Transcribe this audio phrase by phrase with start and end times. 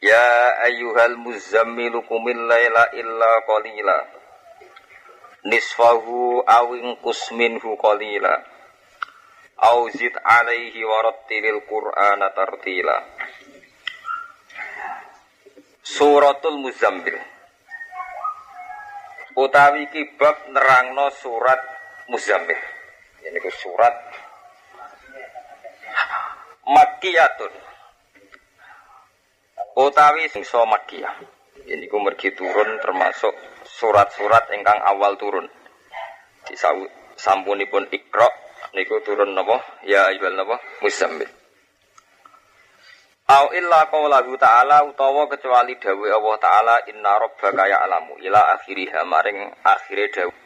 [0.00, 3.98] Ya ayyuhal muzammilu kumil laila illa qalila.
[5.44, 8.32] Nisfahu awin kusminhu qalila.
[9.60, 12.96] Au zid alaihi warattilil qur'ana tartila.
[15.84, 17.20] Suratul Muzammil.
[19.36, 21.60] Utawi kibab nerangno surat
[22.08, 22.56] Muzammil.
[23.20, 23.92] Ini surat
[26.64, 27.69] Makkiyatun
[29.76, 31.14] utawi singso Makkiyah.
[31.70, 33.30] Ini ku mergi turun termasuk
[33.62, 35.46] surat-surat ingkang awal turun.
[36.48, 36.56] Di
[37.14, 38.26] sampunipun Iqra
[38.74, 39.60] niku turun napa?
[39.86, 40.56] Ya ayyuhal napa?
[40.82, 41.28] Muzammil.
[43.30, 49.38] Au illa qaulahu ta'ala utawa kecuali dawuh Allah taala inna rabbaka ya'lamu ila akhiriha maring
[49.62, 50.38] akhire dawuh.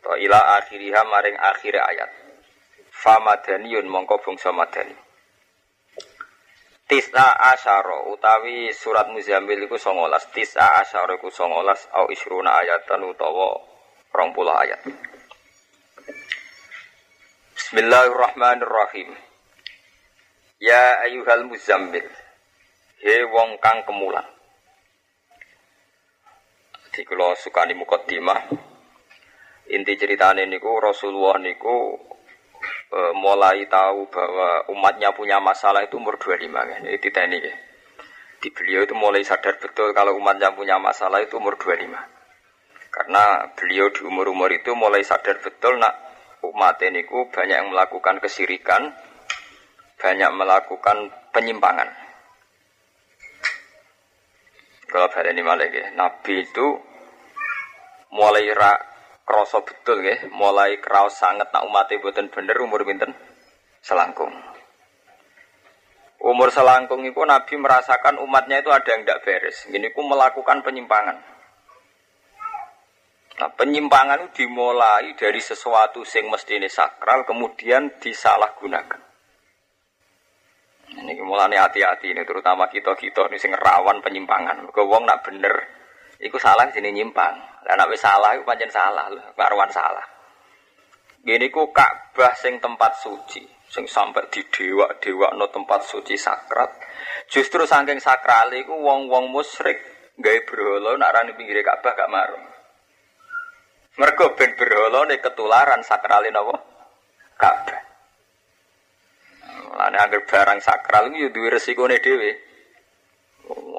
[0.00, 2.08] To ila akhiriha maring akhire ayat.
[2.96, 4.96] Famadaniyun mongko bangsa madani.
[6.90, 10.34] Tis'a asyara utawi surat Muzammil iku 19.
[10.34, 13.60] Tis'a asyara iku 19 au isruna ayatan utawa
[14.10, 14.80] 20 ayat.
[17.56, 19.16] Bismillahirrahmanirrahim.
[20.60, 22.04] Ya ayyuhal muzammil.
[23.00, 24.28] He wong kang kemulan.
[26.92, 28.52] Di kula sukani mukaddimah.
[29.72, 31.96] Inti ceritane niku Rasulullah niku
[32.92, 36.80] e, mulai tahu bahwa umatnya punya masalah itu umur 25 kan.
[36.84, 37.54] Ini titeni ya.
[38.42, 41.88] Di beliau itu mulai sadar betul kalau umatnya punya masalah itu umur 25.
[42.92, 45.96] Karena beliau di umur-umur itu mulai sadar betul nak
[46.44, 48.92] umat ini ku banyak yang melakukan kesirikan,
[49.96, 51.88] banyak melakukan penyimpangan.
[54.92, 56.76] Kalau ini malah ya, Nabi itu
[58.12, 58.91] mulai rak
[59.32, 63.16] kroso betul ya, mulai kraos sangat nak umatnya buatan bener umur binten
[63.80, 64.28] selangkung.
[66.20, 69.64] Umur selangkung itu Nabi merasakan umatnya itu ada yang tidak beres.
[69.72, 71.16] Gini ku melakukan penyimpangan.
[73.40, 79.00] Nah, penyimpangan itu dimulai dari sesuatu yang mesti ini sakral, kemudian disalahgunakan.
[80.92, 84.68] Ini mulai hati-hati ini, terutama kita kita ini sing rawan penyimpangan.
[84.70, 85.81] Kau wong nak bener,
[86.22, 87.34] itu salah sini nyimpang.
[87.66, 90.06] Lah nek salah iku pancen salah lho, karuan salah.
[91.22, 96.70] Gini ku Ka'bah sing tempat suci, sing sampai di dewa-dewa no tempat suci sakral.
[97.30, 99.78] Justru saking sakral iku wong-wong musyrik
[100.18, 102.46] gawe berhala nak rani pinggir Ka'bah gak marung.
[103.98, 106.54] Mergo ben berhala nek ketularan sakralin apa?
[107.38, 107.80] Ka'bah.
[109.70, 112.51] Mulane anggere barang sakral iku yo duwe resikone dhewe.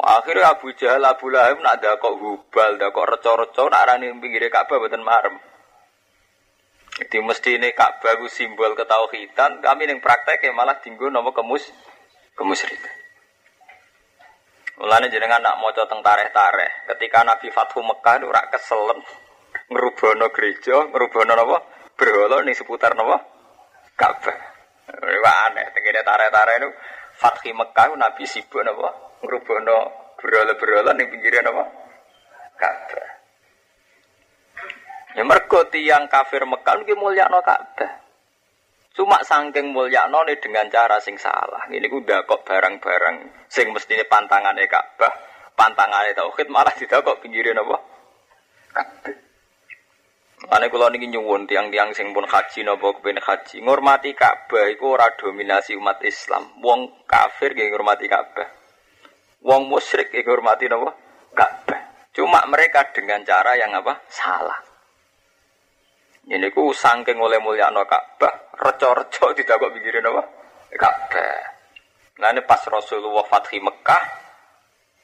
[0.04, 4.52] Akhirnya Abu Jahal, Abu Lahab nak ada kok hubal, ada kok reco-reco, nak arani pinggirnya
[4.52, 5.40] Ka'bah buatan marem.
[7.00, 11.72] Jadi mesti ini Ka'bah itu simbol ketauhidan, kami yang praktek ya malah tinggal nama kemus
[12.36, 12.92] kemusyrikan.
[14.84, 19.00] Mulane jenengan nak maca teng tareh-tareh, ketika Nabi Fathu Mekah itu rak keselen
[19.72, 21.58] ngerubono gereja, ngerubono napa?
[21.96, 23.24] Berhala ning seputar napa?
[23.96, 24.38] Ka'bah.
[25.00, 26.70] Wah aneh, tengene tareh-tareh itu
[27.16, 29.13] Fathi Mekah Nabi sibuk napa?
[29.24, 29.78] Ngrubono
[30.20, 31.64] berola-berola ning pinggiran apa?
[32.60, 33.10] Ka'bah.
[35.14, 37.92] Ya mergo tiyang kafir Mekah iki mulyakno Ka'bah.
[38.94, 41.66] Cuma saking mulyakno dengan cara sing salah.
[41.72, 45.12] Ini ku kok barang-barang sing mestine pantangane Ka'bah,
[45.58, 46.74] pantangane tauhid malah
[47.08, 47.78] kok pinggiran apa?
[48.74, 49.16] Ka'bah.
[50.44, 55.08] Ane kula niki nyuwun tiang-tiang sing pun haji napa kepen haji, ngurmati Ka'bah iku ora
[55.16, 56.60] dominasi umat Islam.
[56.60, 58.63] Wong kafir nggih ngurmati Ka'bah.
[59.44, 60.96] Wong musyrik iku hormati napa?
[61.36, 61.82] Ka'bah.
[62.16, 64.00] Cuma mereka dengan cara yang apa?
[64.08, 64.74] Salah.
[66.24, 70.24] Ini ku sangking oleh mulia no Ka'bah, reco-reco tidak kok pikirin apa?
[70.80, 71.44] Ka'bah.
[72.24, 74.04] Nah ini pas Rasulullah Fathi Mekah,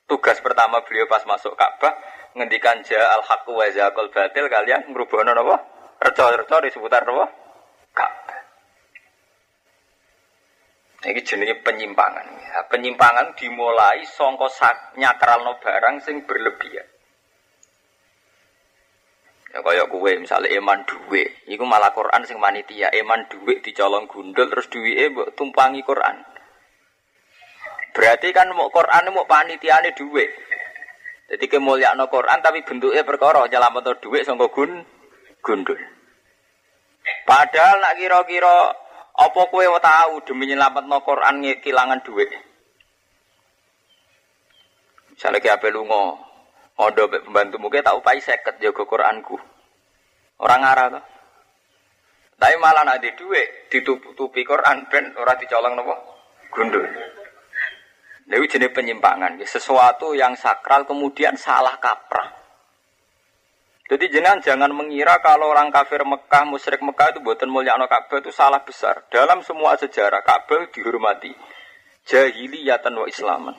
[0.08, 1.92] tugas pertama beliau pas masuk Ka'bah,
[2.40, 3.68] ngendikan ja al haqu wa
[4.08, 5.56] batil kalian ngrubahno napa?
[6.00, 7.28] Reco-reco di seputar napa?
[7.92, 8.40] Ka'bah.
[11.00, 12.28] Ini jenisnya penyimpangan.
[12.28, 14.52] Ya, penyimpangan dimulai songko
[15.40, 16.88] no barang sing berlebihan.
[19.50, 24.46] Ya kaya kue misalnya eman duwe, iku malah Quran sing manitia, eman duwe dicolong gundul
[24.46, 26.22] terus duwe mbok tumpangi Quran.
[27.96, 30.30] Berarti kan mau Quran mau panitiane duwe.
[31.30, 34.82] Jadi kemuliaan Quran tapi bentuknya perkara nyelamat duit sangka gun
[35.46, 35.78] gundul.
[37.26, 38.74] Padahal nak kira-kira
[39.20, 42.32] apa kue tahu demi nyelamat Quran kehilangan duit.
[45.12, 46.16] Misalnya kayak apa lungo,
[46.80, 49.36] odo pembantu mungkin tahu pai seket jaga Quranku.
[50.40, 51.04] Orang arah tuh.
[52.40, 55.96] Tapi malah nak di duit ditutupi Quran ben ora dicolong nopo
[56.56, 56.88] gundul.
[58.32, 62.39] Ini jenis penyimpangan, sesuatu yang sakral kemudian salah kaprah.
[63.90, 68.30] Jadi jenengan jangan mengira kalau orang kafir Mekah, musyrik Mekah itu buatan mulia Ka'bah itu
[68.30, 69.10] salah besar.
[69.10, 71.34] Dalam semua sejarah Ka'bah dihormati.
[72.06, 73.58] Jahiliyatan wa Islaman.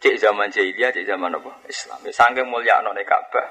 [0.00, 1.60] Cek zaman jahiliyah, cek zaman apa?
[1.68, 2.00] Islam.
[2.08, 3.46] Sangking mulia Ka'bah.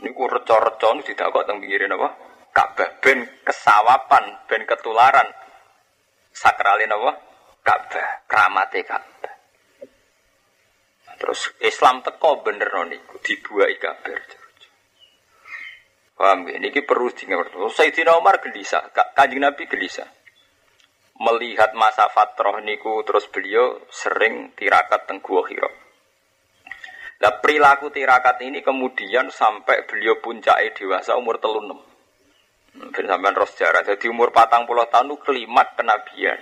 [0.00, 2.08] Ini ku reco-reco tidak kok tentang pikirin apa?
[2.56, 2.88] Ka'bah.
[3.04, 5.28] Ben kesawapan, ben ketularan.
[6.32, 7.12] Sakralin apa?
[7.60, 8.08] Ka'bah.
[8.24, 9.34] Keramate Ka'bah.
[11.20, 14.43] Terus Islam teko bener niku dibuai kabeh.
[16.14, 16.62] Paham ya?
[16.62, 17.50] Ini perlu diingat.
[17.74, 18.86] Sayyidina Umar gelisah,
[19.18, 20.06] kanjeng Nabi gelisah.
[21.14, 25.70] Melihat masa fatroh niku terus beliau sering tirakat teng Gua Hira.
[27.22, 31.80] Nah, perilaku tirakat ini kemudian sampai beliau puncak dewasa umur telun enam.
[32.90, 33.86] Ben sampean roh sejarah.
[33.86, 36.38] Jadi umur patang puluh tahun itu kelimat kenabian.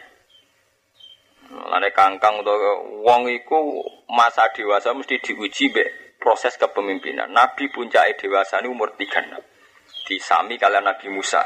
[1.52, 2.56] Lane kangkang untuk
[3.04, 7.28] wong iku masa dewasa mesti diuji be proses kepemimpinan.
[7.28, 9.44] Nabi puncak dewasa ini umur tiga enam
[10.06, 11.43] disami kalian Nabi Musa.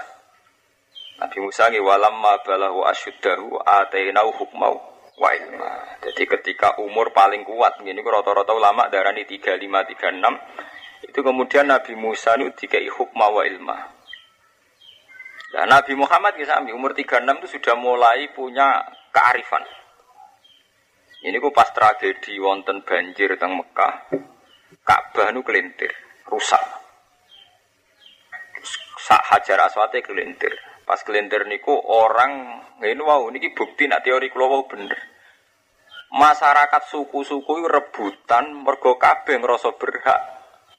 [1.16, 4.76] Nabi Musa ngi walam ma balahu asyuddahu atainau hukmau
[5.16, 5.96] wa ilma.
[6.04, 12.36] Jadi ketika umur paling kuat ini rata-rata ulama darani 35 36 itu kemudian Nabi Musa
[12.36, 13.78] itu dikai hukma wa ilma.
[15.56, 19.64] Nah, Nabi Muhammad sami umur 36 itu sudah mulai punya kearifan.
[21.24, 24.12] Ini ku pas tragedi wonten banjir teng Mekah,
[24.84, 25.90] Ka'bah nu kelintir,
[26.28, 26.85] rusak
[29.06, 30.50] sak hajar aswate kelintir.
[30.82, 34.98] Pas kelintir niku orang ini wow niki bukti nak teori kula wow bener.
[36.10, 40.20] Masyarakat suku-suku rebutan mergo kabeh ngrasa berhak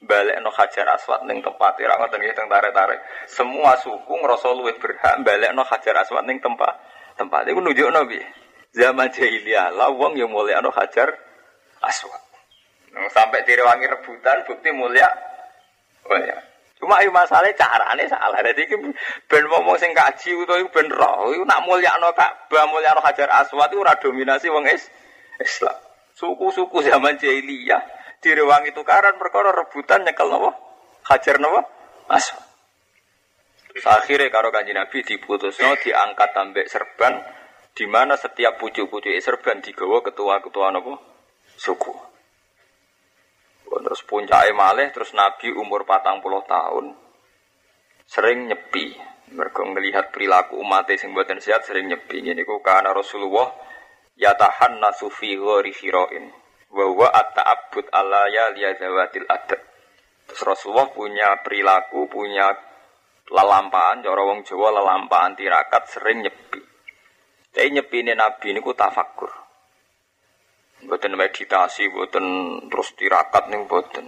[0.03, 2.99] balekno hajar aswad ning tempat ira ngoten nggih teng tarik-tarik.
[3.31, 6.75] Semua suku ngrasa luwih berhak balekno hajar aswad ning tempat
[7.15, 8.27] tempat iku nunjukno piye?
[8.75, 11.15] Zaman jahiliyah lah wong yang mulia no hajar
[11.83, 12.23] aswad.
[13.11, 15.07] Sampai direwangi rebutan bukti mulia.
[16.07, 16.56] Oh ya.
[16.77, 18.37] Cuma ayo masalahnya carane salah.
[18.45, 18.69] Jadi
[19.25, 23.81] ben ngomong sing kaji utawa ben roh, iku nak mulyakno Ka'bah, mulyakno Hajar Aswad iku
[23.81, 24.85] ora dominasi wong is
[25.41, 25.73] Islam.
[26.17, 27.81] Suku-suku zaman jahiliyah
[28.21, 30.53] direwangi tukaran perkara rebutan nyekel napa?
[31.09, 31.65] Hajar napa?
[32.13, 32.45] Aswad.
[33.77, 37.21] Akhirnya karo kanji Nabi diputusno diangkat tambek serban
[37.77, 40.97] di mana setiap pucuk-pucuk serban digawa ketua-ketua napa?
[41.57, 42.16] Suku.
[43.67, 46.95] Terus puncak malih terus Nabi umur patang puluh tahun
[48.07, 48.95] sering nyepi.
[49.27, 52.23] Mereka melihat perilaku umat sing buatan sehat sering nyepi.
[52.23, 53.51] Ini ku karena Rasulullah
[54.15, 56.31] yatahan nasufi ghori hiroin.
[56.67, 59.61] Bahwa at-ta'abbud ala ya liyazawatil adat.
[60.27, 62.51] Terus Rasulullah punya perilaku, punya
[63.31, 66.59] lelampaan, cara wong Jawa lelampaan tirakat sering nyepi.
[67.55, 69.46] Tapi nyepi ini Nabi ini ku tafakur.
[70.85, 72.25] Buatan meditasi, buatan
[72.69, 74.05] terus tirakat nih buatan.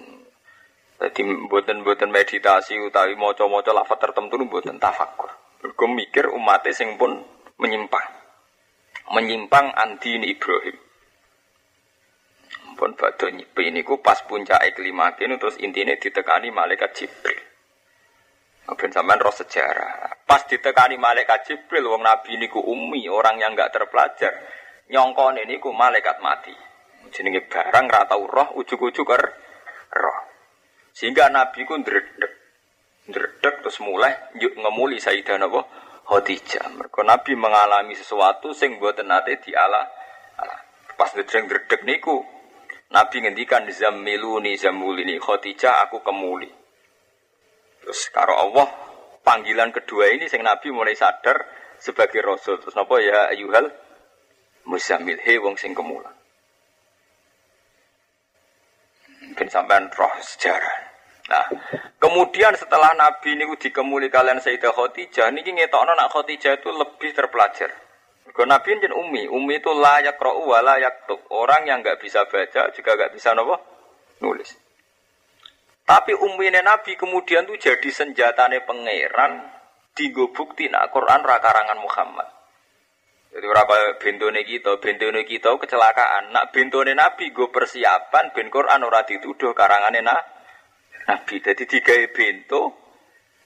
[0.99, 5.33] Jadi buatan meditasi utawi moco-moco lafaz tertentu buatan tafakur.
[5.65, 7.25] Gue mikir umat sing pun
[7.57, 8.07] menyimpang,
[9.15, 10.77] menyimpang anti Ibrahim.
[12.77, 17.41] Pun bado nyipi ini ku pas puncak kelima kini terus intinya ditekani malaikat Jibril.
[18.77, 20.23] Ben sampean roh sejarah.
[20.23, 24.31] Pas ditekani malaikat Jibril, wong Nabi ini ku umi, orang yang nggak terpelajar
[24.89, 26.53] nyongkone niku malaikat mati.
[27.09, 29.09] Jenenge barang ra tau roh ujug-ujug
[29.93, 30.19] roh.
[30.93, 32.33] Sehingga Nabi ku ndredeg.
[33.09, 35.65] Ndredeg terus mulai yuk ngemuli Sayyidah napa
[36.09, 36.73] Khadijah.
[36.73, 39.89] Mergo Nabi mengalami sesuatu sing mboten nate diala.
[40.97, 42.21] Pas ndredeg niku
[42.89, 46.49] Nabi ngendikan zammiluni zammulini Khadijah aku kemuli.
[47.81, 48.67] Terus karo Allah
[49.21, 51.45] panggilan kedua ini sing Nabi mulai sadar
[51.77, 52.57] sebagai rasul.
[52.61, 53.69] Terus napa ya ayuhal
[54.69, 56.13] Musamil he wong sing kemulan.
[59.33, 60.77] Ben sampean roh sejarah.
[61.29, 61.45] Nah,
[62.01, 67.69] kemudian setelah Nabi ini dikemuli kalian Sayyidah Khadijah, niki ngetokno nak Khadijah itu lebih terpelajar.
[68.29, 71.21] Kalau Nabi ini umi, umi itu layak roh wa layak tuk.
[71.33, 73.57] Orang yang nggak bisa baca juga nggak bisa nopo
[74.21, 74.53] nulis.
[75.85, 79.49] Tapi umi Nabi kemudian tuh jadi senjatane pangeran
[79.97, 82.38] digo bukti nak Quran rakarangan Muhammad.
[83.29, 86.33] Jadi ora kaya bentone kita, bentone kita kecelakaan.
[86.33, 90.17] Nak bentone Nabi gue persiapan ben Quran ora dituduh karangane na,
[91.05, 91.37] Nabi.
[91.37, 92.61] Jadi digawe bento,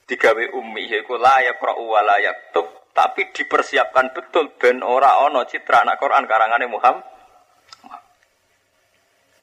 [0.08, 2.56] digawe ummi iku layak qra'u wa layak
[2.94, 7.04] tapi dipersiapkan betul ben ora ono citra anak Quran karangane Muhammad.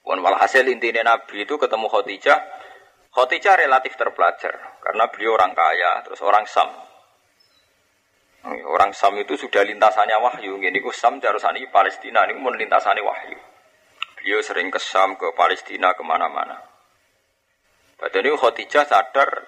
[0.07, 2.39] Wan walhasil intinya Nabi itu ketemu Khadijah.
[3.11, 6.90] Khadijah relatif terpelajar karena beliau orang kaya, terus orang Sam.
[8.41, 10.57] Orang Sam itu sudah lintasannya wahyu.
[10.57, 13.37] Ini ku Sam jarusani Palestina ini mau lintasannya wahyu.
[14.17, 16.57] Beliau sering ke Sam, ke Palestina, ke mana-mana.
[18.01, 19.45] Pada ini Khadijah sadar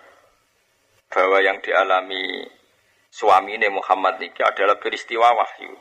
[1.08, 2.44] bahwa yang dialami
[3.08, 5.72] suami ini Muhammad ini adalah peristiwa wahyu.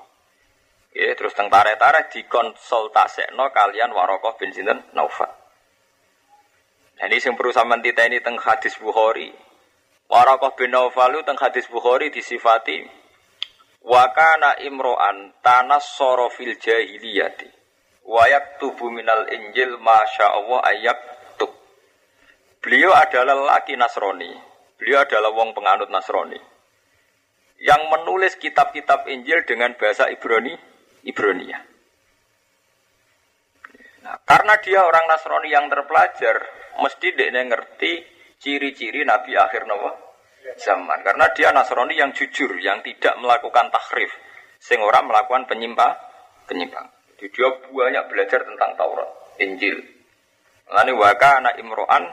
[0.95, 5.31] Ya, terus teng tare-tare dikonsultasekno kalian Warokoh bin Sinten Naufal.
[6.99, 9.31] Nah, ini yang perlu sama ini teng hadis Bukhari.
[10.11, 13.00] Warokoh bin Naufal teng hadis Bukhari disifati
[13.81, 17.49] wakana imro'an tanas sorofil jahiliyati
[18.05, 20.99] wayak tubuh minal injil masya Allah ayak
[21.37, 21.51] tub.
[22.61, 24.29] Beliau adalah laki Nasrani.
[24.77, 26.41] Beliau adalah wong penganut Nasrani
[27.61, 30.57] yang menulis kitab-kitab Injil dengan bahasa Ibrani
[31.05, 31.61] Ibronia.
[34.01, 36.41] Nah, karena dia orang Nasrani yang terpelajar,
[36.81, 38.01] mesti dia ngerti
[38.41, 39.93] ciri-ciri Nabi akhir Nawa
[40.57, 40.99] zaman.
[41.05, 44.11] Karena dia Nasrani yang jujur, yang tidak melakukan tahrif,
[44.61, 45.93] sehingga orang melakukan penyimpang,
[46.45, 46.87] penyimpang.
[47.17, 49.77] Jadi dia banyak belajar tentang Taurat, Injil.
[50.71, 52.07] Lalu waka anak Imro'an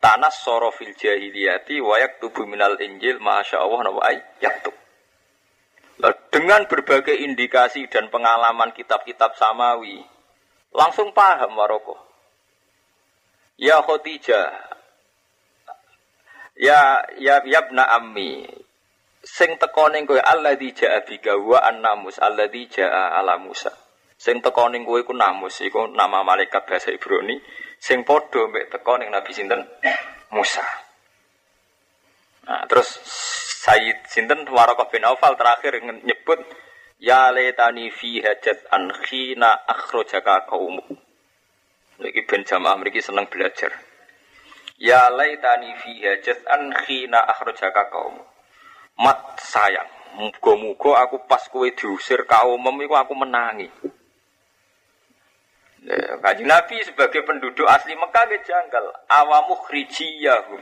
[0.00, 4.74] tanas sorofil jahiliyati wayak tubuh minal Injil masya Allah nawa yaktub.
[6.30, 10.04] Dengan berbagai indikasi dan pengalaman kitab-kitab samawi,
[10.76, 11.96] langsung paham Maroko.
[13.56, 14.75] Ya Khotijah,
[16.56, 18.48] ya ya yabna ammi,
[19.22, 23.72] sing tekoning kowe alladzi jaa bika wa annamus alladzi jaa ala Musa.
[24.16, 27.36] Sing tekoning kowe iku namus iku nama malaikat bahasa Ibrani,
[27.78, 29.60] sing padha mbek tekoning Nabi sinten
[30.32, 30.64] Musa.
[32.46, 32.88] Nah, terus
[33.66, 36.38] Sayyid Sinten Warokoh bin Aufal terakhir nyebut
[36.96, 40.80] Ya letani fi hajat an khina akhrojaka kaumu.
[42.00, 43.68] Lagi ben jamaah mereka senang belajar.
[44.76, 48.20] Ya letani fi hajat an khina akhrojaka kaumu.
[49.00, 49.88] Mat sayang,
[50.20, 53.68] muga-muga aku pas kowe diusir kaum iku aku menangi.
[55.86, 58.84] Ya, Kaji Nabi sebagai penduduk asli Mekah dia janggal.
[59.06, 60.60] Awamu khrijiyahum.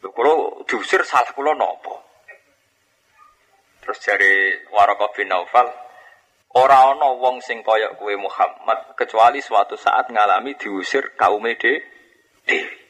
[0.00, 2.00] Kalau diusir salah kulo nopo.
[3.82, 5.70] Terus dari Warokoh bin Naufal,
[6.58, 11.82] ora ana wong sing kaya kue Muhammad kecuali suatu saat ngalami diusir kaum de
[12.46, 12.85] dewi.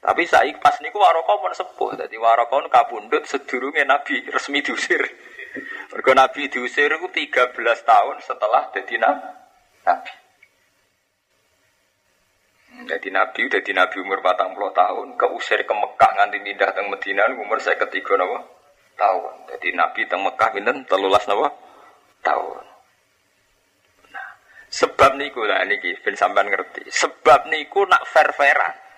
[0.00, 5.04] Tapi saya pas niku Warokoh pun sepuh, jadi Warokoh kabundut sedurunge Nabi resmi diusir.
[5.92, 7.52] Mergo Nabi diusir itu 13
[7.84, 10.14] tahun setelah jadi Nabi.
[12.80, 17.28] Jadi Nabi udah di Nabi umur 40 tahun, keusir ke Mekah nganti pindah ke Medina
[17.36, 18.40] umur saya ketiga nawa
[18.96, 19.34] tahun.
[19.52, 21.52] Jadi Nabi teng Mekah pinten telulas napa?
[22.24, 22.64] Tahun.
[24.12, 24.28] Nah,
[24.68, 26.88] sebab niku lah niki ben sampean ngerti.
[26.88, 28.89] Sebab niku nak fair-fairan.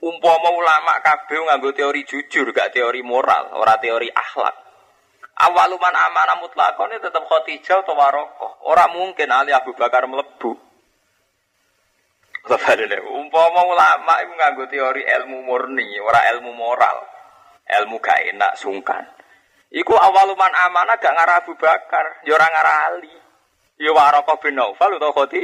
[0.00, 4.56] Umpama ulama kabeh nganggo teori jujur, gak teori moral, ora teori akhlak.
[5.40, 8.64] Awaluman amanah mutlakone tetap Khadijah atau Warokoh.
[8.68, 10.52] Ora mungkin Ali Abu Bakar melebu.
[13.20, 17.20] Umpama ulama itu nganggo teori ilmu murni, ora ilmu moral
[17.70, 19.04] ilmu gak enak sungkan.
[19.70, 23.14] Iku awaluman amanah gak ngarah Abu Bakar, ya ora ngarah Ali.
[23.80, 25.40] Ya Waraqah bin Naufal utawa Khoti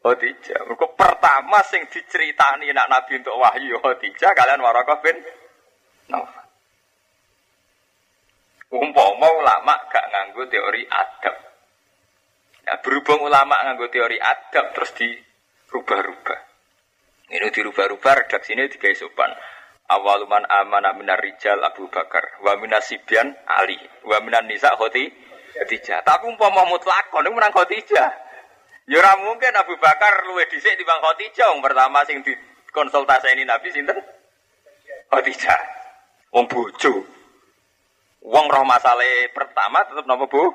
[0.00, 0.64] Khadijah.
[0.64, 5.16] Mergo pertama sing diceritani nak Nabi untuk wahyu Khadijah kalian Waraqah bin
[6.08, 6.46] Naufal.
[8.70, 11.36] Umpama ulama gak nganggo teori adab.
[12.64, 16.40] Ya, berhubung ulama nganggo teori adab terus dirubah-rubah.
[17.34, 19.34] Ini dirubah-rubah redaksinya tiga sopan
[19.90, 25.10] awaluman amana minar rijal Abu Bakar wa minasibian Ali wa minan nisa Khoti
[25.58, 28.29] Khadijah tapi umpama mutlak kono menang Khadijah
[28.88, 31.52] ya ora mungkin Abu Bakar luwih dhisik timbang Khadijah.
[31.60, 33.98] Pertama sing dikonsultasi ini Nabi sinten?
[35.10, 35.60] Khadijah.
[36.32, 36.92] Wong bojo.
[38.20, 40.52] Wong roh masalah pertama tetap nama bu?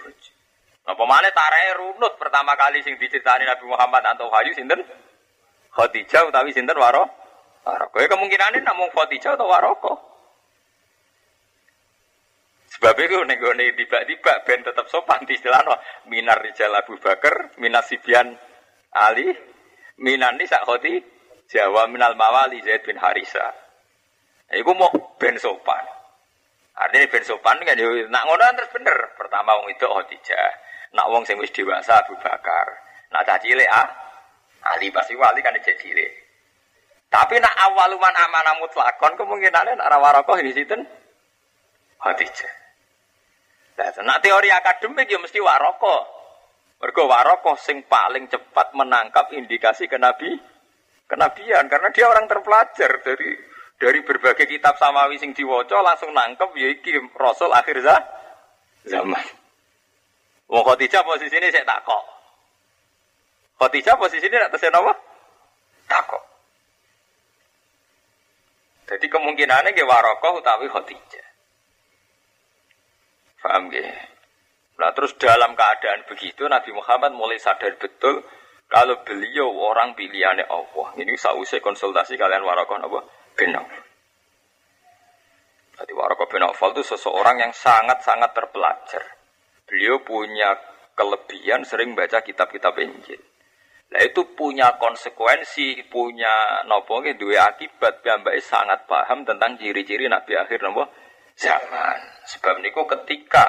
[0.00, 0.32] Bojo.
[0.84, 4.84] Napa mana tarai runut pertama kali sing diceritani Nabi Muhammad atau Hayu sinten?
[5.72, 7.08] Khadijah utawi sinten waro
[7.64, 7.96] Waroko.
[7.96, 10.13] Ya kemungkinan ini namun Khadijah atau Waroko.
[12.74, 15.62] Sebab itu nih tiba-tiba ben tetap sopan di istilah
[16.10, 18.34] minar rijal Abu Bakar, minas Sibian
[18.90, 19.30] Ali,
[20.02, 20.98] minan nisa khoti
[21.44, 23.52] Jawa minal mawali Zaid bin Harisa.
[24.50, 24.90] Iku mau
[25.20, 25.84] ben sopan.
[26.74, 28.98] Artinya ben sopan kan yo nak ngono kan terus bener.
[29.14, 30.50] Pertama wong itu Khadijah.
[30.98, 32.66] Nak wong sing wis dewasa Abu Bakar.
[33.12, 33.86] Nak cah cilik ah
[34.74, 36.10] Ali pasti wali kan cek cilik.
[37.12, 40.82] Tapi nak awaluman amanah mutlakon kemungkinannya nak rawarokoh ini sinten
[42.00, 42.63] Khadijah.
[43.74, 45.96] Nah, teori akademik ya mesti waroko.
[46.78, 50.30] Mergo waroko sing paling cepat menangkap indikasi kenabi
[51.08, 53.30] kenabian karena dia orang terpelajar dari
[53.78, 57.82] dari berbagai kitab samawi sing diwaca langsung nangkep ya iki rasul akhir
[58.84, 59.24] zaman.
[60.44, 62.04] Wong Khadijah posisine saya takok.
[63.58, 64.92] Khadijah posisine nak tesen apa?
[65.88, 66.24] Takok.
[68.84, 71.23] Jadi kemungkinannya ke warokoh utawi Khadijah.
[73.44, 73.84] Paham gak?
[74.80, 78.24] Nah terus dalam keadaan begitu Nabi Muhammad mulai sadar betul
[78.72, 80.96] kalau beliau orang pilihannya Allah.
[80.96, 83.00] Ini sausai konsultasi kalian warokoh apa?
[83.36, 83.68] Benang.
[85.74, 89.02] Jadi Waraka bin Aufal itu seseorang yang sangat-sangat terpelajar.
[89.66, 90.54] Beliau punya
[90.94, 93.18] kelebihan sering baca kitab-kitab Injil.
[93.90, 100.62] Nah itu punya konsekuensi, punya nopo dua akibat piyambake sangat paham tentang ciri-ciri nabi akhir
[100.62, 100.86] nopo
[101.38, 101.98] zaman.
[102.24, 103.44] Sebab niku ketika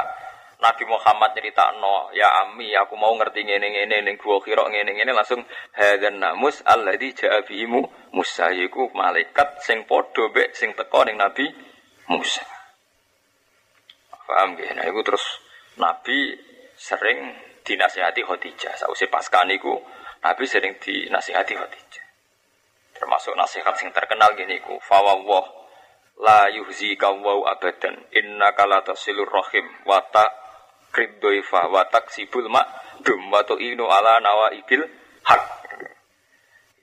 [0.55, 4.95] Nabi Muhammad cerita no, ya ami, aku mau ngerti ngene ngene ning gua kira ngene
[4.95, 5.43] ngene langsung
[5.75, 11.45] hadan namus alladzi ja'a bihimu Musa yiku malaikat sing padha mek sing teko ning Nabi
[12.07, 12.43] Musa.
[14.25, 14.73] Paham gak?
[14.73, 15.25] Nah, itu terus
[15.77, 16.33] Nabi
[16.73, 18.73] sering dinasihati Khadijah.
[18.73, 19.75] Sausé pasca niku
[20.25, 22.05] Nabi sering dinasihati Khadijah.
[22.95, 25.64] Termasuk nasihat sing terkenal gini ku, fawwah
[26.21, 30.23] la yuhzika wa abadan innaka la tasilur rahim wa ta
[30.95, 34.87] kriddoifa wa taksibul ma'dum wa tu'inu ala nawaibil
[35.27, 35.43] hak.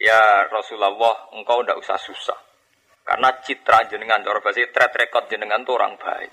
[0.03, 2.37] Ya Rasulullah, engkau ndak usah susah.
[3.07, 6.31] Karena citra jenengan, cara bahasa track record jenengan tuh orang baik.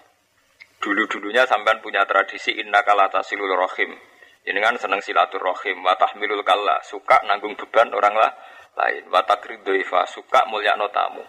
[0.81, 3.93] Dulu-dulunya sampean punya tradisi inna kalata silul rohim.
[4.41, 8.31] Jenengan seneng silaturrohim, wa tahmilul kalla, suka nanggung beban orang lah
[8.79, 9.05] lain.
[9.11, 11.21] Wa takridoifa, suka mulia notamu.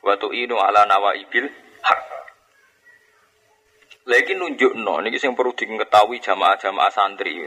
[0.00, 1.48] Wa tu'inu ala nawaibil
[1.84, 2.00] hak.
[4.08, 7.46] Lagi nunjuk no, ini yang perlu diketahui jamaah-jamaah santri.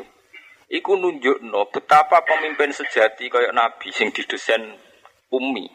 [0.70, 4.62] Iku nunjuk no, betapa pemimpin sejati kayak Nabi sing didesain
[5.34, 5.66] umi.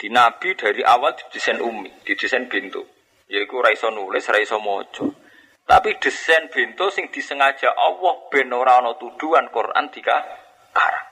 [0.00, 2.80] Di Nabi dari awal didesain umi, didesain bintu.
[3.28, 5.14] Yaiku raiso nulis, raiso mojo.
[5.68, 10.18] Tapi desain bintu sing disengaja Allah ben ora tuduhan Quran tiga
[10.74, 11.09] karang.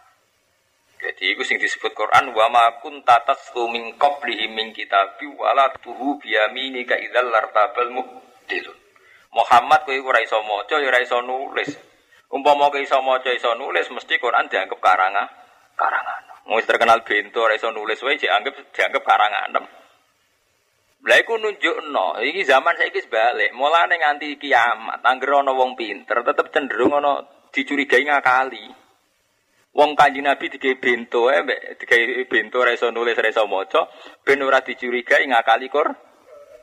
[0.98, 6.18] Jadi itu sing disebut Quran wa ma kunta taslu min qablihi min kitabi wala tuhu
[6.18, 8.78] biyaminika idzal lartabal muhdilun.
[9.30, 11.70] Muhammad kowe ora iso maca ya ora iso nulis.
[12.34, 15.28] Umpama kowe iso maca iso nulis mesti Quran dianggap karangan
[15.78, 16.22] karangan.
[16.50, 19.54] Wis terkenal bento ora iso nulis wae dianggap dianggap karangan.
[20.98, 26.50] Lha iku nunjukno, iki zaman saiki sebalik, mulane nganti kiamat, anggere ana wong pinter tetep
[26.50, 27.22] cenderung ana
[27.54, 28.66] dicurigai ngakali.
[29.76, 33.84] Wong Kanjeng Nabi digawe bento mbek digawe bento ora iso nulis ora iso maca,
[34.24, 35.88] ben ora dicurigai ngakali kor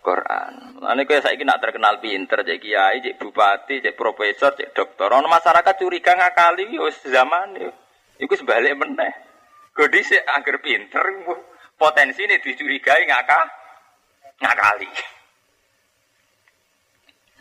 [0.01, 0.81] Quran.
[0.85, 5.09] Ane kowe saiki nak terkenal pinter cek kiai, cek bupati, cek profesor, cek dokter.
[5.09, 7.57] Ono masyarakat curiga ngakali wis zaman
[8.17, 9.13] iku sebalik meneh.
[9.75, 11.03] Godi sik angger pinter
[11.77, 13.39] potensi ini dicurigai ngaka
[14.41, 14.89] ngakali.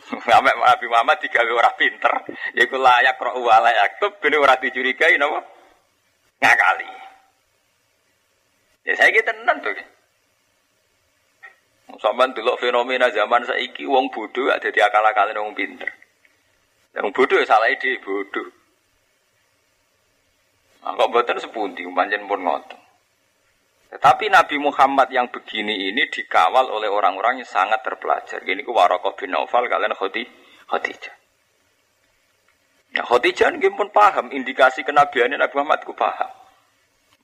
[0.28, 2.12] Sampai Nabi Muhammad digawe ora pinter,
[2.52, 5.53] yaiku layak roh layak tuh ben ora dicurigai napa
[6.42, 6.90] ngakali.
[8.84, 9.74] Ya saya kita tenan tuh.
[12.14, 15.88] Dulu fenomena zaman saiki wong bodoh ada di akal-akalin wong pinter.
[16.94, 18.48] Yang bodoh ya salah ide bodoh.
[20.84, 22.76] Nah, kok buatan sepundi, panjen pun ngotot.
[23.88, 28.44] Tetapi Nabi Muhammad yang begini ini dikawal oleh orang-orang yang sangat terpelajar.
[28.44, 30.28] Gini ku Warokoh bin Naufal kalian Khoti,
[30.68, 31.23] Khotijah.
[32.94, 36.30] Nah, Khotijah ini pun paham indikasi kenabiannya Nabi Muhammad ku paham.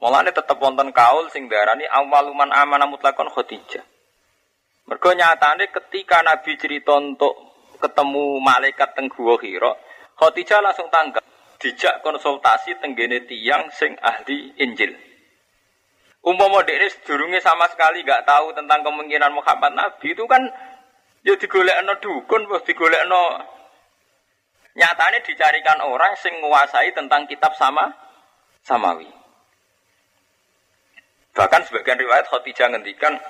[0.03, 3.87] Mulanya tetap wonten kaul sing darani awaluman amanah mutlakon Khotijah.
[4.91, 7.39] Mergo nyatane ketika Nabi cerita untuk
[7.79, 9.71] ketemu malaikat teng Gua Hira,
[10.19, 11.23] Khadijah langsung tanggap,
[11.63, 14.91] dijak konsultasi tenggene tiang sing ahli Injil.
[16.21, 20.45] Umpama dekne sedurunge sama sekali gak tahu tentang kemungkinan Muhammad Nabi itu kan
[21.25, 23.41] ya digolekno dukun, bos digolekno
[24.81, 27.93] nyatane dicarikan orang sing menguasai tentang kitab sama
[28.65, 29.13] samawi.
[31.37, 33.21] Bahkan sebagian riwayat Khadijah ngendikan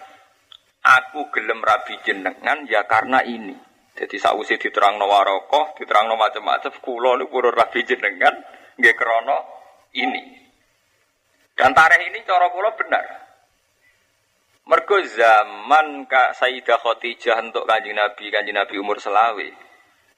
[0.86, 3.58] aku gelem rabi jenengan ya karena ini.
[3.98, 8.32] Jadi sausi diterang no warokoh, diterang no macam-macam, kulo niku rabi jenengan,
[8.78, 9.38] nggih krono
[9.98, 10.40] ini.
[11.52, 13.04] Dan tareh ini cara kulo benar.
[14.70, 19.69] Mergo zaman Kak Sayyidah Khadijah untuk Kanjeng Nabi, Kanjeng Nabi umur selawe.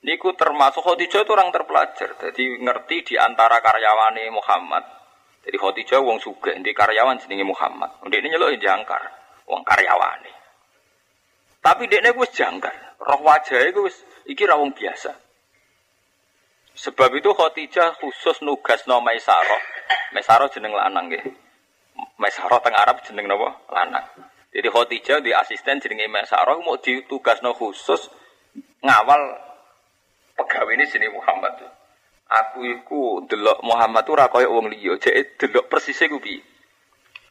[0.03, 2.19] Niku termasuk Khadijah itu orang terpelajar.
[2.19, 4.83] Jadi ngerti di antara karyawane Muhammad.
[5.47, 8.03] Jadi Khadijah wong sugih, di karyawan jenenge Muhammad.
[8.03, 9.03] Ndek ini nyeluk jangkar,
[9.47, 10.33] wong karyawane.
[11.63, 12.99] Tapi dekne wis jangkar.
[12.99, 13.95] Roh wajahnya wis
[14.27, 15.15] iki ra biasa.
[16.75, 19.63] Sebab itu Khadijah khusus nugas no Maisarah.
[20.19, 21.23] Maisarah jeneng lanang nggih.
[22.19, 23.55] Maisarah teng Arab jeneng napa?
[23.71, 24.07] Lanang.
[24.51, 28.11] Jadi Khadijah di asisten jenenge Maisarah mau ditugasno khusus
[28.83, 29.52] ngawal
[30.43, 31.63] pegawai ini sini Muhammad.
[32.33, 36.43] Aku iku delok Muhammad tuh rakoy wong liya, jek delok persis iku piye.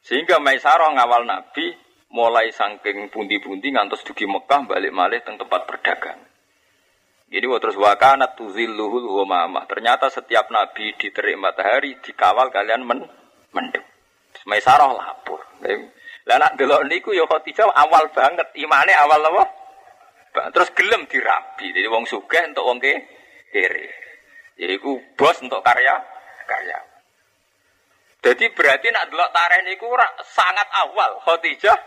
[0.02, 1.74] Sehingga Maisarah ngawal Nabi
[2.12, 6.20] mulai saking pundi-pundi ngantos dugi Mekah balik malih teng tempat berdagang.
[7.32, 9.64] Jadi terus wakana tuzilluhul ghamamah.
[9.64, 13.08] Ternyata setiap nabi diterik matahari dikawal kalian men
[13.56, 13.88] mendung.
[14.44, 15.40] Maisarah lapor.
[16.28, 19.61] Lah nak delok niku ya Khadijah awal banget, imane awal apa?
[20.32, 21.76] Terus gelem dirabi.
[21.76, 23.88] Jadi wong sugih untuk wong kere.
[24.56, 25.96] Yaiku bos untuk karya
[26.48, 26.80] karya.
[28.22, 29.90] Jadi berarti nak delok tareh niku
[30.30, 31.80] sangat awal Khadijah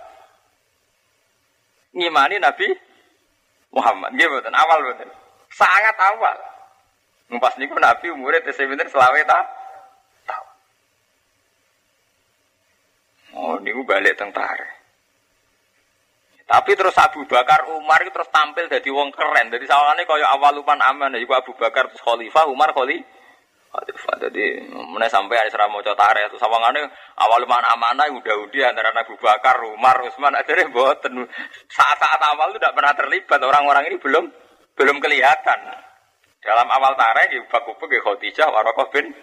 [1.94, 2.66] ngimani Nabi
[3.70, 4.10] Muhammad.
[4.18, 5.08] Nggih mboten awal mboten.
[5.54, 6.36] Sangat awal.
[7.30, 9.40] Ngpas niku Nabi umure tesih pinten selawe ta?
[13.34, 14.83] Oh, niku balik tentara.
[16.44, 19.48] Tapi terus Abu Bakar Umar itu terus tampil jadi wong keren.
[19.48, 21.16] Jadi sawangannya kaya awal lupan aman.
[21.16, 23.00] Jadi Abu Bakar terus Khalifah, Umar Khali.
[23.72, 24.14] Khalifah.
[24.28, 26.28] Jadi mana sampai ada serah mau tare.
[26.28, 26.84] Terus sawangannya
[27.16, 30.36] awal lupan amanah udah udah antara Abu Bakar, Umar, Utsman.
[30.36, 31.24] Akhirnya boten.
[31.72, 33.40] Saat-saat awal itu tidak pernah terlibat.
[33.40, 34.24] Orang-orang ini belum
[34.76, 35.60] belum kelihatan.
[36.44, 39.16] Dalam awal tareh, Abu Bakar, Khadijah, Warokoh bin.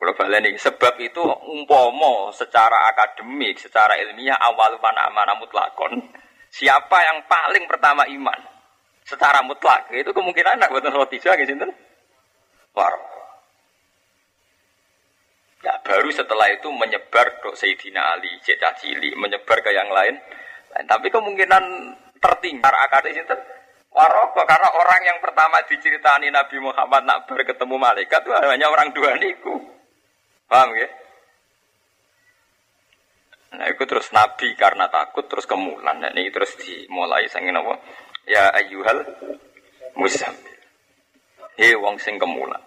[0.00, 6.00] Kalau baleni sebab itu umpomo secara akademik, secara ilmiah awal mana mana mutlakon.
[6.48, 8.40] Siapa yang paling pertama iman
[9.04, 11.70] secara mutlak itu kemungkinan anak buatan Khadijah gitu kan?
[12.72, 12.94] War.
[15.60, 20.16] Ya baru setelah itu menyebar ke Sayyidina Ali, Cecah Cili, menyebar ke yang lain.
[20.88, 21.62] Tapi kemungkinan
[22.24, 23.36] tertinggal akademik itu
[23.90, 29.18] Waroko karena orang yang pertama diceritani Nabi Muhammad nak berketemu malaikat itu hanya orang dua
[29.18, 29.79] niku.
[30.50, 30.88] Paham ya?
[33.54, 36.02] Nah itu terus Nabi karena takut terus kemulan.
[36.02, 37.78] Nah ini terus dimulai sangin apa?
[38.26, 39.06] Ya ayyuhal
[39.94, 40.58] muzammil.
[41.54, 42.58] Hei wong sing kemulan.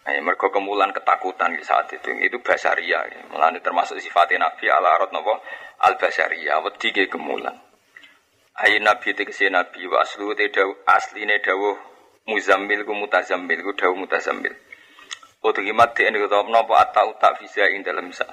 [0.00, 2.08] Nah, mereka kemulan ketakutan di saat itu.
[2.24, 3.04] Itu basaria.
[3.04, 3.20] Ya.
[3.60, 5.36] Termasuk sifatnya Nabi ala arot nopo
[5.84, 6.64] al basaria.
[6.64, 7.60] Wedi ke kemulan.
[8.64, 10.48] Ayo Nabi kesi Nabi wa aslu te
[10.88, 11.76] asli ne dawuh
[12.28, 14.52] muzammil ku mutazammil ku dawuh mutazammil.
[15.40, 18.28] Utuhimat di ini kata menapa atau tak bisa ing dalam sa.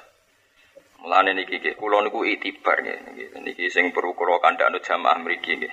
[1.00, 5.72] Mulane niki nggih kula niku itibar nggih niki sing perlu kula kandhakno jamaah mriki nggih.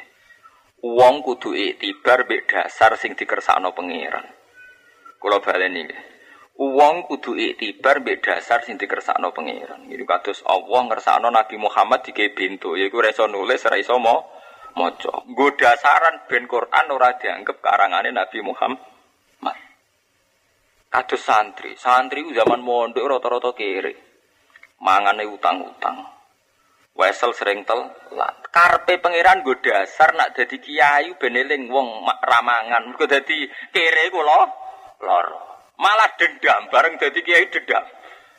[0.86, 4.30] Wong kudu itibar mbek dasar sing dikersakno pangeran.
[5.18, 6.02] Kula baleni nggih.
[6.54, 9.90] Wong kudu itibar mbek dasar sing dikersakno pangeran.
[9.90, 15.12] Niku kados Allah ngersakno Nabi Muhammad dike bintu yaiku ora nulis ora iso maca.
[15.26, 18.93] Nggo dasaran ben Quran ora dianggep karangane Nabi Muhammad.
[20.94, 23.98] Kados santri, santri zaman mondok rata-rata kere.
[24.78, 26.06] Mangane utang-utang.
[26.94, 28.38] Wesel sering telat.
[28.54, 32.94] Karpe pangeran gue dasar nak jadi kiai beneling wong ramangan.
[32.94, 33.38] Gue jadi
[33.74, 34.46] kere lo,
[35.02, 35.26] lor.
[35.82, 37.82] Malah dendam bareng jadi kiai dendam.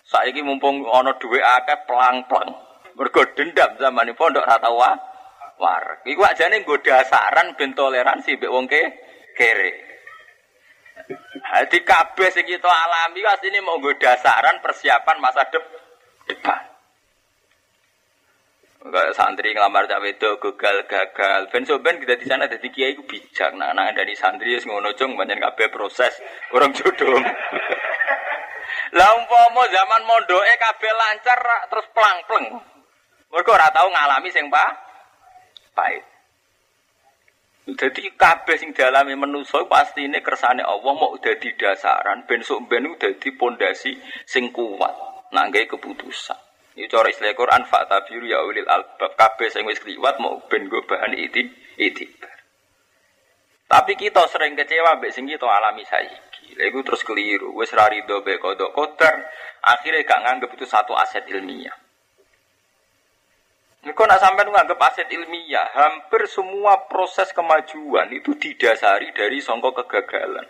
[0.08, 2.56] Saiki mumpung ono duwe akeh pelang-pelang.
[2.96, 4.96] Mergo dendam zaman ini pondok rata wa
[5.60, 6.08] war.
[6.08, 8.82] Iku ajane gue dasaran ben toleransi wong ke
[9.36, 9.95] kere.
[11.46, 15.46] Hadi kabeh sing kita alami ini mau gue dasaran persiapan masa
[16.26, 16.62] depan.
[18.86, 21.42] Enggak santri ngelamar cawe itu gagal gagal.
[21.50, 23.58] Ben so ben kita di sana jadi kiai gue bijak.
[23.58, 26.14] Nah, nah dari santri yang ngono cung banyak kabeh proses
[26.54, 27.18] orang jodoh.
[28.94, 32.46] Lah umpama zaman mondoke kabeh lancar terus pelang-pleng.
[33.34, 34.70] Mergo ora tau ngalami sing pa
[35.74, 36.15] pahit.
[37.66, 42.70] Jadi kabeh sing dialami manusa pasti ini kersane Allah mau udah di dasaran ben sok
[42.70, 44.94] ben di pondasi sing kuat
[45.34, 46.38] nangge keputusan.
[46.78, 50.86] Ini cara istilah Quran fa'tabiru ya ulil albab kabeh sing wis kliwat mau ben go
[50.86, 51.42] bahan iti
[51.82, 52.36] itibar.
[53.66, 56.54] Tapi kita sering kecewa mbek sing kita alami saiki.
[56.54, 59.26] Lha terus keliru, wis ra rido be kodok kotor,
[59.66, 61.85] akhirnya gak nganggep itu satu aset ilmiah.
[63.94, 70.50] Kau nak sampai nganggap aset ilmiah, hampir semua proses kemajuan itu didasari dari songkok kegagalan.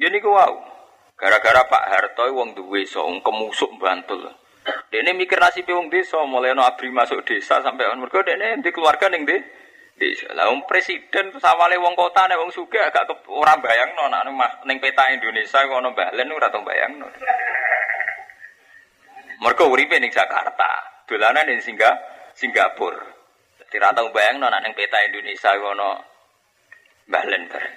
[0.00, 0.54] Jadi ya kau wow,
[1.20, 4.24] Gara-gara Pak Harto wong duwe so kemusuk Bantul.
[4.88, 8.72] Dene mikir nasib wong desa mulai no abri masuk desa sampai on mergo dene di
[8.72, 9.36] keluarga ning di
[10.00, 10.32] desa.
[10.32, 14.80] Lah wong presiden sawale wong kota nek wong sugih agak ke, ora bayangno nek ning
[14.80, 17.08] peta Indonesia kok ono balen ora tau bayangno.
[19.44, 21.90] Mergo uripe ning Jakarta, dolanan ning Singga,
[22.38, 23.02] Singapura.
[23.58, 25.90] Dadi ra tau bayangno nek ning peta Indonesia kok ono
[27.10, 27.76] balen bareng.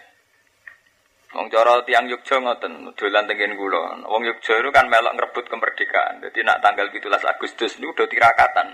[1.33, 4.05] Wong cara tiang Yogya ngoten, dolan tengen kula.
[4.05, 6.21] Wong Yogya itu kan melok ngrebut kemerdekaan.
[6.21, 8.69] Jadi nak tanggal 17 Agustus ini udah tirakatan.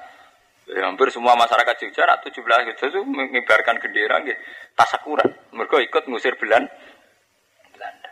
[0.67, 4.35] Ya, hampir semua masyarakat Jogja nak 17 Agustus itu mengibarkan bendera nggih
[4.75, 5.55] tasakuran.
[5.55, 6.67] Mergo ikut ngusir Belan
[7.71, 8.11] Belanda.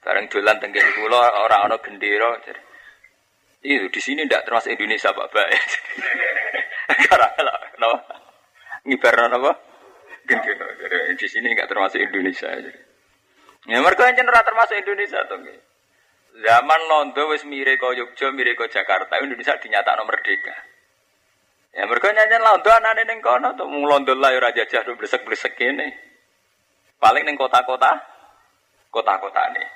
[0.00, 2.40] Bareng dolan tengen kula ora ana gendera.
[3.64, 5.48] Itu di sini tidak termasuk Indonesia Bapak.
[7.08, 7.28] Karena
[7.80, 7.96] no,
[8.84, 9.52] ngibar apa?
[10.28, 10.68] Gendera.
[11.16, 12.52] Di sini enggak termasuk Indonesia.
[13.64, 15.40] Ya mereka yang ora termasuk Indonesia tuh.
[16.34, 20.54] Zaman Londo wis mire kau Yogyo, kau Jakarta, Indonesia dinyatakan merdeka.
[21.72, 25.88] Ya mereka nyanyian Londo anane ning kono tuh mung Londo lah ora jajah blesek-blesek kene.
[27.00, 27.96] Paling ning kota-kota
[28.92, 29.68] kota-kota nih.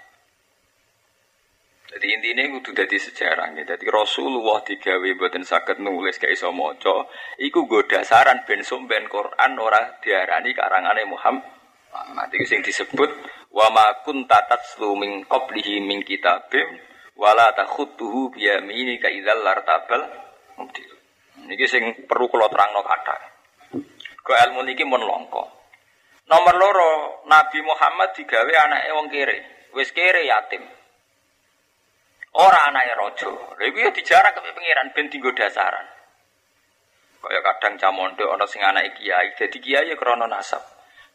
[1.88, 3.64] Jadi intinya kudu dadi sejarah nih.
[3.64, 7.08] Jadi Rasulullah digawe buatin sakit nulis kayak iso moco.
[7.40, 11.48] Iku gue dasaran ben sumben Quran ora diarani karangane Muhammad.
[11.88, 13.08] Muhammad itu sing disebut
[13.48, 16.76] wa ma kunta tatslu min qablihi min kitabim
[17.16, 20.04] wala takhutuhu bi yaminika idzal lartabal.
[21.48, 23.20] Niki sing perlu kula terangno kathah.
[24.20, 25.00] Kok ilmu niki mun.
[26.28, 26.92] Nomor loro,
[27.24, 29.38] Nabi Muhammad digawe anake wong kere.
[29.72, 30.60] Wis kere yatim.
[32.38, 33.30] Ora anake raja.
[33.58, 35.86] Lha iku ya dijarak ke pengiran ben dienggo dasaran.
[37.18, 40.62] Kaya kadang camondo ana sing anake kiai, dadi kiai ya krana nasab.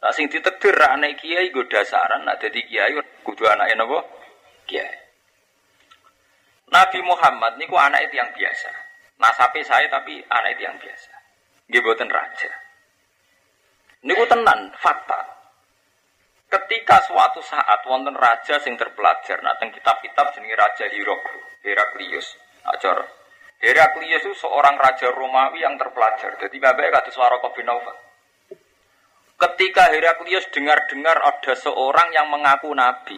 [0.04, 2.92] Nah sing ditekdir anak kiai gue dasaran, nak jadi kiai
[3.24, 4.04] kudu anak napa?
[4.68, 5.00] Kiai.
[6.76, 8.72] Nabi Muhammad niku anak itu yang biasa.
[9.22, 11.14] Nasape saya tapi anak itu yang biasa.
[11.72, 12.52] Nggih raja.
[14.04, 15.43] Niku tenan fakta.
[16.54, 20.86] Ketika suatu saat wonten raja sing terpelajar, nah teng kitab-kitab jenenge Raja
[21.66, 22.38] Heraklius.
[22.70, 23.10] Ajar
[23.58, 26.38] Heraklius itu seorang raja Romawi yang terpelajar.
[26.38, 27.98] Jadi bapak kados Waraka bin Aufal.
[29.34, 33.18] Ketika Heraklius dengar-dengar ada seorang yang mengaku nabi.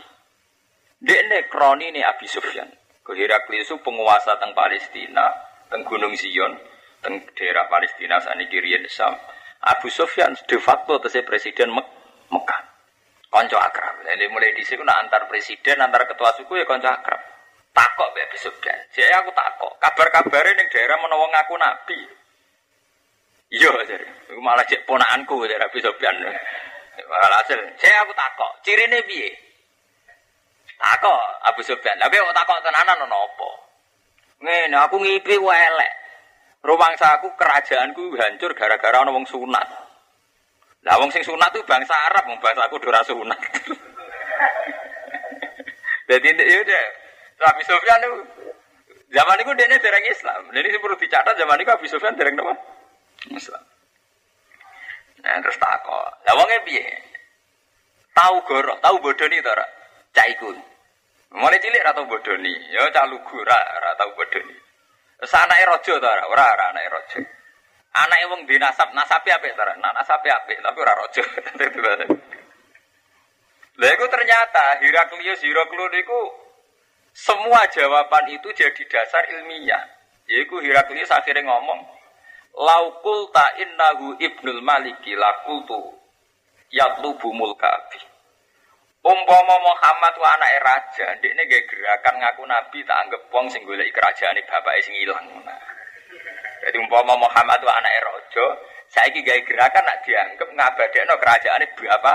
[1.03, 2.71] Dekne kroni ini Abi Sufyan.
[3.03, 5.27] Ke Heraklius itu penguasa teng Palestina,
[5.67, 6.55] teng Gunung Zion,
[7.03, 9.11] teng daerah Palestina saat ini Sam.
[9.59, 11.85] Abu Sufyan de facto presiden Mek
[12.31, 12.64] Mekah.
[13.35, 13.99] Konco akrab.
[14.07, 17.19] Jadi mulai di sini antar presiden, antar ketua suku ya konco akrab.
[17.75, 18.79] Takok be Abi Sufyan.
[18.95, 19.75] Saya aku takok.
[19.83, 21.99] Kabar-kabarnya ning daerah menawa ngaku nabi.
[23.51, 24.07] Iya, jadi.
[24.39, 26.15] Malah cek ponakanku jadi Abu Sofyan.
[26.95, 29.27] hasil, saya aku takok, cirine piye?
[30.79, 31.21] Takok
[31.51, 31.99] Abu Sofyan.
[31.99, 33.49] Tapi kok takok tenanan ono apa?
[34.87, 35.93] Aku ngipi wae elek.
[36.63, 39.84] Rumangsa aku kerajaanku hancur gara-gara wong sunat.
[40.85, 43.35] Lah wong sing sunat tuh bangsa Arab, wong bangsa aku ora sunat.
[46.09, 46.83] Jadi ya udah,
[47.49, 48.17] Abu Sofyan itu
[49.09, 50.41] zaman itu dia dereng Islam.
[50.53, 52.53] Jadi perlu dicatat zaman itu Abu Sofyan dereng apa?
[53.33, 53.65] Islam.
[55.25, 56.21] Nah, terus takok.
[56.21, 56.85] Lah wonge piye?
[58.13, 59.65] Tahu goro, tahu bodoni to ora?
[60.13, 60.53] Cak iku.
[61.35, 64.53] Mulai cilik ora tau bodoni, ya cak lugu ora ora tau bodoni.
[65.17, 66.23] Terus anake raja to ora?
[66.29, 67.19] Ora ora anake raja.
[67.95, 69.71] Anake wong di nasab, nasabe apik ora?
[69.79, 71.23] Nah, nasabe apik, tapi ora raja.
[73.75, 76.19] Lah itu ternyata Heraklius Heraklius itu
[77.15, 79.83] semua jawaban itu jadi dasar ilmiah.
[80.27, 81.87] Yaitu Heraklius akhirnya ngomong,
[82.55, 85.91] Laukul ta innahu ibnul maliki lakultu
[86.71, 87.99] yatlubu mulkabi.
[89.05, 93.91] Umpama Muhammad wa anak raja, ini gak gerakan ngaku nabi tak anggap wong sing golek
[93.93, 95.23] kerajaan bapake sing ilang.
[96.65, 98.45] Jadi umpama Muhammad wa anak raja,
[98.89, 101.61] saiki gawe gerakan nak dianggap ngabadekno kerajaan
[101.93, 102.13] apa?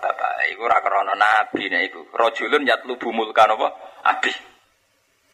[0.00, 0.78] Bapak iku ora
[1.18, 2.00] nabi nek iku.
[2.14, 3.68] Rajulun yatlubu mulkan apa?
[4.14, 4.32] Abi.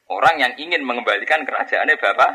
[0.09, 2.31] Orang yang ingin mengembalikan kerajaannya bapak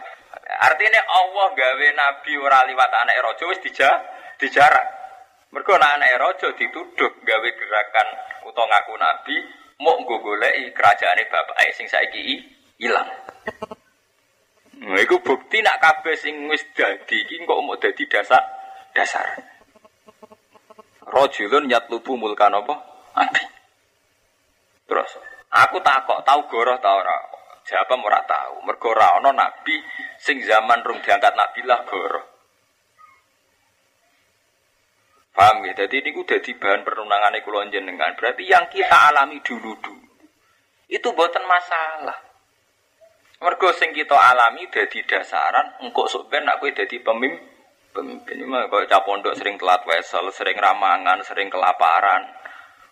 [0.51, 3.89] Artinya Allah gawe nabi ora liwat anak rojo wis dija,
[4.39, 4.85] dijarak.
[5.51, 8.07] Mergo anak rojo dituduh gawe gerakan
[8.47, 9.35] utawa ngaku nabi
[9.81, 12.39] mau nggo goleki kerajaane bapake sing saiki
[12.79, 13.09] ilang.
[14.81, 18.41] Nah, iku bukti nak kabeh sing wis dadi iki kok mau dadi dasar
[18.97, 19.25] dasar.
[21.05, 22.75] Rajulun yatlubu mulkan apa?
[23.13, 23.43] Abi.
[24.89, 25.11] Terus
[25.53, 27.17] aku takok tau goroh ta ora?
[27.61, 28.65] Jawab ora tahu.
[28.65, 29.77] Mergo ora ana nabi
[30.17, 32.21] sing zaman rung diangkat nabi lah goro.
[35.31, 35.77] Paham ya?
[35.77, 38.17] Jadi ini udah di bahan perundangan kula jenengan.
[38.17, 40.09] Berarti yang kita alami dulu dulu
[40.91, 42.30] Itu buatan masalah.
[43.41, 47.49] Mergo sing kita alami dadi dasaran engkok sok ben aku dadi pemimpin.
[47.91, 52.23] Pemimpin mah kaya cah pondok sering telat wesel, sering ramangan, sering kelaparan.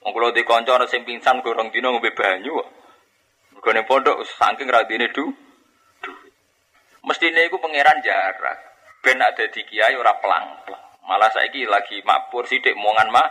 [0.03, 2.57] Wong kula di kanca sing pingsan gorong dina ngombe banyu.
[3.53, 5.29] Mergo ning pondok saking radine du.
[6.01, 6.11] du.
[7.05, 8.57] Mestine iku pangeran jarak.
[9.05, 10.83] Ben ada di kiai ora pelang-pelang.
[11.07, 13.29] Malah saiki lagi mabur sithik mongan mah.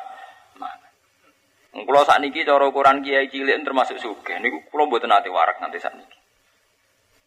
[1.68, 4.40] Kulo sakniki cara ukuran kiai cilik termasuk sugih.
[4.40, 6.17] Niku kulo mboten ate warak nanti sakniki.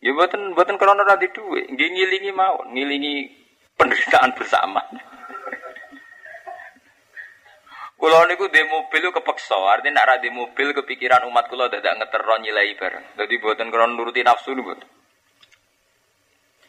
[0.01, 3.29] Ya buatan buatan krono nanti nggih ngilingi mawon, ngilingi
[3.77, 4.81] penderitaan bersama.
[8.01, 12.73] Kulo niku di mobil kepeksa, artinya nak di mobil kepikiran umat kulo dadak ngeteron nyilai
[12.73, 13.13] bareng.
[13.13, 14.81] Jadi buatan krono nuruti nafsu nih buat.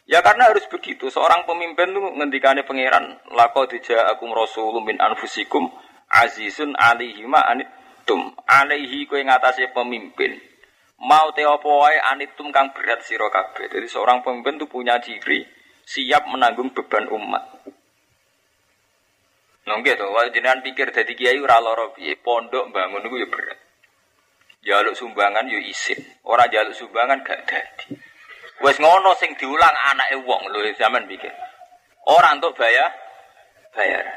[0.05, 1.09] Ya karena harus begitu.
[1.09, 5.73] Seorang pemimpin tuh ngendikane pangeran lako dija akum rasulum min anfusikum
[6.13, 10.52] azizun alihi ma anitum alaihi kowe ngatasé pemimpin
[11.03, 13.67] mau te apa wae anitum kang berat sira kabeh.
[13.67, 15.43] Jadi seorang pemimpin itu punya ciri
[15.83, 17.43] siap menanggung beban umat.
[19.63, 23.59] Nang gitu, wae jenengan pikir dadi kiai ora lara piye, pondok bangun iku ya berat.
[24.63, 27.99] Jaluk sumbangan yo isin, ora jaluk sumbangan gak dadi.
[28.63, 31.31] Wes ngono sing diulang anake wong lho zaman pikir.
[32.07, 32.91] Ora untuk bayar
[33.75, 34.07] bayar.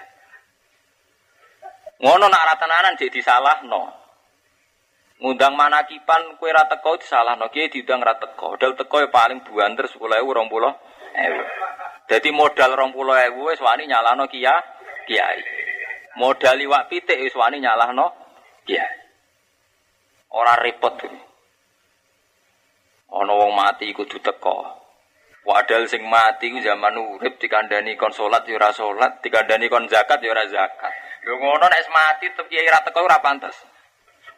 [1.98, 4.05] Ngono nak ratanan jadi salah no.
[5.16, 8.52] Ngundang manakipan kue ra teko disalahno kiai diundang ra teko.
[8.52, 12.08] Modal teko ya paling buanter 10.000 20.000.
[12.08, 14.52] Dadi modal 20.000 wis wani nyalahno kia
[15.08, 15.40] kiai.
[16.20, 18.12] Modal liwak pitik wis wani nyalahno
[18.68, 18.96] kiai.
[20.36, 21.00] Ora repot.
[23.08, 24.84] Ana wong mati kudu teko.
[25.48, 30.20] Wadal sing mati ku zaman urip dikandani kon salat ya ora salat, dikandani kon zakat
[30.20, 30.92] ya ora zakat.
[31.24, 33.75] Lho ngono nek mati tetep kiai ra teko ora pantes.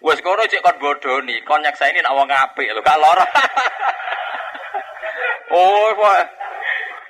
[0.01, 3.23] Wes kono cek kon bodoni, kon ini nak wong apik lho, gak lara.
[5.59, 6.21] oh, kowe.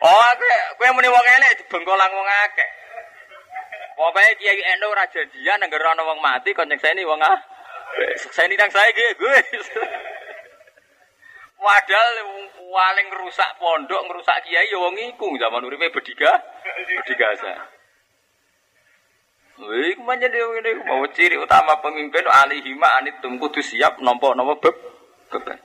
[0.01, 2.71] Oh, kowe kowe muni wong elek dibengkolang wong akeh.
[3.99, 7.39] Pokoke Kiai Endo ora janjian nang ana wong mati kon ini wong ah.
[8.47, 9.39] ini nang saya gue.
[11.59, 12.09] Wadal
[12.79, 16.31] paling rusak pondok, ngerusak kiai ya wong iku zaman uripe bediga,
[19.59, 19.91] bedigasa.
[19.93, 24.77] Iku menjadi ini mau ciri utama pemimpin alihima anitum kudu siap nompo nompo beb
[25.35, 25.59] beban.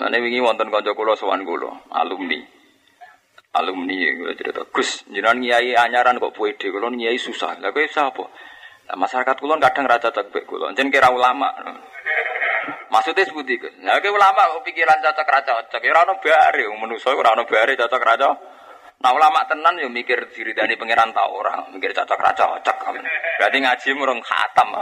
[0.00, 2.40] Nah ini wingi wonten kanca kula sowan kula, alumni.
[3.54, 5.38] Alumni ya kula cerita, Gus, jenengan
[5.86, 7.62] anyaran kok pede, kula nyai susah.
[7.62, 8.26] Lah kowe sapa?
[8.90, 11.46] Nah, masyarakat kula kadang raja cocok kula, jen kira ulama.
[12.90, 13.68] Maksudnya seperti itu.
[13.86, 17.78] Nah, ulama kok pikiran cocok raja cocok, ya ora ono bare, manusa ora ono bare
[17.78, 18.28] raja.
[19.04, 22.88] Nah ulama tenan yo mikir diri dari pangeran ta orang, mikir cocok ra cocok.
[23.36, 24.72] Berarti ngaji murung khatam.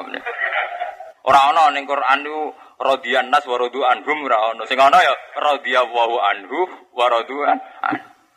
[1.27, 4.63] Ora ana ning Quran niku radiyan nas wa radu anhum ora ana.
[4.71, 5.11] Sing ana ya
[5.43, 6.59] radhiyallahu anhu
[6.95, 7.59] wa radu'an.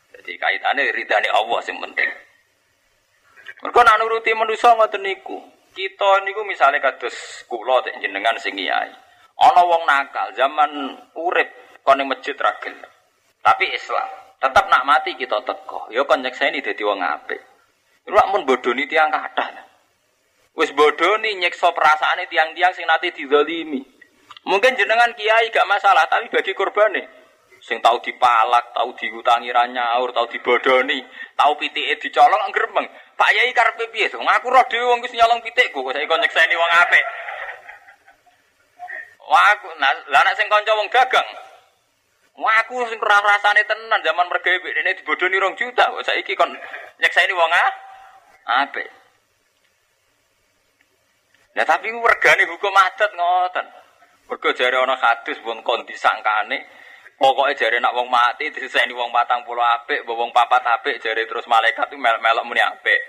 [0.10, 2.10] Jadi kaitane ridane Allah sing penting.
[3.62, 5.38] Mergo nak nuruti manusa ngoten niku.
[5.69, 8.89] Kita niku misalnya kados kula tek jenengan sing kiai.
[9.38, 12.58] Ana wong nakal zaman urip kon ning masjid ra
[13.45, 14.24] Tapi Islam.
[14.39, 15.89] Tetap nak mati kita teko.
[15.89, 17.41] Yo ya kon nyekseni dadi wong apik.
[18.12, 19.50] Lu mun bodoni tiang kathah.
[20.56, 23.84] Wis bodoni nyekso perasaane tiang-tiang sing nate dizalimi.
[24.45, 27.26] Mungkin jenengan kiai gak masalah, tapi bagi korbane
[27.65, 31.02] sing tahu dipalak, tahu diutangi ra nyaur, tahu dibodoni,
[31.34, 32.86] tahu pitike dicolong gremeng.
[33.17, 34.21] Pak Yai karepe piye to?
[34.21, 37.06] Ngaku roh dhewe wong wis nyolong pitikku, kok saiki nyekseni wong apik.
[39.26, 41.54] Wah, aku lah nek sing kanca wong dagang, Wah
[42.43, 46.52] aku sing ora rasane tenan zaman mergawe dene dibodoni rong juta kok saiki kon
[47.00, 47.71] nyekseni wong ah
[48.65, 48.88] apik.
[51.56, 53.65] Nah tapi regane hukum adat ngoten.
[54.28, 56.60] Mergo jare ana hadis pun kon disangkane
[57.15, 61.48] pokoke jare nak wong mati diseseni wong patang puluh apik, wong papat apik jare terus
[61.48, 63.00] malaikat itu melok muni apik.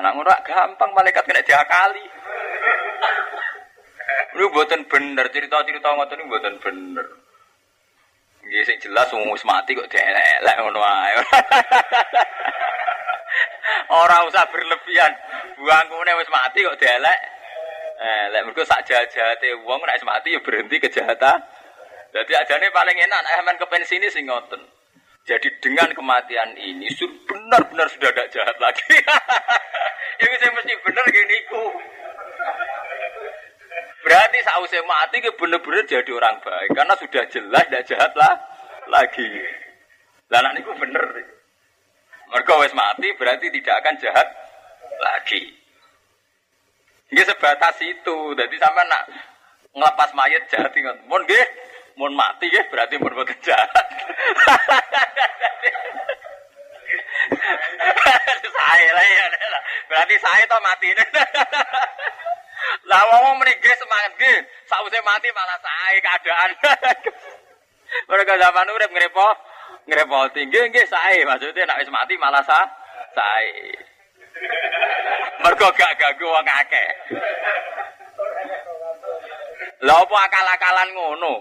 [0.00, 2.04] Nah ngono gampang malaikat kena diakali.
[4.34, 7.06] Ini buatan bener cerita-cerita ngoten ini buatan bener.
[8.44, 11.16] Nggih sing jelas wong wis mati kok dielek ngono ae.
[14.04, 15.12] Ora usah berlebihan.
[15.56, 17.20] Buangkune wis mati kok dielek.
[17.94, 21.40] Eh, mergo sak jahat-jahate wong nek wis mati ya berhenti kejahatan.
[22.14, 24.60] Jadi ajane paling enak nek sampean ke pensiun sing ngoten.
[25.24, 26.84] Jadi dengan kematian ini
[27.24, 28.92] benar-benar sudah tidak jahat lagi.
[30.14, 31.64] Ini saya mesti benar gini ku.
[34.04, 38.36] Berarti sausnya mati ke bener-bener jadi orang baik karena sudah jelas tidak jahat lah
[38.92, 39.24] lagi.
[40.28, 41.24] Lah anak niku bener.
[42.28, 44.28] Mereka wes mati berarti tidak akan jahat
[45.00, 45.56] lagi.
[47.16, 48.36] Ini sebatas itu.
[48.36, 49.08] Jadi sama nak
[49.72, 51.00] ngelepas mayat jahat ingat.
[51.08, 51.46] Mun nggih,
[51.96, 53.72] mun mati nggih berarti boten jahat.
[58.52, 59.24] saya lah ya.
[59.88, 60.92] Berarti saya toh mati.
[62.94, 64.38] Lah wong mriki semangat nggih,
[64.70, 66.50] sakwise mati malah saya keadaan.
[68.10, 69.28] Mereka zaman urip ngrepo,
[69.90, 72.62] ngrepoti nggih nggih sae maksudnya nek wis mati malah sa
[73.18, 73.74] sae.
[75.42, 76.88] Mergo gak ganggu wong akeh.
[79.82, 81.34] Lah akal-akalan ngono?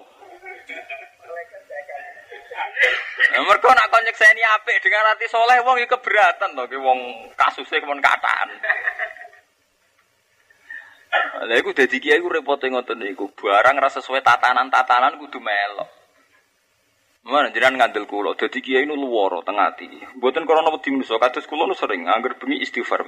[3.45, 7.78] Mergo nak kon nyekseni apik dengan hati soleh wong iki keberatan to ki wong kasuse
[7.78, 8.49] kemen kataan.
[11.44, 13.32] Lah iku dadi kiai iku repote ngoten niku.
[13.36, 15.89] Barang rasa sesuai tatanan-tatanan kudu melok.
[17.24, 19.88] Mana jiran ngandel kulo, dadi kiai nu luworo tengah ati.
[20.20, 23.08] Mboten krana wedi manusa, kados kulo nu sering angger bengi istighfar.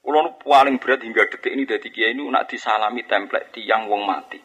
[0.00, 4.00] Kulo nu paling berat hingga detik ini dadi kiai nu nak disalami template tiang wong
[4.08, 4.40] mati.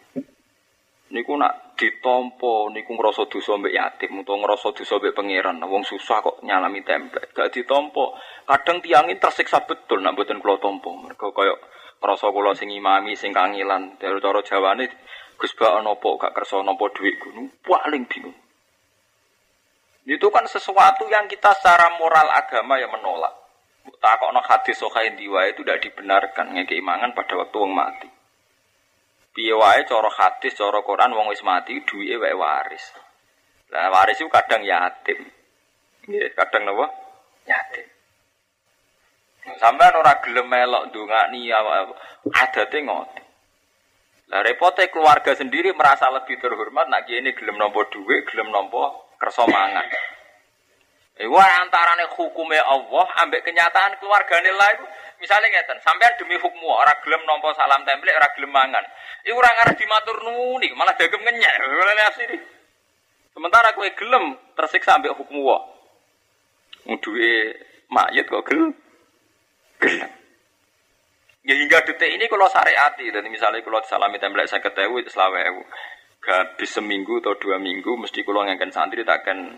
[1.10, 5.64] Niku nak ditompo niku ngrasa dosa mbek yatim utawa ngrasa dosa mbek pangeran.
[5.64, 7.32] Wong susah kok nyalami template.
[7.32, 8.20] Gak ditompo.
[8.44, 10.92] Kadang tiangin tersiksa betul nak mboten kulo tompo.
[11.00, 11.56] Mergo koyo
[12.00, 14.00] ngrasa kula sing imami sing kangilan.
[14.00, 14.86] Dari cara Jawane
[15.40, 18.36] Gus Ba napa gak kersa napa dhuwit gunung paling bingung.
[20.10, 23.36] Itu kan sesuatu yang kita secara moral agama yang menolak.
[24.00, 28.10] Takokno hadis sokain diwa itu tidak dibenarkan ngekeimangan pada waktu wong mati.
[29.32, 32.96] Piye wae cara hadis, cara Quran wong wis mati duwike wae waris.
[33.70, 35.30] Lah waris itu kadang yatim.
[36.10, 36.90] Nggih, kadang napa?
[37.46, 37.99] Yatim.
[39.60, 41.52] Sampai ora gelem melok ndongani
[42.32, 43.24] adate ngoten.
[44.30, 49.42] Lah repote keluarga sendiri merasa lebih terhormat nak ini gelem nampa dhuwit, gelem nampa kersa
[49.50, 49.90] mangan.
[51.20, 54.86] Iku antarane hukume Allah ambek kenyataan keluargane lah itu
[55.20, 58.86] misalnya ngeten, sampean demi hukum ora gelem nampa salam template, ora gelem mangan.
[59.26, 61.54] Iku ora ngarep dimatur nuni, malah dagem ngenyek.
[61.84, 62.38] Oleh asli.
[63.34, 65.62] Sementara kowe gelem tersiksa ambek hukum Allah.
[67.02, 67.34] Duwe
[67.90, 68.78] mayit kok gelem.
[71.50, 75.40] Ya hingga detik ini kalau syariati, dan misalnya kalau salami template saya ketahui itu selawe
[76.30, 79.56] habis seminggu atau dua minggu mesti kalau ngangkat santri tak akan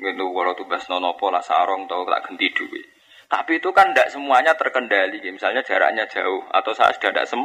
[0.00, 2.86] gitu kalau tugas nono pola sarong atau tak ganti duit.
[3.30, 5.22] Tapi itu kan tidak semuanya terkendali.
[5.30, 7.38] Misalnya jaraknya jauh atau saat sudah tidak sem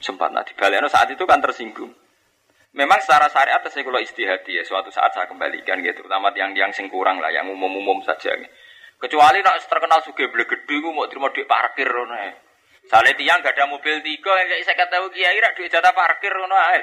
[0.00, 0.80] sempat nanti balik.
[0.88, 1.92] saat itu kan tersinggung.
[2.72, 6.00] Memang secara syariat saya kalau istihati ya suatu saat saya kembalikan gitu.
[6.00, 8.32] Terutama yang yang sing kurang lah, yang umum-umum saja.
[8.98, 12.34] Kecuali nak terkenal suge gede, gue mau terima duit parkir nih.
[12.90, 16.82] Soalnya tiang gak ada mobil tiga, yang saya kata kiai rak duit jatah parkir nih.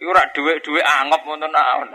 [0.00, 1.92] Iku rak duit-duit angop ngono naon.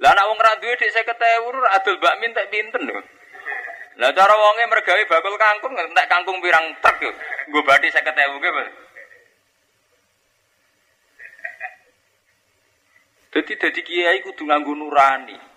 [0.00, 3.04] Lah nek wong ra duwe dik 50.000 adol bakmin tak pinten lho.
[4.00, 7.12] Lah cara wonge mergawe bakul kangkung entek kangkung pirang truk yo.
[7.52, 8.50] Nggo bathi 50.000 ge.
[13.30, 15.49] Jadi jadi kiai kudu nganggo nurani.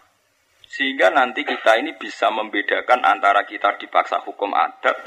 [0.73, 4.97] Sehingga nanti kita ini bisa membedakan antara kita dipaksa hukum adat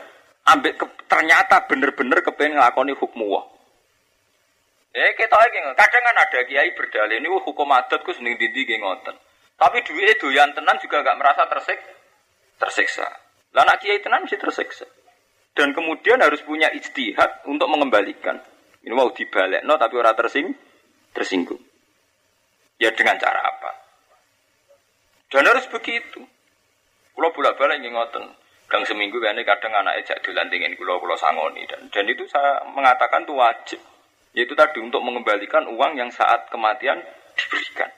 [0.47, 0.79] ambek
[1.11, 3.43] ternyata bener-bener kepengen ngelakoni hukum wah.
[4.95, 9.19] Eh kita lagi kadang kan ada kiai berdalih ini hukum adat ku seneng dindi ngoten.
[9.59, 11.83] Tapi duit doyan tenan juga gak merasa tersik
[12.63, 13.09] tersiksa.
[13.51, 14.87] Lah anak kiai tenan mesti tersiksa.
[15.51, 18.39] Dan kemudian harus punya ijtihad untuk mengembalikan.
[18.87, 20.47] Ini mau dibalik no tapi orang tersing
[21.11, 21.59] tersinggung.
[22.79, 23.86] Ya dengan cara apa?
[25.27, 26.23] Dan harus begitu.
[27.17, 28.25] Kalau bolak-balik ngoten.
[28.67, 32.67] Gang seminggu kan kadang anak ejak dolan tingin kulo kulo sangoni dan dan itu saya
[32.67, 33.81] mengatakan itu wajib.
[34.35, 36.99] Yaitu tadi untuk mengembalikan uang yang saat kematian
[37.39, 37.89] diberikan.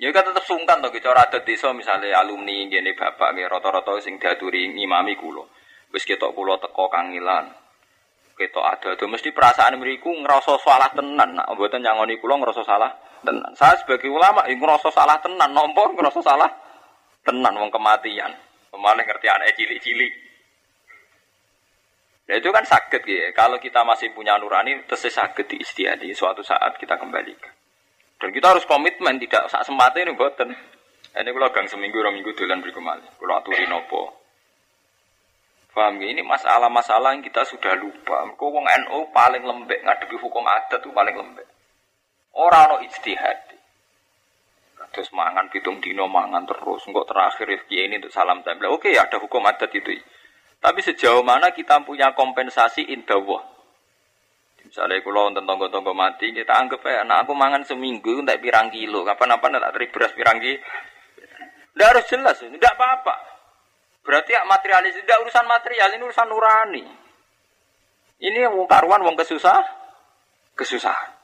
[0.00, 4.16] Ya kan tetap sungkan tuh cara adat desa misalnya alumni gini bapak gini roto-roto sing
[4.16, 5.52] diaturi ngimami kulo.
[5.92, 7.52] Wis ketok kulo teko kangilan.
[8.32, 11.36] Ketok ada tuh mesti perasaan meriku ngerasa salah tenan.
[11.36, 12.88] Nah, buatan nyangoni kulo ngerasa salah
[13.24, 13.52] tenan.
[13.56, 15.50] Saya sebagai ulama ya ngerasa salah tenan.
[15.52, 16.50] Nombor ngerasa salah
[17.24, 18.32] tenan wong kematian.
[18.74, 20.12] Malah ngerti anak cilik-cilik.
[22.30, 23.34] Ya itu kan sakit ya.
[23.34, 26.14] Kalau kita masih punya nurani, terus sakit di istiadi.
[26.14, 27.50] Suatu saat kita kembalikan.
[28.20, 30.54] Dan kita harus komitmen, tidak saat semata ini buatan.
[31.10, 33.18] Ini kalau gang seminggu, dua minggu dolan beri kembali.
[33.18, 34.20] Kalau aturi nopo.
[35.74, 36.06] Paham ya?
[36.14, 38.26] Ini masalah-masalah yang kita sudah lupa.
[38.38, 41.46] Kau wong NU paling lembek ngadepi hukum adat itu paling lembek.
[42.34, 43.50] Orang no istihad.
[44.90, 46.82] Terus mangan pitung dino mangan terus.
[46.90, 48.74] Enggak terakhir ya ini untuk salam tempel.
[48.74, 49.94] Oke ada hukum adat itu.
[50.60, 53.40] Tapi sejauh mana kita punya kompensasi indawah.
[54.60, 59.02] Misalnya kalau nonton tonggo-tonggo mati, kita anggap ya, nah aku mangan seminggu, tak pirang kilo,
[59.02, 60.62] kapan-kapan tak teri beras pirang kilo.
[61.74, 63.14] Tidak harus jelas, tidak apa-apa.
[64.06, 66.84] Berarti ya materialis, tidak urusan material, ini urusan nurani.
[68.20, 69.64] Ini yang karuan, wong kesusah,
[70.54, 71.19] kesusahan.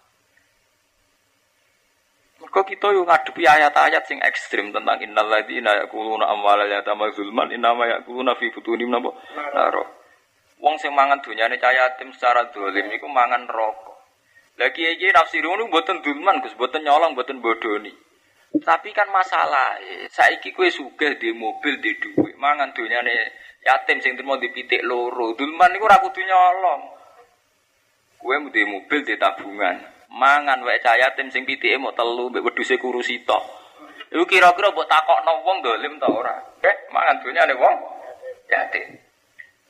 [2.47, 7.91] Mergo kita yo ngadepi ayat-ayat sing ekstrim tentang innal ladzina yaquluna amwalal yatama zulman innama
[7.91, 9.11] yaquluna fi butunihim napa
[9.51, 9.83] naro.
[10.63, 13.99] Wong sing mangan donyane cah yatim secara dolim iku mangan rokok.
[14.63, 17.91] Lagi iki nafsirun mboten dulman Gus, mboten nyolong, mboten bodoni.
[18.63, 23.35] Tapi kan masalah, saiki kue sugih di mobil di duit, mangan donyane
[23.67, 25.35] yatim sing terima dipitik loro.
[25.35, 26.83] Dulman iku ora kudu nyolong.
[28.23, 29.77] Kue di mobil di tabungan,
[30.17, 33.45] mangan wae cah yatim sing pitike mau telu mbek wedhuse kurusi tok.
[34.09, 36.35] Iku kira-kira mbok takokno wong dolim ta ora?
[36.65, 37.77] Kek mangan donyane wong
[38.49, 38.97] yatim.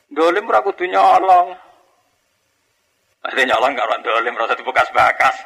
[0.07, 1.49] Dolim ora kudu nyolong.
[3.26, 5.36] Maksudnya nyolong karo dolim rasa dibekas-bekas.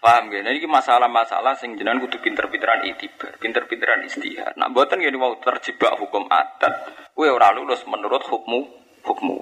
[0.00, 0.48] Paham gak?
[0.48, 4.56] Nah, ini masalah-masalah sing jenengan kudu pinter-pinteran itibar, pinter-pinteran istihad.
[4.56, 8.64] Nak buatan gini mau terjebak hukum adat, kue ora lulus menurut hukmu
[9.04, 9.36] hukmu.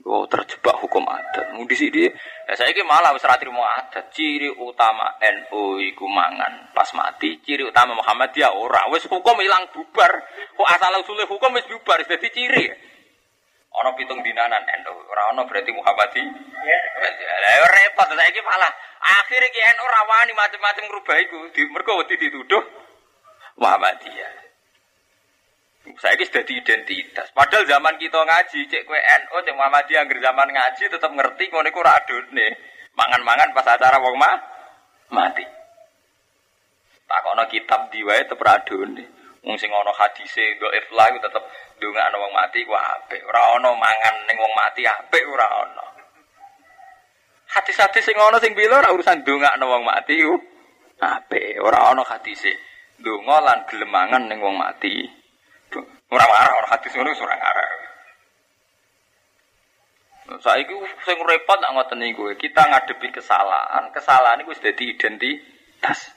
[0.00, 1.52] Oh terjebak hukum adat.
[1.52, 2.08] Mau di sini,
[2.48, 4.08] ya saya ini malah wis mau adat.
[4.16, 7.36] Ciri utama NU iku mangan pas mati.
[7.44, 8.88] Ciri utama Muhammadiyah ora.
[8.88, 10.12] Wis hukum hilang bubar.
[10.56, 12.00] Kok asal usulnya hukum wis bubar.
[12.00, 12.64] Jadi ciri.
[13.70, 16.26] Ono pitung dinanan NU, ora ono berarti Muhammadi.
[16.26, 22.66] Lah repot saiki malah akhir iki NU rawani macam-macam ngrubah iku, di mergo dituduh
[23.62, 24.49] Muhammadiyah.
[25.80, 27.32] Saya sudah di identitas.
[27.32, 31.64] Padahal zaman kita ngaji, cek kue NU, cek Muhammadiyah, agar zaman ngaji tetap ngerti kau
[31.64, 31.80] niku
[32.36, 32.52] nih.
[32.92, 34.36] Mangan-mangan pas acara wong mah
[35.08, 35.44] mati.
[37.08, 38.40] Tak kono kitab diwae tetep
[38.92, 39.08] nih.
[39.40, 41.44] Wong sing ana hadise dhaif lah tetep
[41.80, 43.24] ndongakno wong mati ku apik.
[43.24, 45.84] Ora ana mangan ning wong mati apik ora ana.
[47.56, 50.36] Hadis-hadis sing ana sing bila ora urusan ndongakno wong mati ku
[51.00, 51.56] apik.
[51.64, 52.52] Ora ana hadise
[53.00, 55.19] ndonga lan gelem mangan ning wong mati.
[56.10, 57.68] Ora marah ora hadis ngono ora ngarah.
[60.42, 60.74] Saiki
[61.06, 63.90] sing repot nak ngoten niku kita ngadepi kesalahan.
[63.94, 66.14] Kesalahan iku wis dadi identitas.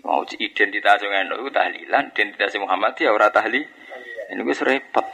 [0.00, 3.64] Mau identitas yang NU itu tahlilan, identitas Muhammad ya ora tahlil.
[4.30, 5.06] Ini gue repot.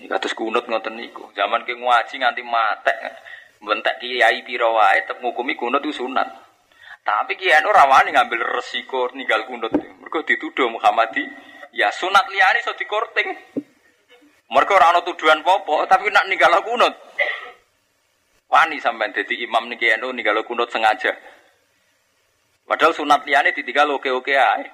[0.00, 1.28] Ini kados kunut ngoten niku.
[1.36, 2.96] Zaman ke ngaji nganti matek.
[3.64, 6.28] Bentek kiai piro wae tetep ngukumi kunut itu sunat.
[7.04, 9.72] Tapi kiai NU rawani ngambil resiko ninggal kunut.
[9.72, 11.24] Mergo dituduh Muhammadi
[11.74, 13.28] ya sunat liyane iso dikorting.
[14.54, 16.94] Mergo ora ana tuduhan popo, tapi nak ninggal kunut.
[18.46, 21.10] Wani sampean dadi imam niki NU ninggal kunut sengaja.
[22.64, 24.64] Padahal sunat liane ditinggal oke-oke ae.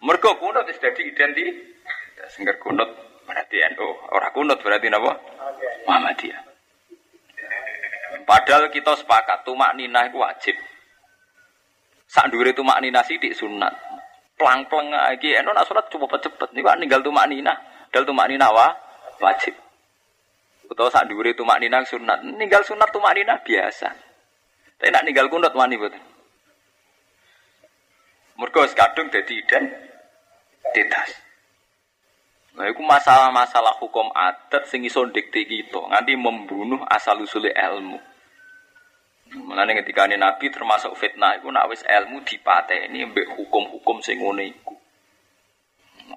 [0.00, 2.32] Mergo kunut wis dadi identitas.
[2.32, 2.88] Sengger kunut
[3.28, 5.12] berarti NU, ora kunut berarti napa?
[5.84, 6.42] Muhammadiyah.
[8.24, 10.56] Padahal kita sepakat tumak nina itu wajib.
[12.08, 13.74] Sak dhuwure tumak nina sithik sunat.
[14.36, 16.52] Plang-plang iki NU nak sunat coba cepet.
[16.52, 17.56] Niku ninggal tumak nina,
[17.88, 18.68] dal tumak nina wa
[19.20, 19.56] wajib.
[20.68, 22.20] Utawa sak dhuwure tumak nina sunat.
[22.20, 23.88] Ninggal sunat tumak nina biasa.
[24.76, 26.04] Tapi nak ninggal kunut wani betul.
[28.36, 31.10] Mergo kadung dadi identitas.
[32.56, 38.00] Nah, itu masalah-masalah hukum adat sing iso ndikte kita nganti membunuh asal usul ilmu.
[39.34, 44.78] Mulane ketika Nabi termasuk fitnah iku nek wis ilmu dipateni mbek hukum-hukum sing ngene iku.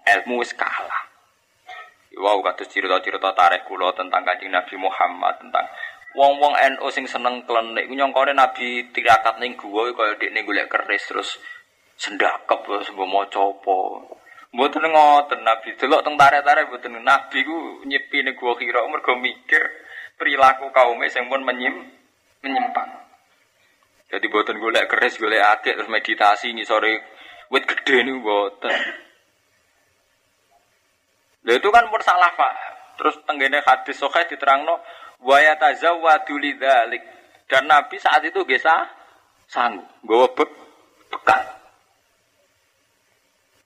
[0.05, 1.10] Ilmu wis kalah.
[2.20, 5.66] Wow, kados cerita-cerita tarikh kula tentang Kanjeng Nabi Muhammad tentang
[6.18, 11.30] wong-wong NU sing seneng klenik nyongkone Nabi tirakat ning guwa kaya dekne golek keris terus
[11.97, 13.78] sendakep sembo maca apa.
[14.49, 19.62] Mboten ngoten Nabi delok teng tarik-tarik mboten Nabi ku nyepi ning gua kira mergo mikir
[20.18, 21.99] perilaku kaum sing pun menyim
[22.43, 22.89] menyimpang.
[24.09, 26.97] Jadi mboten golek keris golek akeh terus meditasi ngisore
[27.53, 28.73] wit gede niku mboten.
[31.45, 32.53] Lha itu kan pun salah Pak.
[32.99, 34.81] Terus tenggene hadis sahih diterangno
[35.23, 36.99] wa yatazawwadu lidzalik.
[37.49, 38.85] Dan Nabi saat itu gesa
[39.49, 40.45] sanggup nggawa be
[41.09, 41.41] bekal.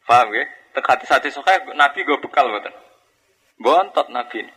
[0.04, 0.46] Paham ya?
[0.74, 2.76] Tek hati-hati sokai Nabi gue bekal betul.
[3.60, 4.54] Bontot Nabi ini.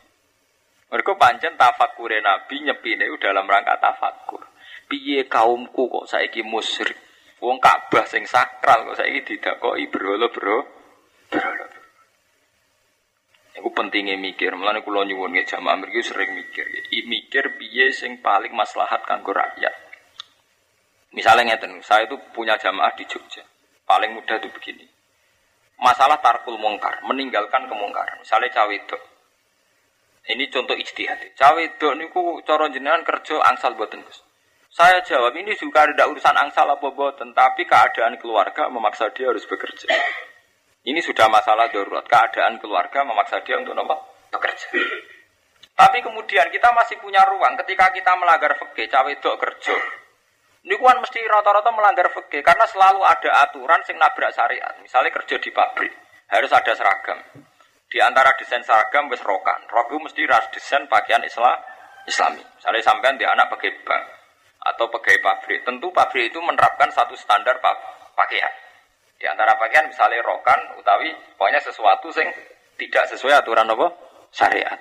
[0.86, 4.42] Mereka pancen tafakure Nabi nyepine dalam rangka tafakur.
[4.86, 6.94] Piye kaumku kok saiki musyrik.
[7.42, 10.58] Wong Ka'bah sing sakral kok saiki didakoki berhala bro.
[11.26, 11.66] Berhala.
[13.56, 16.68] Iku pentingnya mikir, mulane kula nyuwun nggih jamaah mriki sering mikir.
[16.92, 19.72] I, mikir piye sing paling maslahat kanggo rakyat.
[21.16, 23.40] Misalnya ngeten, saya itu punya jamaah di Jogja.
[23.88, 24.84] Paling mudah itu begini
[25.80, 28.20] masalah tarkul mungkar, meninggalkan kemungkaran.
[28.20, 28.98] Misalnya cawe itu.
[30.26, 31.38] Ini contoh ijtihad.
[31.38, 34.02] Cawe itu niku cara jenengan kerja angsal buatan
[34.70, 39.46] Saya jawab ini juga ada urusan angsal apa buatan, tapi keadaan keluarga memaksa dia harus
[39.46, 39.88] bekerja.
[40.86, 42.04] Ini sudah masalah darurat.
[42.04, 43.96] Keadaan keluarga memaksa dia untuk apa?
[44.36, 44.68] bekerja.
[45.76, 49.76] Tapi kemudian kita masih punya ruang ketika kita melanggar fikih cawe dok kerja.
[50.66, 54.74] Ini kan mesti rata-rata melanggar fikih karena selalu ada aturan sing nabrak syariat.
[54.82, 55.92] Misalnya kerja di pabrik
[56.32, 57.22] harus ada seragam.
[57.96, 59.64] Di antara desain seragam wis rokan.
[59.72, 61.56] Rok mesti ras desain pakaian Islam
[62.04, 62.44] Islami.
[62.44, 64.04] Misalnya sampean di anak pakai bank
[64.68, 67.56] atau pegawai pabrik, tentu pabrik itu menerapkan satu standar
[68.12, 68.52] pakaian.
[69.16, 71.08] Di antara pakaian misalnya rokan utawi
[71.40, 72.28] pokoknya sesuatu sing
[72.76, 73.88] tidak sesuai aturan apa?
[74.28, 74.76] Syariat.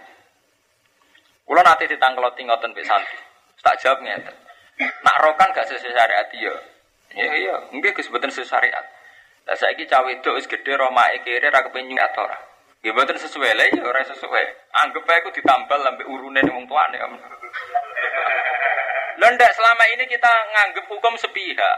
[1.47, 3.15] Kulo nanti ditangkeloti ngoten mbek santri.
[3.63, 4.35] Tak jawab ngeten.
[5.07, 6.55] Nak rokan gak sesuai syariat ya.
[7.15, 8.83] Ya iya, nggih Gus sesuai syariat.
[9.47, 12.54] Lah saiki cawe wedok wis gedhe romake kere ra kepengin atau ora.
[12.85, 14.45] Nggih mboten sesuai lah ya ora sesuai.
[14.77, 17.01] Anggap ae ku ditambal lambe urune wong tuane.
[19.17, 21.77] Lha selama ini kita nganggep hukum sepihak.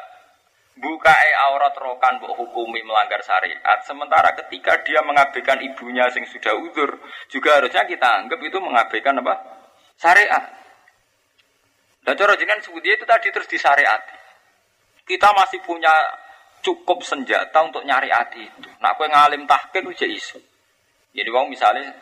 [0.76, 3.80] Bukae aurat rokan mbok hukumi melanggar syariat.
[3.88, 7.00] Sementara ketika dia mengabaikan ibunya sing sudah uzur,
[7.32, 9.64] juga harusnya kita anggap itu mengabaikan apa?
[9.96, 10.44] syariat.
[12.04, 14.16] Dan cara jenengan sebut itu tadi terus disyariati.
[15.08, 15.96] Kita masih punya
[16.60, 18.68] cukup senjata untuk nyari hati itu.
[18.84, 20.57] Nak kue ngalim tahqiq itu isu.
[21.18, 21.98] Jadi wong misalnya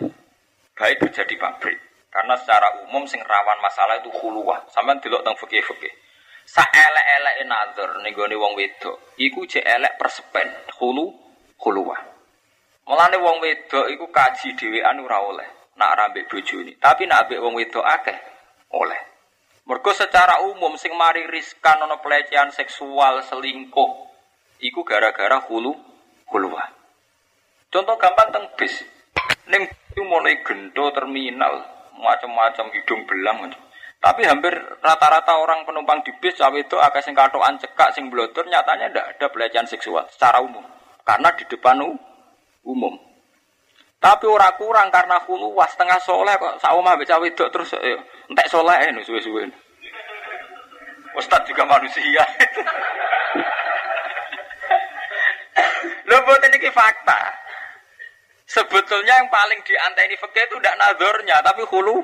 [0.76, 1.80] baik kerja di pabrik.
[2.12, 4.68] Karena secara umum sing rawan masalah itu huluwah.
[4.68, 5.94] Sampai delok teng fikih-fikih.
[6.46, 10.46] Sa elek-elek nazar ning wong wedok, iku je elek persepen,
[10.78, 11.10] hulu
[11.64, 11.98] huluwah.
[12.86, 17.58] Mulane wong wedok iku kaji dhewean ora oleh nak rambek ini, Tapi nak ambek wong
[17.58, 18.16] wedok akeh
[18.78, 19.02] oleh.
[19.66, 23.92] Mergo secara umum sing mari riskan ana pelecehan seksual selingkuh
[24.62, 25.74] iku gara-gara hulu
[26.30, 26.64] huluwa.
[27.74, 28.95] Contoh gampang teng bis.
[29.46, 29.70] Ning
[30.02, 31.62] mulai gendo terminal
[31.96, 33.48] macam-macam hidung belang
[34.04, 34.52] Tapi hampir
[34.84, 39.18] rata-rata orang penumpang di bis cawe itu akeh sing katokan cekak sing blotor nyatanya ndak
[39.18, 40.62] ada pelecehan seksual secara umum.
[41.02, 41.82] Karena di depan
[42.66, 42.94] umum.
[43.98, 47.98] Tapi ora kurang karena hulu was setengah soleh kok saumah baca wedok terus eh,
[48.30, 49.50] entek soleh ini suwe-suwe.
[51.18, 52.22] Ustad juga manusia.
[56.06, 57.45] Lho buat ini fakta.
[58.56, 62.00] Sebetulnya yang paling dianteni fakir itu tidak nazarnya, tapi hulu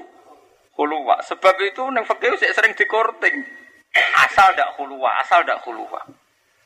[0.75, 1.15] hulu wa.
[1.23, 3.39] Sebab itu neng fakir sering dikorting.
[4.19, 6.03] Asal tidak hulu wa, asal tidak hulu wa.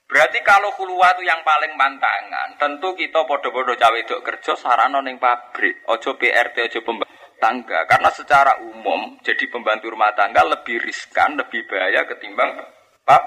[0.05, 5.17] Berarti kalau huluwa itu yang paling mantangan, tentu kita podo-podo cawe itu kerja sarana ning
[5.17, 7.89] pabrik, ojo PRT, ojo pembantu tangga.
[7.89, 12.53] Karena secara umum jadi pembantu rumah tangga lebih riskan, lebih bahaya ketimbang
[13.01, 13.21] pab.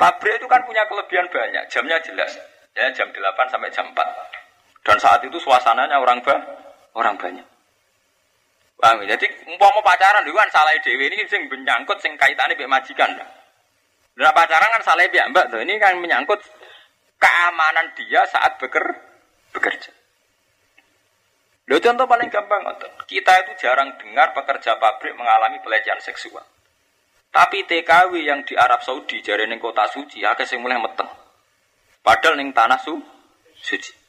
[0.00, 2.32] Pabrik itu kan punya kelebihan banyak, jamnya jelas,
[2.74, 4.43] ya jam 8 sampai jam 4.
[4.84, 6.36] Dan saat itu suasananya orang ba
[6.92, 7.46] orang banyak.
[8.76, 9.16] Paham ya?
[9.16, 13.16] Jadi umpama pacaran itu kan salah dewi ini sing menyangkut sing kaitannya mbek majikan.
[14.20, 15.64] Nah pacaran kan salah ya mbak tuh.
[15.64, 16.44] Ini kan menyangkut
[17.16, 18.84] keamanan dia saat beker,
[19.56, 19.88] bekerja.
[21.64, 22.60] Lo contoh paling gampang
[23.08, 26.44] Kita itu jarang dengar pekerja pabrik mengalami pelecehan seksual.
[27.32, 31.08] Tapi TKW yang di Arab Saudi jari kota suci, akeh sing mulai meteng.
[32.04, 32.94] Padahal neng tanah su,
[33.58, 34.03] suci.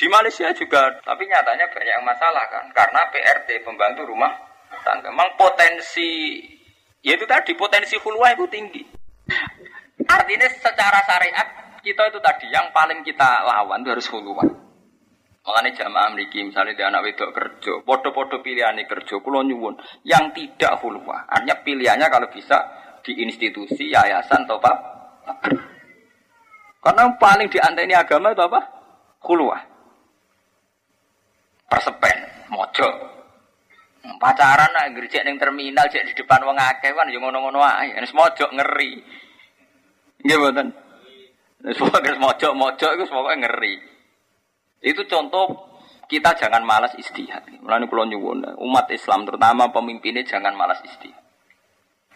[0.00, 4.32] Di Malaysia juga, tapi nyatanya banyak masalah kan, karena PRT pembantu rumah
[4.80, 5.12] tangga.
[5.12, 6.40] Memang potensi,
[7.04, 8.80] ya itu tadi potensi hulwa itu tinggi.
[10.08, 14.48] Artinya secara syariat kita itu tadi yang paling kita lawan itu harus huluan.
[15.44, 19.76] Makanya jamaah memiliki misalnya di anak wedok kerja, podo-podo pilihan kerja, kulo nyuwun
[20.08, 21.28] yang tidak huluwa.
[21.28, 22.56] Artinya pilihannya kalau bisa
[23.04, 24.72] di institusi, yayasan atau apa?
[26.80, 28.60] Karena paling dianteni agama itu apa?
[29.28, 29.69] Huluwa.
[31.70, 32.18] Persepen,
[32.50, 32.88] mojo.
[34.18, 37.94] Pacaran nak gerjek ning terminal, cek di depan wong akeh kan yo ngono-ngono ae.
[38.02, 38.98] Wis mojo ngeri.
[40.26, 40.68] Nggih mboten.
[41.62, 43.74] Wis pokoke mojo-mojo iku pokoke ngeri.
[44.82, 45.70] Itu contoh
[46.10, 47.46] kita jangan malas istihad.
[47.62, 51.22] Mulane kula nyuwun umat Islam terutama pemimpinnya jangan malas istihad.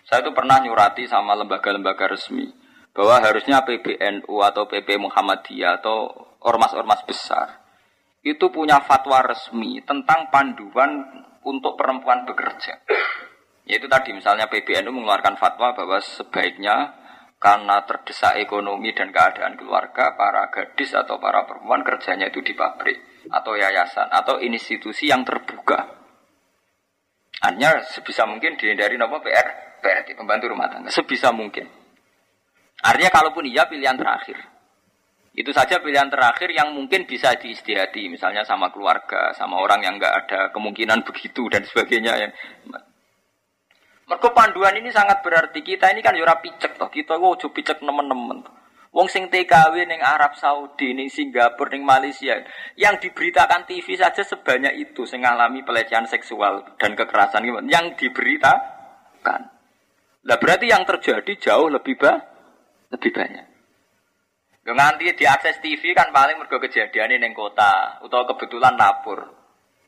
[0.04, 2.50] Saya itu pernah nyurati sama lembaga-lembaga resmi
[2.92, 6.12] bahwa harusnya PBNU atau PP Muhammadiyah atau
[6.44, 7.63] ormas-ormas besar
[8.24, 11.04] itu punya fatwa resmi tentang panduan
[11.44, 12.80] untuk perempuan bekerja.
[13.68, 17.04] Yaitu tadi misalnya PBNU mengeluarkan fatwa bahwa sebaiknya
[17.36, 23.28] karena terdesak ekonomi dan keadaan keluarga, para gadis atau para perempuan kerjanya itu di pabrik
[23.28, 25.84] atau yayasan atau institusi yang terbuka.
[27.44, 31.68] Hanya sebisa mungkin dihindari nopo PR, PR pembantu rumah tangga sebisa mungkin.
[32.80, 34.53] Artinya kalaupun iya pilihan terakhir.
[35.34, 40.14] Itu saja pilihan terakhir yang mungkin bisa diistihati, misalnya sama keluarga, sama orang yang nggak
[40.26, 42.30] ada kemungkinan begitu dan sebagainya.
[44.06, 48.46] Mereka panduan ini sangat berarti kita ini kan yura picek toh kita ojo picek nemen-nemen.
[48.94, 52.38] Wong sing TKW ning Arab Saudi, ning Singapura, ning Malaysia,
[52.78, 59.50] yang diberitakan TV saja sebanyak itu sing ngalami pelecehan seksual dan kekerasan yang diberitakan.
[60.24, 62.22] Lah berarti yang terjadi jauh lebih ba
[62.94, 63.53] lebih banyak.
[64.64, 69.28] Nganti diakses TV kan paling mergo kejadian ning kota utawa kebetulan lapor.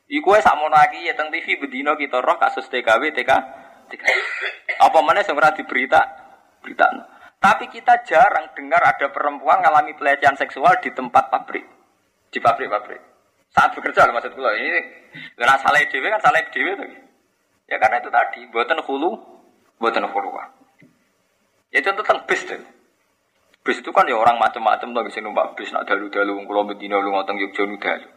[0.05, 3.31] Iku wis sakmono iki ya teng TV bedino kita roh kasus TKW TK.
[4.85, 6.05] Apa mana sing ora diberita
[6.61, 6.85] berita.
[7.41, 11.65] Tapi kita jarang dengar ada perempuan mengalami pelecehan seksual di tempat pabrik.
[12.29, 13.01] Di pabrik-pabrik.
[13.49, 14.51] Saat bekerja loh maksud gue.
[14.61, 14.79] Ini
[15.33, 16.89] karena salah dewe kan salah dewe tuh.
[17.67, 19.11] Ya karena itu tadi, buatan hulu,
[19.75, 20.29] buatan hulu.
[21.73, 22.47] Ya contoh tentang bis.
[23.67, 27.11] Bis itu kan ya orang macam-macam tuh bisa numpak bis nak dalu-dalu kalau bedino lu
[27.11, 28.07] ngotong Yogyo nu dalu.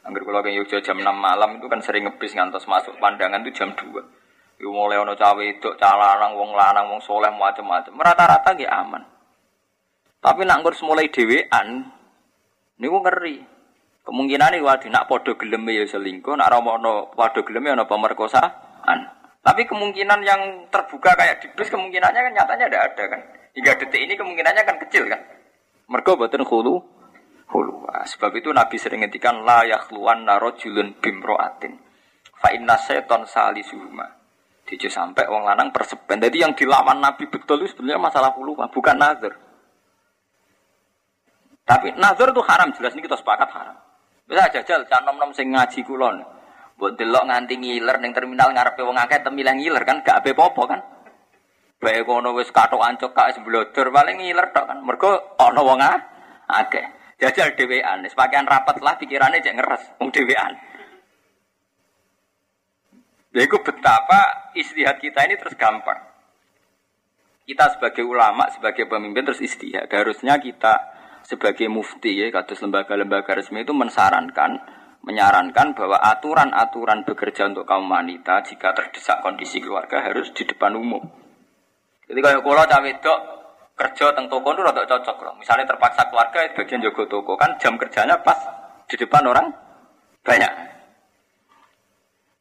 [0.00, 3.52] Angger kalau ke Yogyo jam 6 malam itu kan sering ngebis ngantos masuk pandangan itu
[3.52, 3.84] jam 2.
[4.64, 7.92] Iku mulai ono cawe itu, calanang, wong lanang, wong soleh macam-macam.
[8.00, 9.02] Rata-rata gak aman.
[10.24, 11.84] Tapi nak ngurus mulai dewean,
[12.80, 13.44] niku ngeri.
[14.08, 18.98] Kemungkinan ini wadi nak podo gelem ya selingkuh, nak romono podo gelem ya pemerkosaan.
[19.44, 20.40] Tapi kemungkinan yang
[20.72, 23.20] terbuka kayak di bis kemungkinannya kan nyatanya ada ada kan.
[23.54, 25.20] Hingga detik ini kemungkinannya kan kecil kan.
[25.86, 26.74] Mergo boten hulu
[27.54, 27.86] hulu.
[27.86, 31.78] Sebab itu Nabi sering ngetikan la yakhluwan narojulun bimroatin.
[32.34, 34.04] Fa inna seton salisuhuma.
[34.64, 36.18] Dijo sampai wong lanang persepen.
[36.18, 39.36] Jadi yang dilawan Nabi betul itu sebenarnya masalah puluhan, bukan nazar.
[41.64, 43.76] Tapi nazar itu haram jelas ini kita sepakat haram.
[44.24, 46.24] Bisa jajal canom nom sing ngaji kulon.
[46.80, 50.64] Buat delok nganti ngiler neng terminal ngarepe wong akeh temil ngiler kan gak ape popo
[50.66, 50.80] kan.
[51.82, 54.78] Bae kono wis ancuk kak seblodor paling ngiler tok kan.
[54.84, 55.80] Mergo ana wong
[56.48, 56.86] akeh.
[57.14, 60.58] Jajal dhewean, wis pakaian rapat lah pikirane cek ngeres wong dhewean.
[63.34, 65.98] Yaitu betapa istihad kita ini terus gampang.
[67.44, 69.90] Kita sebagai ulama, sebagai pemimpin terus istihad.
[69.90, 70.80] Harusnya kita
[71.24, 74.60] sebagai mufti ya, kados lembaga-lembaga resmi itu mensarankan,
[75.04, 81.23] menyarankan bahwa aturan-aturan bekerja untuk kaum wanita jika terdesak kondisi keluarga harus di depan umum.
[82.04, 83.18] Jadi kalau kalau cawe dok
[83.74, 85.34] kerja teng toko itu rada cocok loh.
[85.40, 88.38] Misalnya terpaksa keluarga bagian jago toko kan jam kerjanya pas
[88.86, 89.50] di depan orang
[90.22, 90.52] banyak.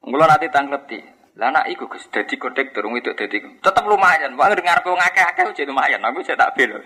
[0.04, 1.00] Mula nanti tangleti.
[1.34, 4.38] Lah anak iku Gus dadi kondektor itu dadi tetep lumayan.
[4.38, 6.04] Wong ngarepe wong akeh-akeh jadi lumayan.
[6.06, 6.78] Aku saya tak bel.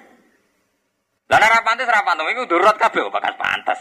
[1.27, 3.79] Lah nek ra pantes ra pantes iku durut kabeh kok bakas pantes.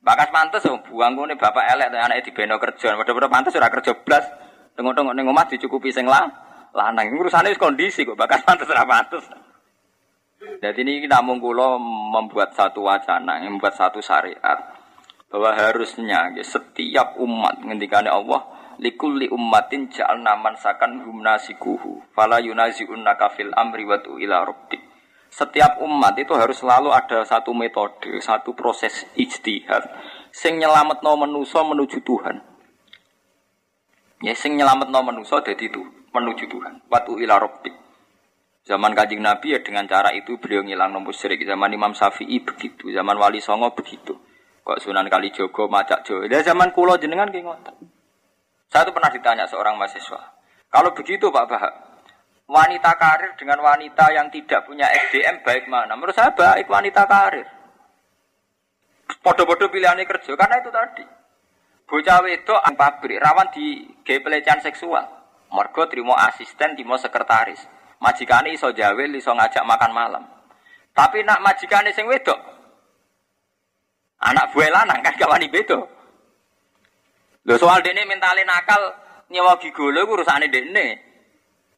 [0.00, 2.96] Bakas pantes oh, buang ngene bapak elek anake dibeno kerja.
[2.96, 4.24] Padha-padha pantes ora kerja blas.
[4.78, 6.45] Tengok-tengok ning dicukupi sing lah.
[6.76, 9.24] Lanang urusane wis kondisi kok bakas pantes ra pantes.
[10.36, 14.76] Jadi ini kita kula membuat satu wacana, membuat satu syariat
[15.32, 18.44] bahwa harusnya ya, setiap umat ngendikane Allah
[18.78, 24.78] likulli ummatin ja'alna mansakan hum nasikuhu fala yunazi'unnaka fil amri wa ila rabbik
[25.32, 29.82] setiap umat itu harus selalu ada satu metode, satu proses ijtihad
[30.30, 32.36] sing nyelametno manusa menuju Tuhan.
[34.24, 36.86] Ya sing nyelametno manusa dadi itu menuju Tuhan.
[36.90, 37.74] Watu ila rabbik.
[38.66, 41.38] Zaman Kanjeng Nabi ya dengan cara itu beliau ngilang nomor musyrik.
[41.46, 44.18] Zaman Imam Syafi'i begitu, zaman Wali Songo begitu.
[44.66, 46.26] Kok Sunan Kalijogo macak Jo.
[46.26, 47.86] Ya zaman kula jenengan ki ngoten.
[48.66, 50.36] Saya tuh pernah ditanya seorang mahasiswa,
[50.74, 51.74] kalau begitu Pak Bahak,
[52.50, 55.94] wanita karir dengan wanita yang tidak punya SDM baik mana?
[55.94, 57.46] Menurut saya baik wanita karir.
[59.22, 61.04] Podo-podo pilihannya kerja karena itu tadi.
[61.86, 65.06] Bocah wedok pabrik rawan di gay pelecehan seksual.
[65.56, 67.64] Mergo terima asisten, terima sekretaris.
[67.96, 70.24] Majikane iso jawel, iso ngajak makan malam.
[70.92, 72.36] Tapi nak majikane sing wedok,
[74.20, 75.88] anak buah lanang kan kawani bedo.
[77.48, 78.80] Lho soal dene mentale nakal
[79.32, 80.86] nyewa gigolo iku urusane dene.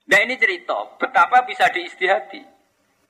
[0.08, 2.40] Nah ini cerita betapa bisa diistihati.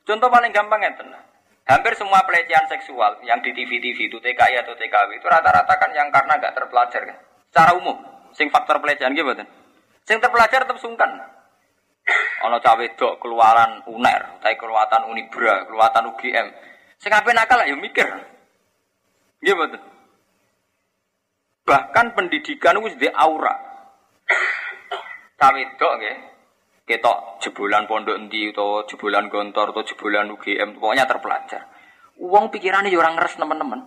[0.02, 1.24] Contoh paling gampang ya tenang.
[1.68, 6.08] Hampir semua pelecehan seksual yang di TV-TV itu TKI atau TKW itu rata-rata kan yang
[6.08, 7.18] karena nggak terpelajar kan.
[7.52, 8.00] Secara umum,
[8.32, 9.28] sing faktor pelecehan gitu
[10.08, 11.20] Sing terpelajar tetap sungkan.
[12.48, 16.48] Ono cawe dok keluaran UNER, tapi keluatan Unibra, keluatan UGM.
[16.96, 18.08] Sing ape nakal ya mikir.
[19.44, 19.76] Gimana?
[21.68, 23.52] Bahkan pendidikan itu di aura.
[25.36, 26.16] Cawe dok nggih.
[26.88, 31.68] Ketok jebolan pondok endi atau jebolan gontor atau jebolan UGM pokoknya terpelajar.
[32.16, 33.84] Uang pikirannya ya orang ngeres teman-teman.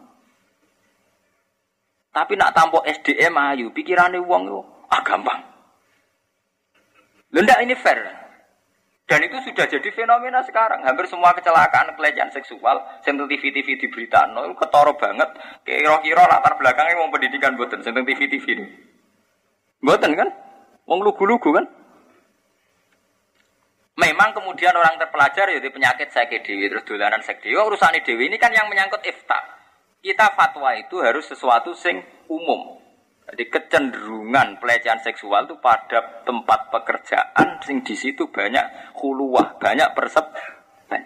[2.14, 4.62] Tapi nak tampok SDM ayu, pikirannya uang itu
[4.94, 5.51] ah gampang.
[7.32, 8.00] Lendak ini fair.
[9.08, 10.88] Dan itu sudah jadi fenomena sekarang.
[10.88, 15.28] Hampir semua kecelakaan pelecehan seksual, sentuh TV TV di berita, no, ketoro banget.
[15.68, 18.66] Kira-kira latar belakangnya mau pendidikan buatan, sentuh TV TV ini.
[19.84, 20.32] Buatan kan?
[20.88, 21.68] Wong lugu-lugu kan?
[24.00, 27.60] Memang kemudian orang terpelajar ya penyakit sakit dewi terus dolanan sek dewi.
[27.60, 29.40] Urusan dewi ini kan yang menyangkut ifta.
[30.02, 32.81] Kita fatwa itu harus sesuatu sing umum.
[33.32, 40.36] Jadi kecenderungan pelecehan seksual itu pada tempat pekerjaan sing di situ banyak huluwah, banyak persep.
[40.92, 41.00] Nah,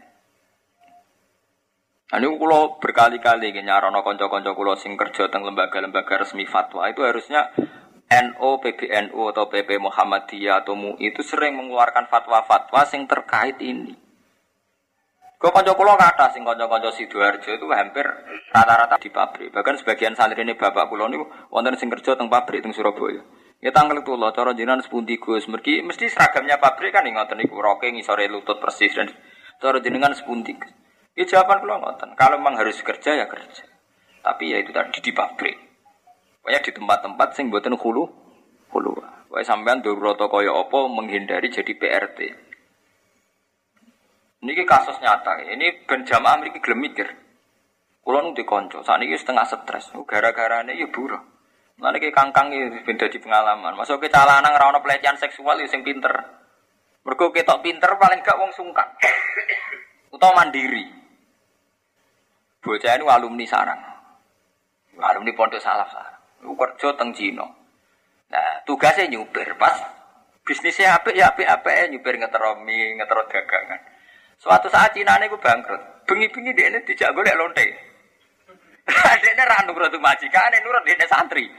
[2.17, 7.53] ini kalau berkali-kali nyarono konco-konco kulo sing kerja teng lembaga-lembaga resmi fatwa itu harusnya
[8.05, 13.97] NO, PBNU atau PP Muhammadiyah atau MUI itu sering mengeluarkan fatwa-fatwa sing terkait ini.
[15.45, 18.01] Kau konco kulo kata sing konco-konco sidoarjo itu hampir
[18.49, 19.53] rata-rata di pabrik.
[19.53, 21.21] Bahkan sebagian santri ini bapak kulo ini
[21.53, 23.21] wonten sing kerja teng pabrik teng Surabaya.
[23.61, 25.45] Ya tanggal itu loh, cara jinan sepundi gus.
[25.45, 29.05] Mergi mesti seragamnya pabrik kan ngoten niku roke ngisore lutut persis dan
[29.61, 30.57] cara jenengan sepundi.
[31.13, 32.17] Ya jawaban kulo ngoten.
[32.17, 33.69] Kalau memang harus kerja ya kerja.
[34.25, 35.61] Tapi ya itu tadi di pabrik.
[36.41, 38.03] Pokoknya di tempat-tempat sing buatan hulu,
[38.73, 38.93] hulu.
[39.29, 42.44] Pokoknya sampean roto kaya apa menghindari jadi PRT.
[44.45, 45.41] Ini kasus nyata.
[45.41, 47.09] Ini benjamaah mereka gelem mikir.
[48.05, 49.89] Kulo nu dikonco, ini setengah stres.
[50.05, 51.17] Gara-gara ini ya buruh.
[51.81, 53.73] Nanti kayak kangkang ini beda di pengalaman.
[53.73, 56.13] Masuk ke calana ngerawat pelecehan seksual ya sing pinter.
[57.01, 58.85] Mergo ketok pinter paling gak wong sungkan.
[60.13, 60.85] Utama mandiri.
[62.61, 63.81] Bocah ini alumni sarang.
[65.01, 66.15] Alumni pondok salaf sarang
[66.53, 67.47] kerja teng Cina.
[68.29, 69.73] Nah, tugasnya nyupir pas
[70.45, 73.81] bisnisnya apa ya apa apa nyupir ngetero mie, ngetero dagangan.
[74.39, 76.05] Suatu saat Cina ini gue bangkrut.
[76.05, 77.65] Bengi-bengi dia ini dijak golek lonte.
[79.21, 81.49] dia ini ra nurut majikan, ini nurut dia santri.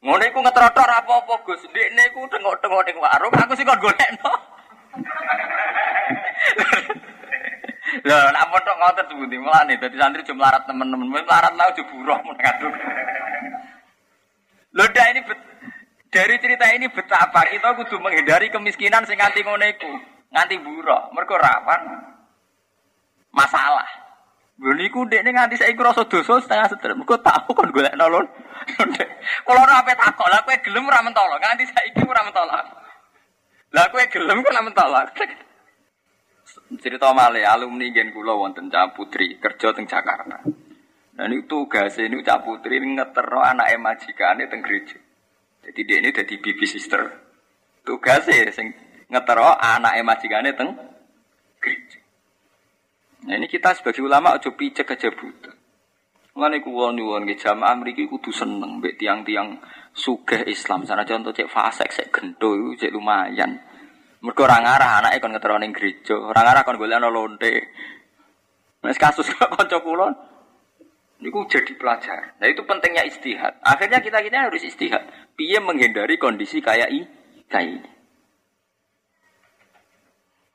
[0.00, 1.66] Ngono iku ngetrotor apa-apa Gus.
[1.66, 4.32] Ndekne iku tengok-tengok ning warung, aku sih kon golekno.
[8.06, 11.06] Lah, nak mondok ngoten sebuti mulane dadi santri cuma larat temen-temen.
[11.06, 12.74] Melarat lah aja buruh ngaduk.
[14.76, 15.40] Loda ini bet,
[16.12, 19.88] dari cerita ini betapa kita kudu menghindari kemiskinan sing nganti ngono iku,
[20.36, 21.80] nganti buruh, mergo rawan
[23.32, 23.88] masalah.
[24.60, 26.92] Lho niku ndekne nganti saiki rasa dosa setengah seter.
[26.92, 28.28] Mergo tahu kon golek nolon.
[29.46, 32.52] Kalau ora ape takok, lah kowe gelem ora mentolo, nganti saiki ora mentolo.
[33.72, 35.00] Lah kowe gelem kok ora mentolo.
[36.80, 40.44] Cerita malih alumni gen kula wonten Cah Putri kerja teng Jakarta.
[41.16, 45.00] Nah ini tugas ini Cak Putri ngetero anak majikane teng gereja.
[45.64, 47.02] Jadi dia ini jadi bibi sister.
[47.86, 48.74] Tugasnya sing
[49.06, 50.70] ngetero anak majikane teng
[51.62, 52.00] gereja.
[53.26, 55.50] Nah ini kita sebagai ulama ojo picek aja buta.
[56.36, 59.56] Mulane kulo nyuwun nggih jamaah mriki kudu seneng mbek tiang-tiang
[59.96, 60.84] sugih Islam.
[60.84, 63.56] Sana contoh cek fasek cek gento cek lumayan.
[64.20, 67.52] Mergo ora ngarah anake kon ngetero ning gereja, ora ngarah kon golek ana lonte.
[68.84, 70.08] Wis kasus kok kanca kula
[71.16, 72.36] Niku jadi pelajar.
[72.36, 73.56] Nah itu pentingnya istihad.
[73.64, 75.00] Akhirnya kita kita harus istihad.
[75.32, 77.95] Piye menghindari kondisi kayak ini.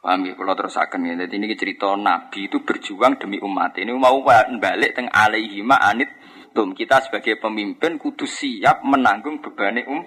[0.01, 1.13] Paham ya, kalau terus akan ya.
[1.13, 3.77] Jadi ini cerita Nabi itu berjuang demi umat.
[3.77, 6.09] Ini mau balik teng alaihima anit
[6.57, 6.73] tum.
[6.73, 10.01] Kita sebagai pemimpin kudu siap menanggung beban um,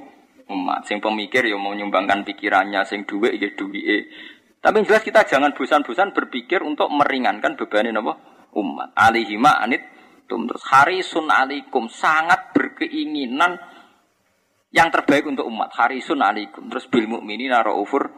[0.51, 0.83] umat.
[0.91, 4.11] Sing pemikir ya mau menyumbangkan pikirannya, sing duwe ya duwe.
[4.59, 8.03] Tapi jelas kita jangan bosan-bosan berpikir untuk meringankan beban ini
[8.59, 8.99] umat.
[8.99, 9.95] Alaihima anit
[10.27, 13.61] tum terus harisun alikum sangat berkeinginan
[14.75, 18.11] yang terbaik untuk umat harisun alikum terus bil mukminina raufur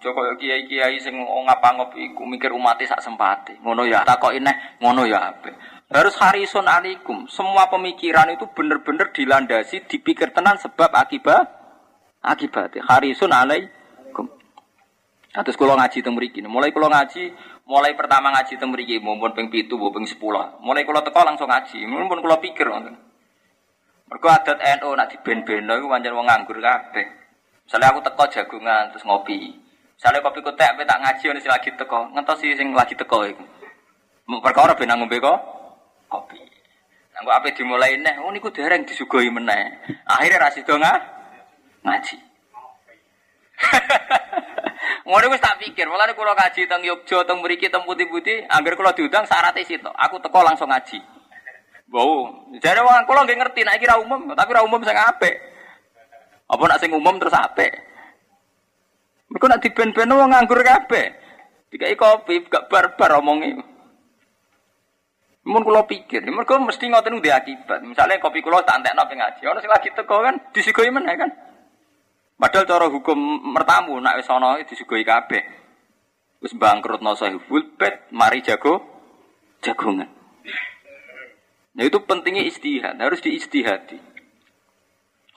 [0.00, 4.80] Joko kiai kiai sing ngapa ngopi iku mikir umat sak sempati ngono ya kok ini
[4.80, 5.52] ngono ya ape
[5.92, 11.44] harus harisun alikum semua pemikiran itu benar-benar dilandasi dipikir tenan sebab akibat
[12.24, 13.78] akibat harisun alaikum
[15.30, 16.18] Terus kalau ngaji temu
[16.50, 17.30] mulai kalau ngaji
[17.70, 20.18] Mulai pertama ngaji teng mriki mumpun ping 7 ping 10.
[20.58, 21.86] Mulai kula teko langsung ngaji.
[21.86, 22.98] Mumpun kula pikir ngoten.
[24.10, 27.06] Mergo adat NU nak diben-beno iku pancen wong nganggur kabeh.
[27.62, 29.54] Misalnya aku teko jagungan terus ngopi.
[30.00, 33.44] Misalnya kopi kutek apa tak ngaji sing lagi teko, ngentos sing lagi teko iku.
[34.40, 35.36] Perkara ben ngombe kok
[36.08, 36.40] kopi.
[37.12, 39.76] Nanggo ape dimulai neh, oh niku dereng disugoi meneh.
[40.08, 40.80] Akhirnya ra sida
[41.84, 42.16] ngaji.
[45.04, 48.96] Ngono wis tak pikir, mulane kula kaji teng Yogya, teng mriki teng putih-putih, angger kula
[48.96, 49.92] diundang syaratnya situ.
[50.00, 50.96] Aku teko langsung ngaji.
[51.92, 55.36] Wow, jare wong kula nggih ngerti nek iki umum, tapi ra umum sing apik.
[56.48, 57.89] Apa nak sing umum terus apik?
[59.30, 61.06] Mergo nak diben-ben wong nganggur kabeh.
[61.70, 63.54] Dikai kopi gak barbar omongi.
[65.46, 67.80] Mun kula pikir, mergo mesti ngoten ndek akibat.
[67.86, 71.30] Misalnya kopi kula tak entekno ping ngaji, ono sing lagi teko kan disigoi meneh kan.
[72.36, 73.16] Padahal cara hukum
[73.48, 75.40] mertamu nak wis ana disugoi kabeh.
[76.44, 78.84] Wis bangkrut no sahibul bet, mari jago
[79.64, 80.12] jagongan.
[81.72, 83.96] Nah itu pentingnya istihad, harus diistihati.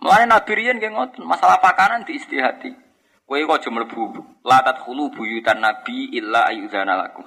[0.04, 2.83] Mulai Nabi Rian nggih ngoten, masalah pakanan diistihati.
[3.24, 4.04] Kowe kok aja mlebu.
[4.44, 7.24] La tadkhulu buyutan nabi illa ayyuzana lakum.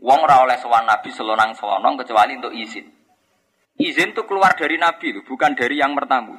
[0.00, 2.88] Wong ora oleh sowan nabi selonang-selonong kecuali untuk izin.
[3.80, 6.36] Izin tuh keluar dari nabi itu, bukan dari yang bertamu.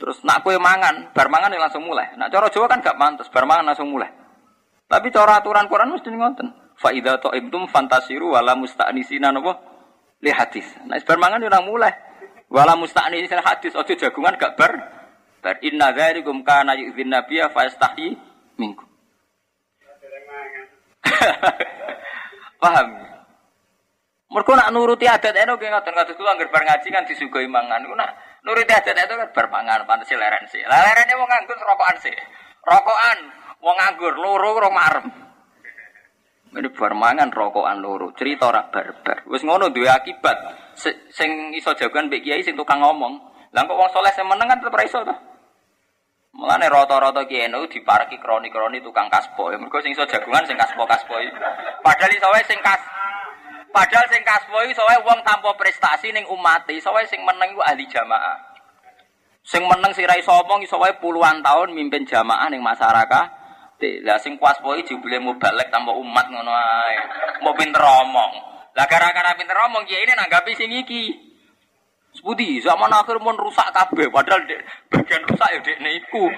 [0.00, 2.16] Terus nak kue mangan, bar mangan ya langsung mulai.
[2.16, 4.08] Nak cara Jawa kan gak mantas, bar mangan langsung mulai.
[4.88, 6.48] Tapi cara aturan Quran mesti ngoten.
[6.76, 9.60] Fa idza ta'imtum fantasiru wala musta'nisina napa
[10.20, 10.66] li hadis.
[10.84, 11.92] Nah bar mangan ya mulai.
[12.52, 14.72] Wala musta'nisina hadis, ojo jagungan gak bar
[15.44, 18.16] bar inna dzalikum kana yu'dhin nabiyya fa yastahi
[18.56, 18.88] minkum.
[22.64, 22.88] Paham?
[24.32, 27.84] Mergo nak nuruti adat eno ge ngoten kados kula anggere bar ngaji kan disugoi mangan.
[27.84, 30.64] Iku nak nuruti adat itu kan bar mangan pantes leren sih.
[30.64, 32.16] Lah lerene wong nganggur rokokan sih.
[32.64, 33.18] Rokokan
[33.60, 35.06] wong nganggur loro ora marem.
[36.56, 38.16] Ini bar mangan rokokan loro.
[38.16, 39.28] Cerita ora barbar.
[39.28, 40.72] Wis ngono duwe akibat.
[41.12, 43.20] Sing iso jagoan mbek kiai sing tukang ngomong.
[43.54, 44.98] Lah kok wong soleh sing meneng kan tetep ra iso.
[46.34, 49.54] Mulane rata-rata kiai nu diparki kroni-kroni tukang kaspo.
[49.54, 51.14] Ya mergo sing iso jagungan sing kaspo-kaspo.
[51.78, 52.82] Padahal iso wae sing kas
[53.74, 54.86] Padahal sing kaspo iki iso
[55.26, 58.38] tanpa prestasi ning umat, iso wae sing meneng iku ahli jamaah.
[59.42, 63.26] Sing meneng sira iso omong iso puluhan tahun mimpin jamaah ning masyarakat.
[64.06, 66.98] Lah sing kaspo iki jebule mubalek tanpa umat ngono ae.
[67.42, 68.32] Mau pinter omong.
[68.78, 71.33] Lah gara-gara pinter omong kiai ini nanggapi sing iki.
[72.14, 76.30] Seputi zaman akhir mau rusak kabeh padahal dek, bagian rusak ya dek niku.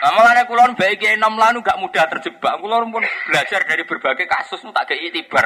[0.00, 2.56] Nah, makanya kulon baik enam lanu gak mudah terjebak.
[2.60, 5.44] Kulon pun belajar dari berbagai kasus tak kayak itibar.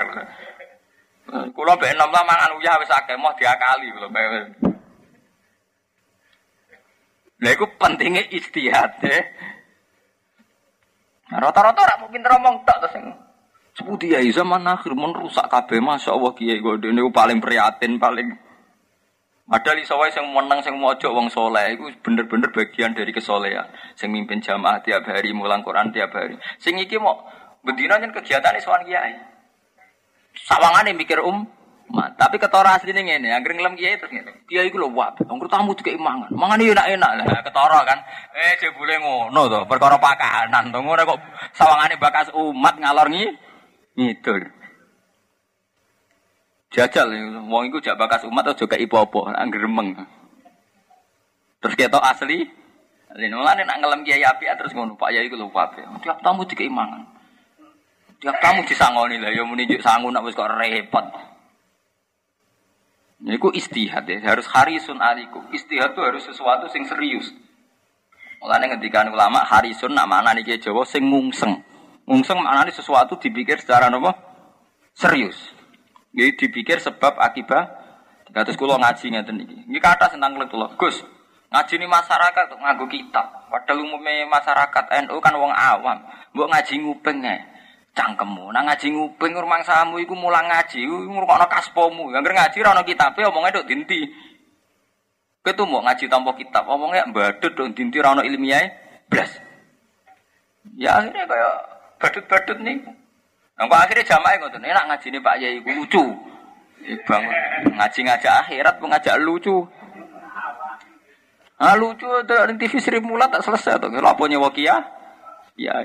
[1.55, 4.15] Kulon baik enam lanu mangan uyah wis akeh mau diakali kulon
[7.35, 9.21] Nah, itu pentingnya istihad ya.
[11.35, 12.95] Rata-rata rak mungkin teromong tak terus
[13.75, 18.31] Seputi ya zaman akhir mun rusak kabeh Masya Allah kiai gue ini paling prihatin paling
[19.45, 23.69] ada li sawai yang menang yang mojok wong soleh itu bener-bener bagian dari kesolehan.
[23.93, 26.41] Sing mimpin jamaah tiap hari, mulang Quran tiap hari.
[26.57, 27.21] Sing iki mau
[27.61, 29.21] bedina nih kegiatan sowan kiai.
[30.49, 31.45] Sawangane mikir um,
[31.93, 34.49] Ma, tapi ketora asli nih ini, yang ngelem kiai terus ngene.
[34.49, 36.33] Kiai gue loh wab, wong tamu juga imangan.
[36.33, 38.01] Mangan enak-enak lah, ketora kan.
[38.33, 40.81] Eh, jebule ngono to, perkara pakanan to.
[40.81, 41.21] Ngono kok
[41.53, 43.29] sawangane bakas umat ngalor ngi
[43.95, 44.43] Ngidul.
[46.75, 47.07] Jajal,
[47.47, 49.95] wong iku jak bakas umat atau juga ipo apa, angger remeng.
[51.63, 52.43] Terus kita asli,
[53.15, 55.47] Lain mulane nak ngelem kiai api terus ngono Pak Yai iku lho.
[56.03, 57.07] Tiap tamu dikeimangan.
[58.19, 61.07] Tiap tamu disangoni lah ya muni sangu nak wis kok repot.
[63.25, 65.47] Niku istihad ya, harus harisun aliku.
[65.55, 67.31] Istihad itu harus sesuatu sing serius.
[68.43, 71.63] Mulane ngendikan ulama harisun nak mana nih Jawa sing ngungseng.
[72.05, 74.13] Ngungseng maknanya sesuatu dipikir secara apa?
[74.93, 75.37] Serius.
[76.13, 77.83] Jadi dipikir sebab akibat.
[78.35, 79.57] Terus kulo ngaji ngeten iki.
[79.71, 80.75] Ini kata tentang kulo.
[80.75, 81.01] Gus,
[81.55, 83.47] ngaji ini masyarakat tuh nganggo kitab.
[83.49, 85.99] Padahal umumnya masyarakat NU kan wong awam.
[86.35, 87.37] Mbok ngaji ngupeng ya.
[87.95, 92.11] Cangkemmu, nah ngaji ngupeng rumang samu iku mulang ngaji, ngurungokno kaspomu.
[92.11, 94.11] Yang ngaji ra ono kitabe omongnya dok dinti.
[95.47, 98.67] Ketemu ngaji tanpa kitab, omongnya badut dong dinti ra ono ilmiah
[99.07, 99.31] blas.
[100.75, 101.55] Ya akhirnya kayak
[102.05, 102.77] badut-badut nih.
[103.57, 106.05] Nggak akhirnya jamaah ngoten, enak ngaji nih Pak Yai lucu.
[107.09, 107.25] Bang
[107.73, 109.65] ngaji ngajak akhirat mengajak lucu.
[111.57, 113.89] Ah lucu ada TV Sri Mulat tak selesai tuh.
[113.89, 114.85] Kalau nyewa kia?
[115.57, 115.81] Ya.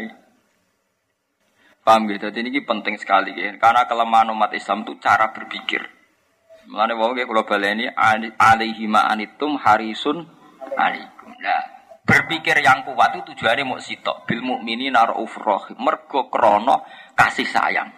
[1.87, 2.27] Paham gitu.
[2.27, 3.55] Jadi ini penting sekali ya.
[3.55, 5.79] Karena kelemahan umat Islam itu cara berpikir.
[6.67, 10.27] Mulane wau kalau baleni alaihi ma'anitum harisun
[10.75, 11.31] alaikum.
[11.39, 11.78] Nah,
[12.09, 14.25] berpikir yang kuat itu tujuannya mau sitok.
[14.25, 15.69] Bil mukmini ufroh.
[15.77, 16.81] Mergo krono
[17.13, 17.93] kasih sayang.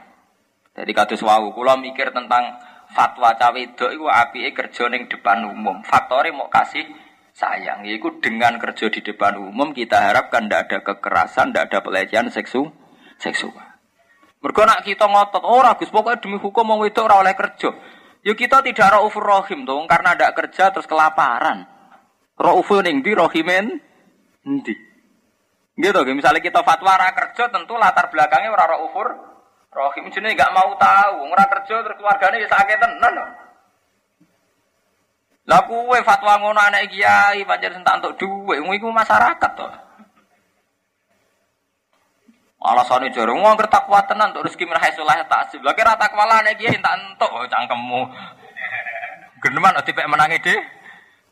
[0.76, 2.60] Jadi kados wau kula mikir tentang
[2.92, 5.80] fatwa cawe itu iku apike kerja ning depan umum.
[5.88, 6.84] Faktore mau kasih
[7.32, 7.88] sayang.
[7.88, 12.68] Yaitu dengan kerja di depan umum kita harapkan tidak ada kekerasan tidak ada pelecehan seksu
[13.16, 13.72] seksual.
[14.42, 17.72] Mergo nak kita ngotot ora oh, Gus pokoknya demi hukum mau itu ora oleh kerja.
[18.22, 21.70] Yuk kita tidak raufur rohim dong karena tidak kerja terus kelaparan.
[22.36, 23.91] Raufur ning di rohimen
[24.46, 24.74] Nanti.
[25.82, 29.08] Gitu, misalnya kita fatwa ra kerja tentu latar belakangnya ora ora ufur
[29.72, 33.16] rohim jenenge gak mau tahu, ora kerja terus keluargane ya sakit tenan.
[35.48, 39.68] Lah kuwe fatwa ngono anak kiai pancen sentak untuk dhuwit, iku masyarakat to.
[42.62, 45.66] Alasane jare wong anggere takwa tenan untuk rezeki min haisulah ta'sib.
[45.66, 48.02] Lah kira takwa lah anak kiai entak entuk oh, cangkemmu.
[49.42, 50.38] Geneman dipek menangi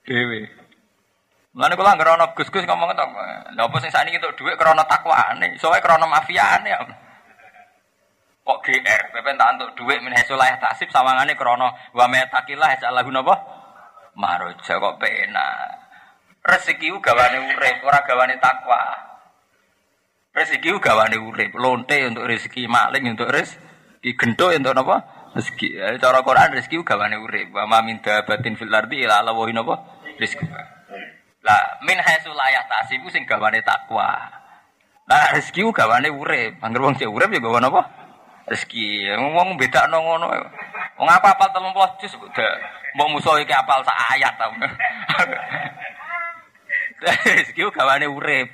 [0.10, 0.59] dhewe.
[1.50, 3.06] Mulane kula anggere ana Gus-gus ngomong to.
[3.58, 6.70] Lha apa sing sakniki entuk dhuwit krana takwane, soalnya krana mafiane.
[8.46, 13.34] Kok GR, pepen tak entuk dhuwit min hasulah tasib sawangane krana wa metakilah jalahu napa?
[14.14, 15.90] Maroja kok penak.
[16.46, 18.80] Rezeki gawane urip, ora gawane takwa.
[20.38, 24.98] Rezeki gawane urip, lonte untuk rezeki, maling untuk rezeki, gento untuk apa?
[25.34, 25.68] Rezeki.
[25.78, 27.54] Ya, cara Quran rezeki gawane urip.
[27.54, 29.76] Wa ma min dabatin fil ardi ila Allah wa napa?
[30.18, 30.46] Rezeki.
[31.50, 34.06] Lah min haitsu la yahtasibu sing gawane takwa.
[35.10, 36.62] Lah rezeki ku gawane urip.
[36.62, 37.82] Angger wong cek urip ya gawane apa?
[38.46, 39.10] Rezeki.
[39.18, 40.30] Wong bedakno ngono.
[41.02, 42.14] Wong apa apal 30 juz
[42.94, 44.46] mbok musuh iki apal sak ayat ta.
[47.34, 48.54] Rezeki ku gawane urip.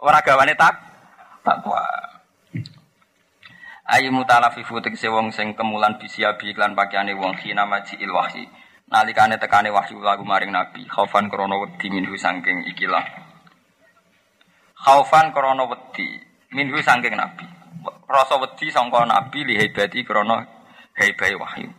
[0.00, 0.80] Ora gawane tak
[1.44, 1.84] takwa.
[3.84, 8.48] Ayu mutalafifu tegese wong sing kemulan bisiabi iklan pakaiane wong khina maji il wahyi.
[8.90, 13.06] Nalikane tekane wahyu lagu maring nabi, khaufan krana wedi minhu saking ikilah.
[14.74, 16.18] Khaufan krana wedi
[16.50, 17.46] minhu saking nabi.
[18.10, 20.42] Rasa wedi sangka nabi li hebati krana
[20.98, 21.70] hebai wahyu.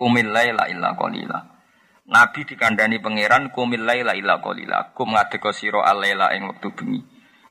[0.00, 1.44] Kumil laila illa qalila.
[2.08, 4.96] Nabi dikandani pangeran kumil laila illa qalila.
[4.96, 7.04] Kum ngadeka sira alaila ing wektu bengi.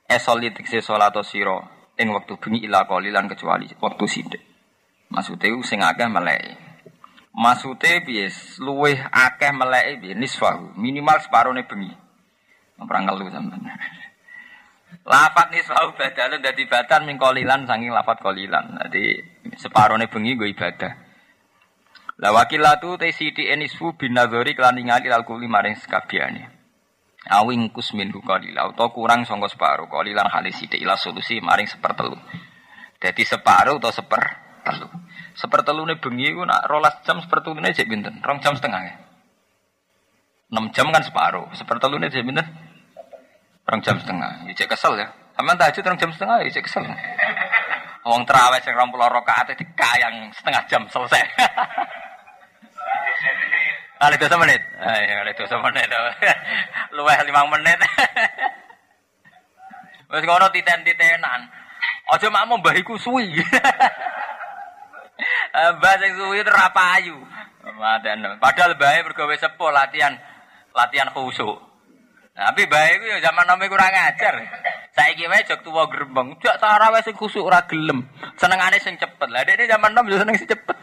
[0.09, 1.61] Esoli tikse salat sira
[1.93, 4.41] ing wektu bengi illa qalilan kecuali wektu sithik.
[5.13, 6.66] Maksude sing akeh meleki.
[7.37, 8.33] Maksude piye?
[8.57, 10.13] Luwih akeh meleki piye?
[10.17, 11.93] Nisfahu, minimal separone bengi.
[12.81, 13.61] Ora ngelu sampean.
[15.11, 18.81] Lafat nisfahu badalun dadi badan min qalilan saking lafat qalilan.
[18.81, 19.21] Dadi
[19.53, 20.93] separone bengi nggo ibadah.
[22.17, 26.49] La wakilatu te siti enisfu bin nadhari kelan ningali lal kuli maring sekabiane.
[27.29, 32.17] Awing kusmin qalila utawa kurang sangka separo qalilan halis sithik ila solusi maring sepertelu.
[32.97, 34.87] Dadi separo atau seper telu.
[35.39, 38.19] Sepertelune bengi ku nak rolas jam sepertelune jek pinten?
[38.19, 38.95] Rong jam setengah ya.
[40.51, 41.47] 6 jam kan separo.
[41.55, 42.47] Sepertelune jek pinten?
[43.63, 44.43] Rong jam setengah.
[44.47, 45.07] Ya cek kesel ya.
[45.35, 46.83] Sampeyan tahajud rong jam setengah ya cek kesel.
[48.07, 51.23] Wong terawih sing 20 rakaat dikayang setengah jam selesai.
[53.97, 54.61] Kali dosa menit.
[54.77, 55.89] Ayo kali dosa menit.
[56.95, 57.81] Luweh lima menit.
[60.13, 61.41] Wes ngono titen-titenan.
[62.13, 63.41] Aja makmu mbahiku suwi.
[65.53, 67.17] Mbah sing suwi terapayu.
[67.67, 68.39] Madan.
[68.39, 70.15] Padahal bae mergo wis sepuh latihan
[70.71, 71.59] latihan khusuk.
[72.37, 74.35] Tapi bae iku ya zaman nome kurang ajar.
[74.93, 76.37] Saiki wae jog tuwa grembeng.
[76.39, 78.05] Jak tarawih sing khusuk ora gelem.
[78.37, 79.29] Senengane sing cepet.
[79.29, 80.77] Lah dekne zaman nom yo seneng sing cepet.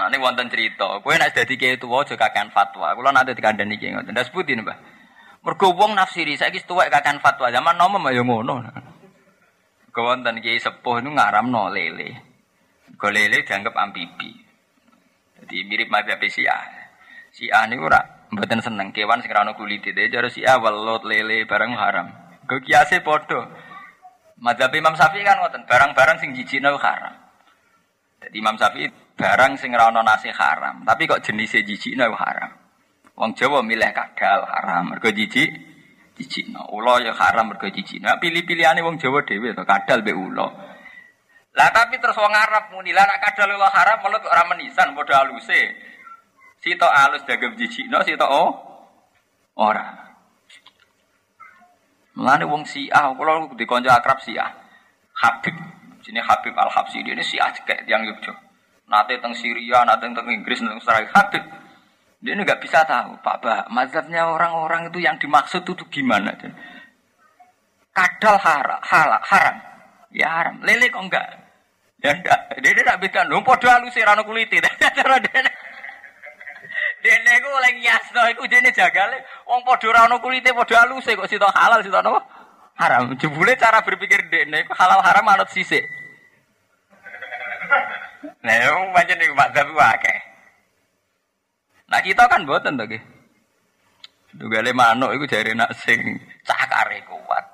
[0.00, 0.96] Nah, ini wonten cerita.
[1.04, 2.96] Kowe nek dadi kiai tuwa aja kakean fatwa.
[2.96, 4.16] Kula nate dikandani kiai ngoten.
[4.16, 4.80] Ndas putih Mbah.
[5.44, 7.52] Mergo wong nafsiri saiki tuwek kakean fatwa.
[7.52, 8.64] Zaman nom ya ngono.
[9.90, 12.14] Mergo wonten kiai sepuh itu ngaramno lele.
[12.94, 14.30] Go lele dianggap amfibi.
[15.34, 16.62] Jadi mirip madzhab Syiah.
[17.34, 17.98] Syiah niku ora
[18.30, 19.90] mboten seneng kewan sing ora ono kulite.
[19.90, 22.06] Dadi cara Syiah welut lele barang haram.
[22.46, 23.50] Go kiase padha.
[24.38, 27.12] Madzhab Imam Syafi'i kan ngoten, barang-barang sing jijikno haram.
[28.22, 28.86] Jadi Imam Syafi'i
[29.18, 32.54] barang sing ora ono nasi haram, tapi kok jenisnya jijikno haram.
[33.18, 35.69] Wong Jawa milih kadal haram, mergo jijik
[36.20, 36.68] jijikno.
[36.76, 38.20] Ula ya haram mergo jijikno.
[38.20, 40.46] Pilih-pilihane wong Jawa dhewe to kadal be ula.
[41.56, 45.88] Lah tapi terus wong Arab muni lah kadal ula haram melut ora menisan padha aluse.
[46.60, 48.52] Sito alus dagem jijikno, sito oh
[49.56, 50.12] ora.
[52.20, 54.52] Mulane wong Syiah, kula dikonco akrab Syiah.
[55.20, 55.56] Habib,
[56.04, 58.48] sini Habib Al Habsi dia ini Syiah cekek tiang Yogyakarta.
[58.90, 61.08] Nate teng Syria, nate teng Inggris, teng Australia.
[61.14, 61.59] Habib.
[62.20, 66.36] Dia ini nggak bisa tahu, Pak Bah, mazhabnya orang-orang itu yang dimaksud itu gimana?
[67.96, 69.56] Kadal haram, halal, haram.
[70.12, 70.60] Ya haram.
[70.60, 71.26] Lele kok enggak?
[72.04, 72.38] Ya enggak.
[72.60, 73.24] Dia tidak bisa.
[73.24, 74.60] Lu podo halus rano kuliti.
[74.96, 75.42] Cara dia
[77.00, 81.32] Dene iku oleh ngiasno iku dene jagale wong padha ora ono kulite padha aluse kok
[81.32, 82.20] sita halal sita napa?
[82.76, 83.16] Haram.
[83.16, 85.80] Jebule cara berpikir dene iku halal haram anut sisik.
[88.44, 90.18] Nah, macam ni madzhab akeh.
[91.90, 93.02] Nah kita kan boten to nggih.
[94.30, 95.98] Dugale manuk iku jare nak sing
[96.46, 97.44] cakare kuat.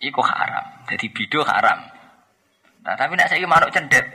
[0.00, 0.88] Iku haram.
[0.88, 1.76] Jadi bido haram.
[2.82, 4.08] Nah tapi nak saiki manuk cendet.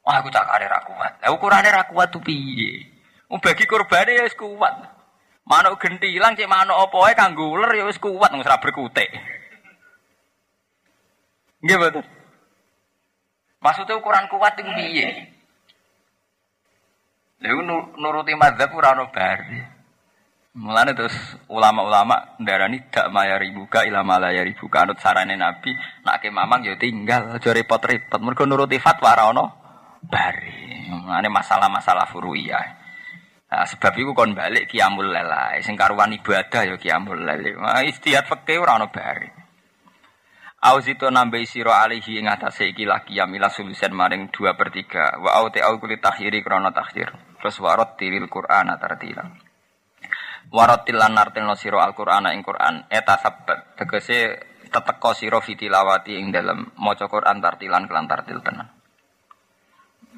[0.00, 1.12] Wah aku cakare ra kuat.
[1.20, 2.88] Lah ukurane ra kuat tuh piye?
[3.28, 4.74] Wong bagi kurbane ya wis kuat.
[5.44, 9.12] Manuk gentilang cek manuk apa wae kanggo uler ya wis kuat wis ra berkutik.
[11.60, 12.00] Nggih.
[13.60, 15.39] Maksudnya ukuran kuat itu piye?
[17.40, 19.80] Lalu nuruti madzhab ora ono bari.
[20.60, 21.14] Mulane terus
[21.48, 25.72] ulama-ulama ndarani dak mayari buka ilama layari buka anut sarane Nabi
[26.04, 29.44] nak ke mamang ya tinggal aja repot-repot mergo nuruti fatwa ora ono
[30.04, 30.84] bari.
[30.92, 32.66] Mulane masalah-masalah furu'iyah.
[33.50, 37.56] Nah, sebab itu kon balik kiamul lelai sing karuan ibadah ya kiamul lelai.
[37.56, 39.40] Nah, istihad fikih ora ono bari.
[40.60, 45.40] Auzito nambahi siro alihi ing atase iki laki yamila sulusen maring 2 per 3 wa
[45.40, 49.24] au te au kulit takhiri krono takhir terus warot tiril Qur'an tartila
[50.50, 54.34] Waratil lan nartilno sira Al-Qur'an ing Qur'an eta sabat tegese
[54.66, 58.66] teteka sira fitilawati ing dalem maca Qur'an tartilan kelan tartil tenan.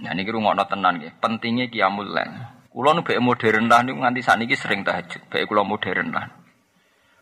[0.01, 2.33] Nah niki rungokno tenan nggih, pentinge qiyamul lail.
[2.73, 6.25] Kula nu modern lah niku nganti sakniki sering tahajud, bae kula modern lah.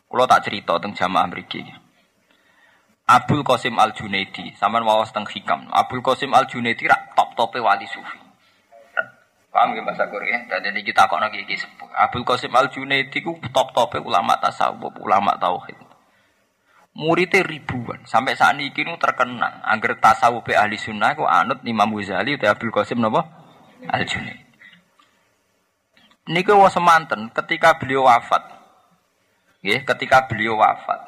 [0.07, 1.67] Kula tak cerita tentang jamaah mriki.
[3.11, 5.67] Abdul Qasim Al Junaidi, sampean wawas teng hikam.
[5.75, 8.30] Abdul Qasim Al Junaidi rak top-tope wali sufi.
[9.51, 10.47] Paham ya bahasa Korea?
[10.47, 11.91] Dan ini kita kok lagi sepuh.
[11.91, 15.75] Abdul Qasim Al Junaidi ku top top ulama tasawuf, ulama tauhid.
[16.95, 18.03] Muridnya ribuan.
[18.07, 19.63] Sampai saat ini kini terkenal.
[19.67, 23.27] Angger tasawuf ahli sunnah ku anut Imam Ghazali atau Abdul Qasim napa?
[23.91, 24.47] Al Junaidi.
[26.31, 28.55] Niku was semanten ketika beliau wafat.
[29.67, 31.03] Ya, ketika beliau wafat.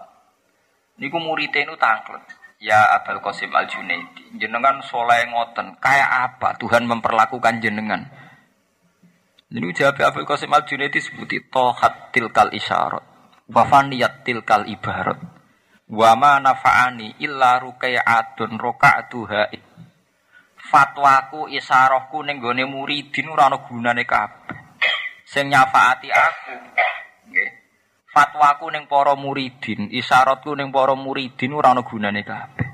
[0.99, 2.27] Niku muridnya itu tangklet.
[2.59, 8.07] Ya Abdul Qasim Al Junaidi, jenengan soleh ngoten, kayak apa Tuhan memperlakukan jenengan?
[9.53, 13.05] Ini jawab Abdul Qasim Al Junaidi sebuti tohat tilkal isyarat,
[13.53, 15.21] wafaniyat tilkal ibarat,
[15.93, 19.53] wama nafaani illa rukai'atun roka'atuha
[20.57, 24.57] fatwaku isarohku ning gone muridin ora ana gunane kabeh.
[25.29, 26.57] Sing nyafaati aku.
[28.09, 32.69] Fatwaku ning para muridin, isyaratku ning para muridin ora ana gunane kabeh.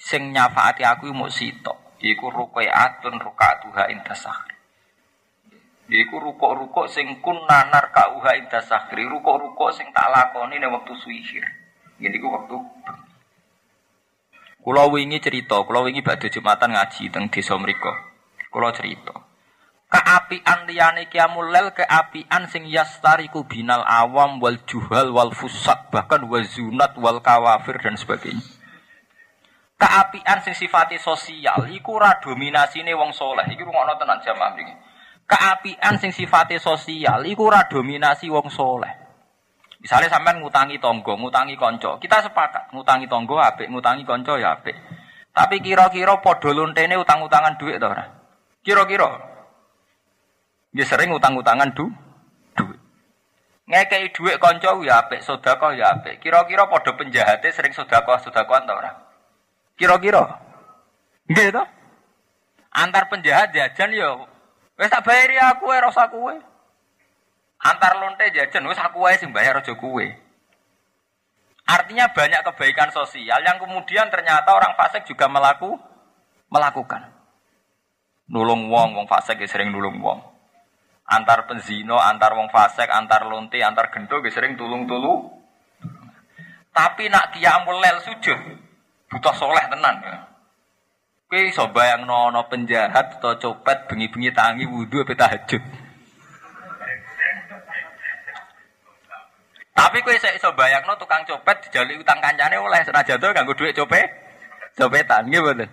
[0.00, 4.63] Sing nyafaati aku mung sitok, iku rukai'atun roka'atuha intasah.
[5.84, 11.44] Yaiku rukuk-rukuk sing kun nanar kauha indah sakri, rukuk-rukuk sing tak lakoni ning waktu suihir.
[12.00, 12.56] Ini ku waktu
[14.64, 17.92] Kulo wingi cerita, kulo wingi badhe Jumatan ngaji teng desa mriku.
[18.48, 19.12] Kulo cerita.
[19.92, 26.96] Keapian liyane kiamul lel keapian sing yastariku binal awam wal juhal wal fusak bahkan wazunat
[26.96, 28.40] wal kawafir dan sebagainya.
[29.76, 33.44] Keapian sing sifatnya sosial iku ora dominasine wong soleh.
[33.44, 34.56] Iki rungokno tenan jamaah
[35.24, 39.04] keapian sing sifatnya sosial iku ora dominasi wong soleh.
[39.84, 44.72] Misalnya sampean ngutangi tonggo, ngutangi konco, kita sepakat ngutangi tonggo apik, ngutangi konco ya apik.
[45.34, 48.06] Tapi kira-kira padha lontene utang-utangan duit to ora?
[48.64, 49.10] Kira-kira.
[50.72, 51.92] Ya sering utang-utangan du
[52.56, 52.80] duit.
[53.68, 56.16] Ngekei duit konco ya apik, sedekah ya apik.
[56.16, 58.74] Kira-kira padha penjahate sering sedekah-sedekahan to?
[59.76, 60.40] Kira-kira.
[61.28, 61.60] Nggih?
[62.72, 64.16] Antar penjahat jajan ya
[64.74, 66.34] Wes tak bayari aku wae rasa kowe.
[67.64, 70.06] Antar lonte jajan wes aku wae sing bayar aja kowe.
[71.64, 75.72] Artinya banyak kebaikan sosial yang kemudian ternyata orang fasik juga melaku
[76.52, 77.08] melakukan.
[78.28, 80.20] Nulung wong, wong fasik ya sering nulung wong.
[81.04, 85.40] Antar penzino, antar wong fasik, antar lonte, antar gendo ya sering tulung-tulu.
[86.74, 88.40] Tapi nak kiamul lel sujud,
[89.08, 90.33] butuh soleh tenan ya.
[91.34, 95.58] Kowe iso bayangno ana penjahat atau copet bengi-bengi tangi wudu apa tahajud.
[99.74, 103.74] Tapi kowe iso iso bayangno tukang copet dijali utang kancane oleh senajan to nganggo dhuwit
[103.74, 104.06] copet.
[104.78, 105.70] Copetan nggih mboten.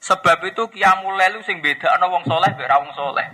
[0.00, 3.28] Sebab itu qiyamul lail sing bedakno wong soleh mek wong soleh.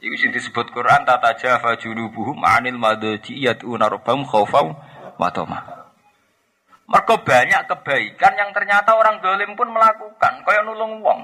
[0.00, 5.28] Iku sing disebut Quran tata jafa junubuhum anil madaji yatuna rabbahum wa.
[6.88, 10.32] Mereka banyak kebaikan yang ternyata orang dolim pun melakukan.
[10.40, 11.20] Kayak nulung wong.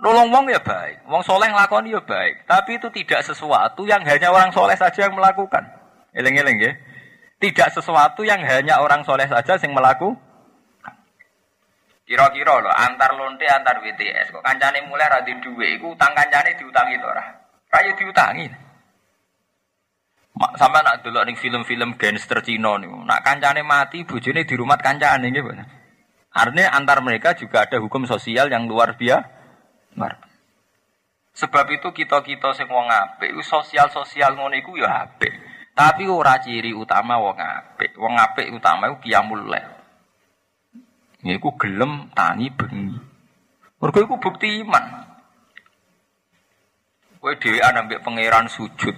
[0.00, 1.04] Nulung wong ya baik.
[1.04, 2.48] Wong soleh ngelakoni ya baik.
[2.48, 5.60] Tapi itu tidak sesuatu yang hanya orang soleh saja yang melakukan.
[6.16, 6.72] Eleng-eleng ya.
[7.36, 10.16] Tidak sesuatu yang hanya orang soleh saja yang melakukan.
[12.04, 14.32] Kira-kira loh, antar lonte, antar WTS.
[14.32, 17.24] Kok kancane mulai radhi duwe, iku utang kancane diutangi to ora?
[17.72, 18.63] Rayu diutangi.
[20.34, 25.30] Sama nak dulu nih film-film gangster Cina nih, nak kancane mati, bujune di rumah kancane
[25.30, 25.46] gitu.
[26.34, 29.30] Artinya antar mereka juga ada hukum sosial yang luar biasa.
[31.34, 35.34] Sebab itu kita kita sing wong apik, sosial sosial ngono iku ya apik.
[35.74, 37.98] Tapi ora ciri utama wong apik.
[37.98, 39.70] Wong apik utama iku qiyamul lail.
[41.26, 42.98] Iku gelem tani bengi.
[43.82, 45.10] Mergo iku bukti iman.
[47.18, 48.94] Kowe dhewe ambek pangeran sujud,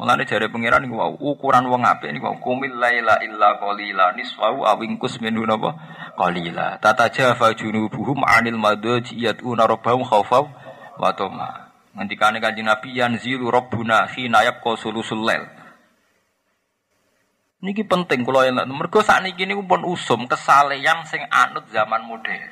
[0.00, 4.16] Mulane jare pangeran niku wau ukuran wong apik niku kumil laila illa qalila.
[4.16, 5.76] Niswau awingkus minhu napa?
[6.16, 6.80] Qalila.
[6.80, 10.48] Tatajafa junubuhum anil madaji yatuna rabbahum khaufaw
[10.96, 11.68] wa tama.
[11.92, 15.44] Ngendikane kanjeng Nabi yanzilu rabbuna hina yabqa sulusul lail.
[17.60, 22.48] Niki penting kula yang mergo sakniki niku pun usum kesalehan sing anut zaman modern.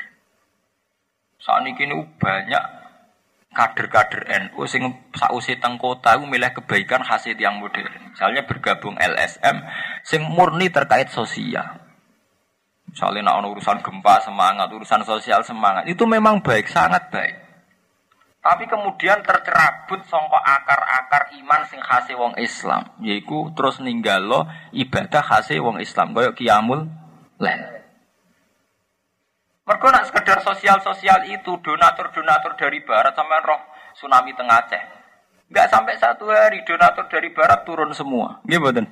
[1.41, 2.78] Sakniki niku banyak
[3.53, 4.85] kader-kader NU sing
[5.17, 8.13] sausi teng kota milih kebaikan hasil yang modern.
[8.13, 9.57] Misalnya bergabung LSM
[10.05, 11.89] sing murni terkait sosial.
[12.89, 17.37] Misalnya nak urusan gempa semangat, urusan sosial semangat, itu memang baik, sangat baik.
[18.41, 25.61] Tapi kemudian tercerabut songko akar-akar iman sing khase wong Islam, yaiku terus ninggalo ibadah khase
[25.61, 26.89] wong Islam koyok kiamul
[27.37, 27.78] lail.
[29.69, 33.61] Mergo nak sekedar sosial-sosial itu donatur-donatur dari barat sampai roh
[33.93, 34.83] tsunami tengah Aceh.
[35.53, 38.41] Enggak sampai satu hari donatur dari barat turun semua.
[38.49, 38.89] Nggih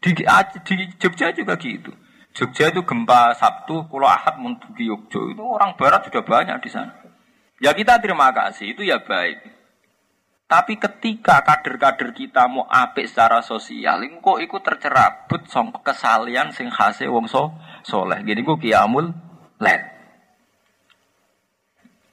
[0.00, 0.16] Di,
[0.64, 1.92] di Jogja juga gitu.
[2.32, 4.40] Jogja itu gempa Sabtu, Pulau Ahad
[4.72, 6.96] di Jogja itu orang Barat sudah banyak di sana.
[7.60, 9.44] Ya kita terima kasih itu ya baik.
[10.48, 17.04] Tapi ketika kader-kader kita mau apik secara sosial, kok ikut tercerabut song kesalian sing khase
[17.04, 17.52] wong so
[17.88, 18.20] soleh.
[18.20, 19.08] Gini kok kiamul
[19.64, 19.80] lel.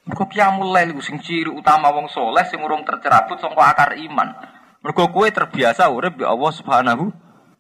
[0.08, 4.32] Kok kiamul lel iku sing ciri utama wong soleh sing urung tercerabut song akar iman.
[4.80, 7.12] Mergo kue terbiasa urip bi Allah Subhanahu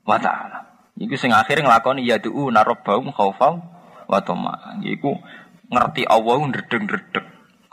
[0.07, 0.63] wa taala.
[0.95, 3.59] Iku sing akhir nglakoni ya du'u narabbaum khaufau
[4.07, 4.79] wa tama.
[4.79, 5.11] Iku
[5.67, 7.25] ngerti Allah ndredeg-ndredeg.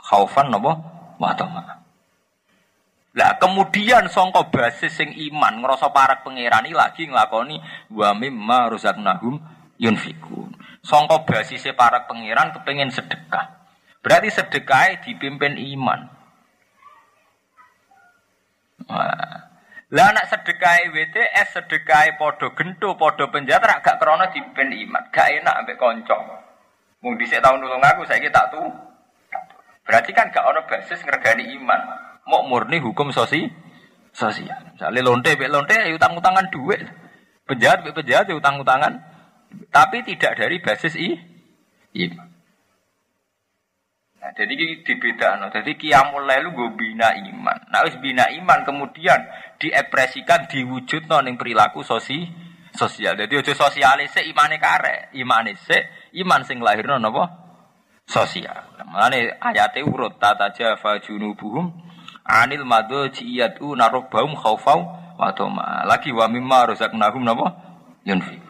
[0.03, 0.73] Khaufan napa
[1.21, 1.63] wa tama.
[3.13, 7.61] Lah kemudian songko basis sing iman ngerasa parak pangeran lagi nglakoni
[7.93, 9.37] wa mimma rozaqnahum
[9.83, 10.55] yunfikun.
[10.83, 13.67] Songko basis parak pangeran kepengen sedekah.
[13.99, 15.99] Berarti sedekah dipimpin iman.
[19.93, 25.63] Lah anak sedekah WTS, sedekah podo gento, podo penjara gak krono dipen iman, gak enak
[25.63, 26.17] ambek konco.
[27.03, 28.65] Mung dhisik tahun nulung aku saya tak tuh.
[29.85, 31.79] Berarti kan gak ono basis ngergani iman.
[32.25, 33.45] Mau murni hukum sosi
[34.15, 34.73] sosial.
[34.73, 36.81] Misalnya lonte be lonte ya utang-utangan duit.
[37.45, 39.12] Penjahat be penjahat ya utang-utangan.
[39.73, 41.13] Tapi tidak dari basis i
[41.93, 42.33] iman.
[44.23, 44.55] Nah, jadi
[45.35, 45.51] no.
[45.51, 47.59] Jadi kiamul lailu gue bina iman.
[47.67, 49.19] Nah, wis bina iman kemudian
[49.59, 52.23] diekspresikan diwujud ning perilaku sosi
[52.71, 53.19] sosial.
[53.19, 57.23] Jadi ojo sosialis imane kare, imane se iman sing lahirno napa?
[58.07, 58.79] Sosial.
[58.87, 61.71] Mulane ayate urut tata jafa junubuhum
[62.23, 65.29] anil madu jiyatu narobahum khaufau wa
[65.83, 67.47] Lagi wa mimma razaqnahum napa?
[68.07, 68.42] Yunfiq.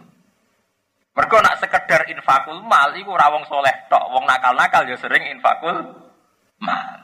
[1.14, 5.77] Mergo nak sekedar infakul mal iku ora wong soleh tok, wong nakal-nakal ya sering infakul
[6.57, 6.99] mal.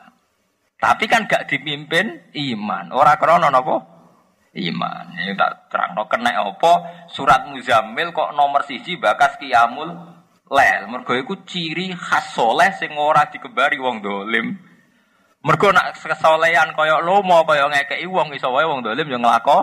[0.81, 3.77] Tapi kan gak dipimpin iman, ora krana napa?
[4.57, 5.14] Iman.
[5.14, 9.94] Ini tak terangno kena apa surat Muzammil kok nomor siji bakas kiamul
[10.49, 10.81] lel.
[10.90, 14.57] Mergo iku ciri khas soleh sing ora dikebari wong dolim.
[15.45, 19.61] Mergo nak kesolehan kaya lomo kaya ngekeki wong iso wae wong dolim yo nglako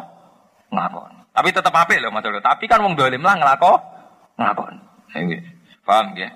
[0.70, 1.12] nglakon.
[1.34, 3.95] Tapi tetep apik lho Mas Tapi kan wong dolim lah nglako
[4.36, 4.76] ngakon.
[5.86, 6.28] Paham ya?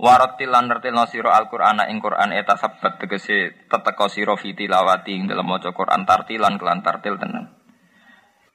[0.00, 5.28] Warotil lan nertilno sira Al-Qur'an ing Qur'an eta sabat tegese teteka sira fi tilawati ing
[5.28, 7.52] dalem maca Qur'an tartilan kelan tartil tenan.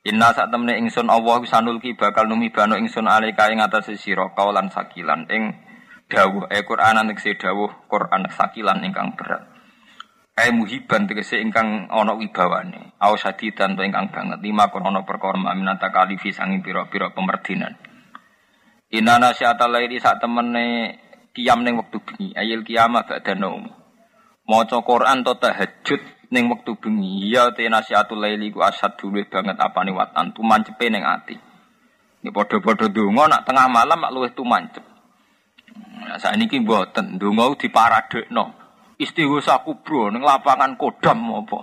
[0.06, 4.74] Inna sak temne ingsun Allah sanul ki bakal numibano ingsun alika ing atase sira kaulan
[4.74, 5.54] sakilan ing
[6.10, 9.55] dawuh e Qur'an tegese dawuh Qur'an sakilan ingkang berat.
[10.36, 13.00] Ai muhiban tegese ingkang ana wibawane.
[13.00, 14.44] Au sadidan to ingkang banget.
[14.44, 17.72] Lima kono perkara minata kalifi sanging pira-pira pemerdinan.
[18.92, 21.00] Inana syata lairi sak temene
[21.32, 22.36] kiam ning wektu bengi.
[22.36, 23.64] Ayil kiamah ba'da naum.
[24.44, 26.04] Maca Quran to tahajud
[26.36, 27.32] ning wektu bengi.
[27.32, 31.40] Ya te nasihatul laili ku asad dulu banget apane watan tumancepe ning ati.
[32.20, 34.84] Ini padha-padha donga nak tengah malam mak luwih tumancep.
[35.96, 38.65] Nah, saat ini mboten donga diparadekno
[39.00, 41.60] istighosa kubro ning lapangan Kodam apa.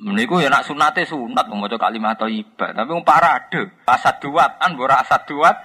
[0.00, 5.04] Meniku ya nak sunate sunat maca kalimat thayyibah, tapi wong parade, asad duat an ora
[5.04, 5.56] asad duat.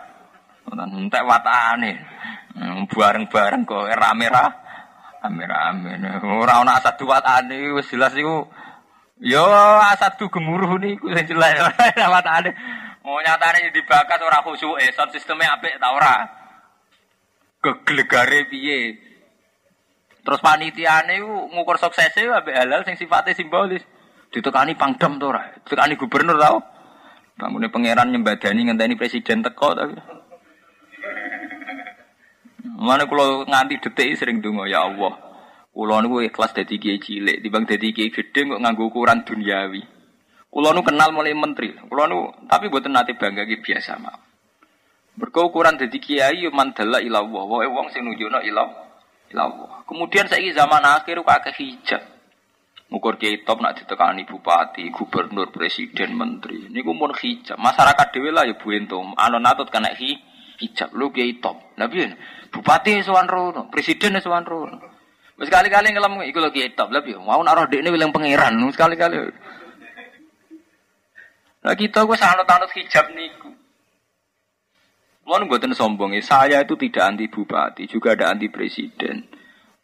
[0.67, 1.91] Entek watane.
[2.55, 4.45] Hmm, bareng-bareng kok rame ra.
[5.23, 5.97] Rame-rame.
[6.25, 8.43] Ora ana asad duatane wis jelas iku
[9.23, 9.47] Yo
[9.79, 11.55] asad du gemuruh niku sing jelas
[12.13, 12.51] watane.
[13.07, 16.25] Mau nyatane dibakar ora khusyuk, sound sistemnya apik ta ora?
[17.63, 18.97] Keglegare piye?
[20.25, 23.85] Terus panitiane ku ngukur suksesnya ambek halal sing sifatnya simbolis.
[24.33, 25.53] Ditekani pangdam to ora?
[25.61, 26.57] Ditekani gubernur tau?
[27.37, 29.93] Bangune pangeran nyembadani ngenteni presiden teko tapi.
[32.75, 35.13] Mana kalau nganti detik sering dungo ya Allah.
[35.69, 39.83] Kulo niku ikhlas dadi kiai cilik, timbang dadi kiai gede kok nganggo ukuran duniawi.
[40.47, 41.75] Kulo nu kenal mulai menteri.
[41.75, 42.17] Kulo nu
[42.49, 44.15] tapi buatan nate bangga gitu biasa mah.
[45.19, 47.43] Berkau ukuran dadi kiai mandala ilah Allah.
[47.45, 48.39] Wae wong sing nunjukno
[49.33, 49.81] Allah.
[49.89, 52.01] Kemudian saya zaman akhir kok akeh hijab.
[52.85, 56.69] Ngukur kiai top nak ditekani bupati, gubernur, presiden, menteri.
[56.69, 57.57] Ini pun hijab.
[57.57, 59.17] Masyarakat dewi lah ya bu entum.
[59.17, 59.41] Anon
[59.73, 60.13] kena hi
[60.61, 60.93] hijab.
[60.93, 61.73] Lu kiai top.
[61.81, 62.05] Nabi
[62.53, 64.77] bupati sowan rono, presiden sowan rono.
[65.35, 66.93] Sekali-kali ngelam iku lho kiai top.
[66.93, 68.55] Lah mau naruh dekne wilang pangeran.
[68.69, 69.17] Sekali-kali.
[71.65, 73.49] Nah kita gue sangat-sangat hijab niku.
[75.25, 79.25] Lo buatan sombong ya, saya itu tidak anti bupati, juga ada anti presiden.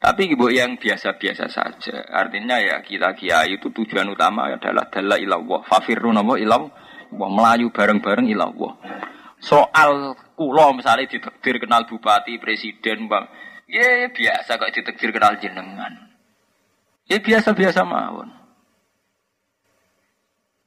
[0.02, 2.02] Tapi ibu yang biasa-biasa saja.
[2.10, 5.62] Artinya ya kita kiai itu tujuan utama adalah dalla ilallah.
[5.62, 6.74] Fafirru nama ilallah.
[7.14, 8.82] Melayu bareng-bareng ilallah.
[9.38, 13.30] Soal kulo misalnya ditekdir kenal bupati, presiden, bang.
[13.70, 16.10] Ya biasa kok ditekdir kenal jenengan.
[17.06, 18.41] Ya biasa-biasa mawon.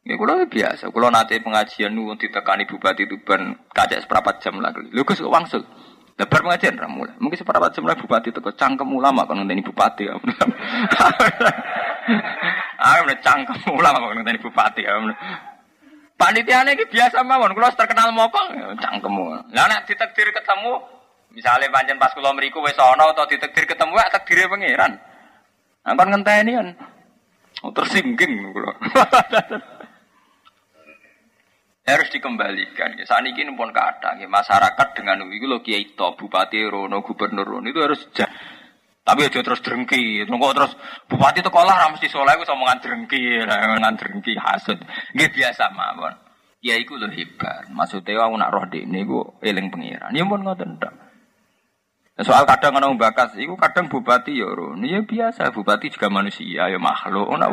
[0.05, 0.93] Ya kulo biasa.
[0.93, 4.85] Kulo nanti pengajian nu ditekani bupati itu ban kacek seperempat jam lagi.
[4.93, 5.65] Lu kok wangsul.
[6.15, 10.05] Lebar pengajian ramu Mungkin seperempat jam lagi bupati teko cangkem ulama kan ngenteni bupati.
[12.85, 14.85] Ah, udah cangkem ulama kan ngenteni bupati.
[16.15, 19.51] Panitia ini biasa mawon, kalau terkenal mopong, cangkemmu.
[19.51, 20.79] Lah nek ditakdir ketemu,
[21.35, 24.93] misalnya panjen pas kula mriku wis ana atau ditakdir ketemu ya takdire pangeran.
[25.83, 26.69] Kan ngenteni kan.
[27.67, 28.73] Oh, tersingging kula.
[31.85, 32.97] harus dikembalikan.
[32.97, 37.45] Ya, saat ini pun kata ya, masyarakat dengan itu lo kiai to, bupati rono, gubernur
[37.45, 38.29] rono itu harus jah.
[39.05, 40.73] Tapi aja terus drengki, nunggu terus
[41.05, 44.81] bupati itu kolah mesti soleh gue omongan drengki, omongan drengki hasud.
[45.13, 46.17] Gak biasa mawon.
[46.65, 47.69] Ya iku lo hebat.
[47.69, 50.09] Maksudnya aku nak roh di ini gue eling pengiran.
[50.17, 50.97] Ya pun nggak tentang.
[52.25, 54.81] Soal kadang orang bakas, itu kadang bupati ya rono.
[54.89, 57.29] Ya biasa, bupati juga manusia, ya makhluk.
[57.37, 57.53] Nah,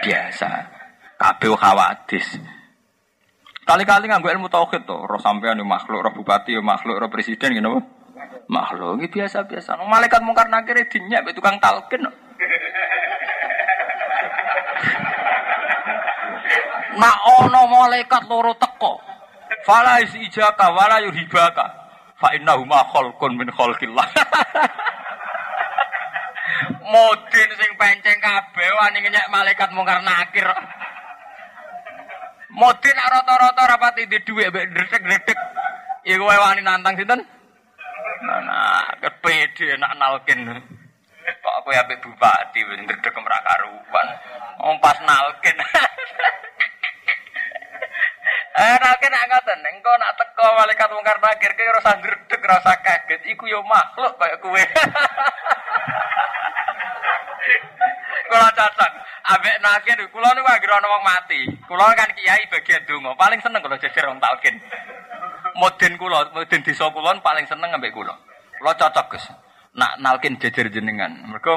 [0.00, 0.48] biasa.
[1.20, 2.40] Kabel khawatis.
[3.68, 7.52] Kali-kali nggak ilmu tauhid tuh, roh sampean yo makhluk, roh bupati yo makhluk, roh presiden
[7.52, 7.84] gitu
[8.48, 9.76] Makhluk ini biasa-biasa.
[9.76, 12.00] No, malaikat mungkar nakir dinyak tukang talkin.
[16.96, 19.04] Nak ono malaikat loro teko.
[19.68, 21.68] Fala ijaka wala yuhibaka.
[22.16, 24.08] Fa innahu ma khalqun min khalqillah.
[26.88, 30.48] Modin sing penceng kabeh wani ngenyek malaikat mungkar nakir.
[32.58, 35.38] Modin rata-rata rapati di duit mbek dretek-dretek.
[36.02, 37.22] Iku wae wani nantang sinten?
[38.26, 40.42] Nah, kepede nak nalkin.
[41.38, 44.08] Kok aku ya bupati wis ndredeg ora karuan.
[44.58, 45.54] Om pas nalkin.
[48.58, 53.22] Eh, nalkin nak ngoten, engko nak teko malaikat mungkar nakir ki ora ndredeg, ora kaget.
[53.30, 54.58] Iku yo makhluk kaya kowe.
[58.28, 58.92] Kula cacat.
[59.28, 61.40] Ambek nakir kula niku anggere ana wong mati.
[61.64, 63.16] Kula kan kiai bagian donga.
[63.16, 64.56] Paling seneng kalau jejer wong talkin.
[65.56, 68.12] Moden kula, moden desa kula paling seneng ambek kula.
[68.60, 69.24] Kula cocok, Gus.
[69.76, 71.12] Nak nalkin jejer jenengan.
[71.28, 71.56] Mergo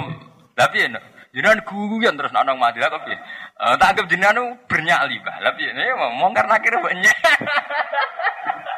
[0.56, 0.88] lha piye
[1.32, 3.16] Jenengan guyon terus nak nang mati kok piye?
[3.16, 5.40] Eh tak anggap jenengan bernyali, Bah.
[5.40, 5.72] Lah piye?
[5.72, 7.18] Ya ngomong karena kira banyak.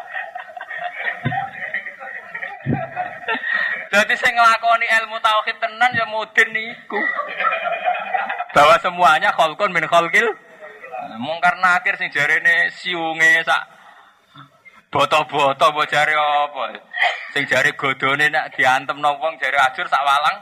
[3.93, 6.97] Jadi saya ngelakoni ilmu tauhid tenan ya modern niku.
[8.49, 10.25] Bahwa semuanya kholkun min kholkil.
[11.21, 13.61] Mungkar nakir sing jarene siunge sak
[14.89, 16.73] boto-boto mbok jare apa?
[17.37, 20.41] Sing jare godone nak diantem wong jare ajur sak walang.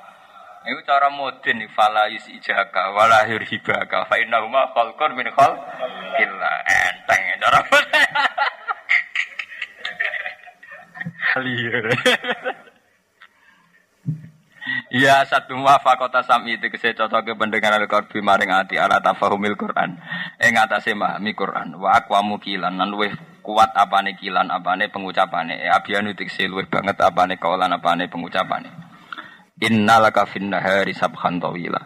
[0.72, 6.34] Iku cara modern fala ijaka wala hibaka fa innahuma khalqun min khalqil
[6.72, 7.60] enteng cara.
[11.44, 11.86] Liar.
[14.92, 19.96] Ya satu kota sami itu kese cocok ke pendengar al-qalbi maring ati ala tafahumil Quran.
[20.36, 21.80] Ing atase memahami Quran.
[21.80, 25.64] Wa aqwamu kilan lan luwih kuat apane kilan apane pengucapane.
[25.64, 28.68] E abianu tikse luwih banget apane kaulan apane pengusapane.
[29.64, 31.80] Innalaka fin nahari sabhan tawila.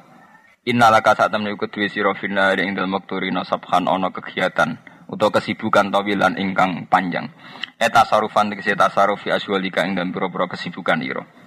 [0.65, 4.81] Innalaka saat temen iku duwe sira fin nahari ing dalem wektu rina sabhan ana kegiatan
[5.05, 7.29] utawa kesibukan tawilan ingkang panjang.
[7.77, 11.44] Eta sarufan tegese tasaruf fi aswalika ing dalem pira-pira kesibukan ira.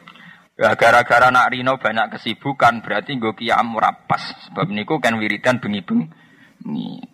[0.58, 4.50] Ya gara-gara nak Rino banyak kesibukan berarti gue kiam rapas.
[4.50, 6.10] Sebab niku kan wiridan bengi-bengi.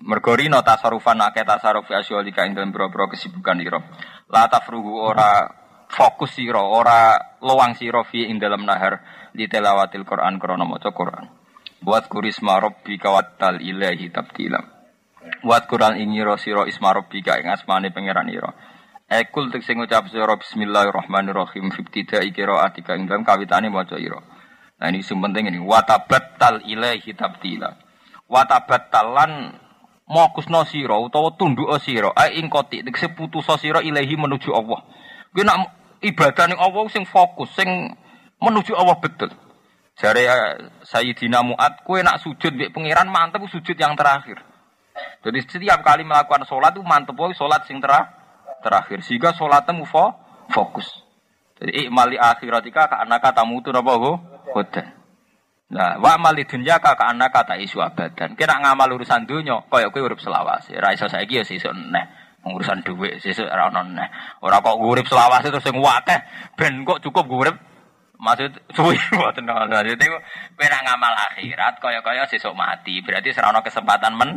[0.01, 3.85] Mergo Rino tasarufan akeh tasaruf asyolika ing dalam boro kesibukan iro.
[4.33, 5.45] La tafruhu ora
[5.93, 11.29] fokus siro, ora loang siro fi ing dalam nahar di telawatil Quran krana maca Quran.
[11.85, 14.65] Buat kurisma rabbika wattal ilahi tabtila.
[15.45, 18.57] Buat Quran ini ro siro isma rabbika ing asmane pangeran iro.
[19.15, 24.19] Ekul tek sing ngucap sira bismillahirrahmanirrahim fibtida qiraatika ing dalam kawitane maca ira.
[24.83, 27.79] Nah ini sing penting ini watabattal ilaihi tabtila.
[28.27, 29.55] Watabattalan
[30.11, 34.83] mokusno sira utawa tunduk sira ai ing koti tek putus sira ilahi menuju Allah.
[35.31, 35.63] Kuwi nak
[36.03, 37.95] ibadah ning Allah sing fokus sing
[38.43, 39.31] menuju Allah betul.
[39.95, 44.43] Jare uh, Sayyidina Mu'ad, kue nak sujud mbek pangeran mantep sujud yang terakhir.
[45.23, 48.24] Jadi setiap kali melakukan sholat itu mantep sholat sing terakhir
[48.65, 49.05] terakhir.
[49.05, 50.17] Sehingga sholatnya fo
[50.49, 50.89] fokus.
[51.61, 54.13] Jadi ikmali akhiratika ka anaka tamutu napa ho
[54.53, 55.05] hodan
[55.75, 58.37] nah wa mali dunya ka ka anaka ta isu abadan.
[58.39, 60.77] Kira ngamal urusan dunya kaya kowe urip selawase.
[60.79, 62.05] Ra iso saiki ya sesuk neh.
[62.45, 64.09] Urusan dhuwit sesuk ora ono neh.
[64.39, 66.19] Kok urip selawase terus sing akeh
[66.55, 67.57] ben kok cukup urip.
[68.15, 70.07] Maksud suwi mboten maksud itu
[70.55, 73.03] kowe nak ngamal akhirat kaya-kaya sesuk mati.
[73.03, 74.31] Berarti serana kesempatan men.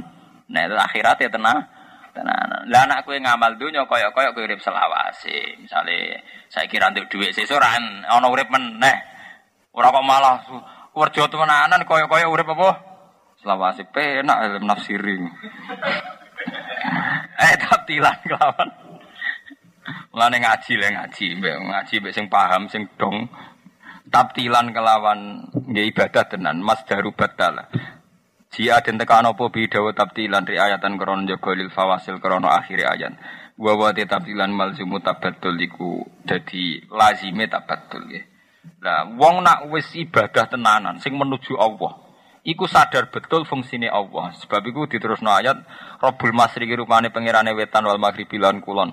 [0.50, 1.70] Nah itu akhirat ya tenang.
[2.18, 2.66] Tenan.
[2.74, 5.62] Lah anak kowe ngamal dunya kaya-kaya kowe urip selawase.
[5.62, 8.98] Misale saya kira untuk duit sesuk ora ana urip meneh.
[9.78, 10.42] Ora kok malah
[10.98, 12.70] kerja temenanan kaya-kaya urip apa?
[13.38, 15.22] Selawase penak ilmu nafsiri.
[17.46, 18.70] eh taptilan kawan.
[20.10, 23.30] Mulane ngaji le ngaji, ngaji mbek sing paham sing dong
[24.10, 27.68] taptilan kelawan nggih ibadah tenan mas daru batala
[28.58, 33.14] Jia den tekan apa bidawa tabtilan riayatan krono jaga lil fawasil krono akhir ayat.
[33.54, 38.26] Wa wa tabtilan malzumu tabaddul iku dadi lazime tabaddul nggih.
[38.82, 42.02] Lah wong nak wis ibadah tenanan sing menuju Allah,
[42.42, 44.34] iku sadar betul fungsine Allah.
[44.42, 45.62] Sebab iku diterusno ayat
[46.02, 48.90] Rabbul Masriqi rupane pangerane wetan wal maghribi lan kulon.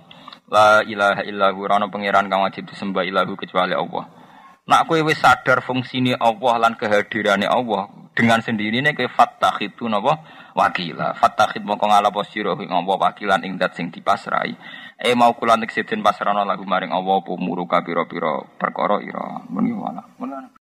[0.52, 4.23] La ilaha illahu rana pangeran kang wajib disembah ilahu kecuali Allah.
[4.64, 7.84] Nak kowe wis sadar fungsine Allah lan kehadirane Allah
[8.16, 10.24] dengan sendirinya kowe fattakhidun napa
[10.56, 11.12] wakila.
[11.20, 14.56] Fattakhid mongko ngalapo sira ing Allah wakilan ing dat sing dipasrai.
[14.96, 15.68] E mau kula nek
[16.00, 19.44] pasrana lagu maring Allah pumuru kapira-pira perkara ira.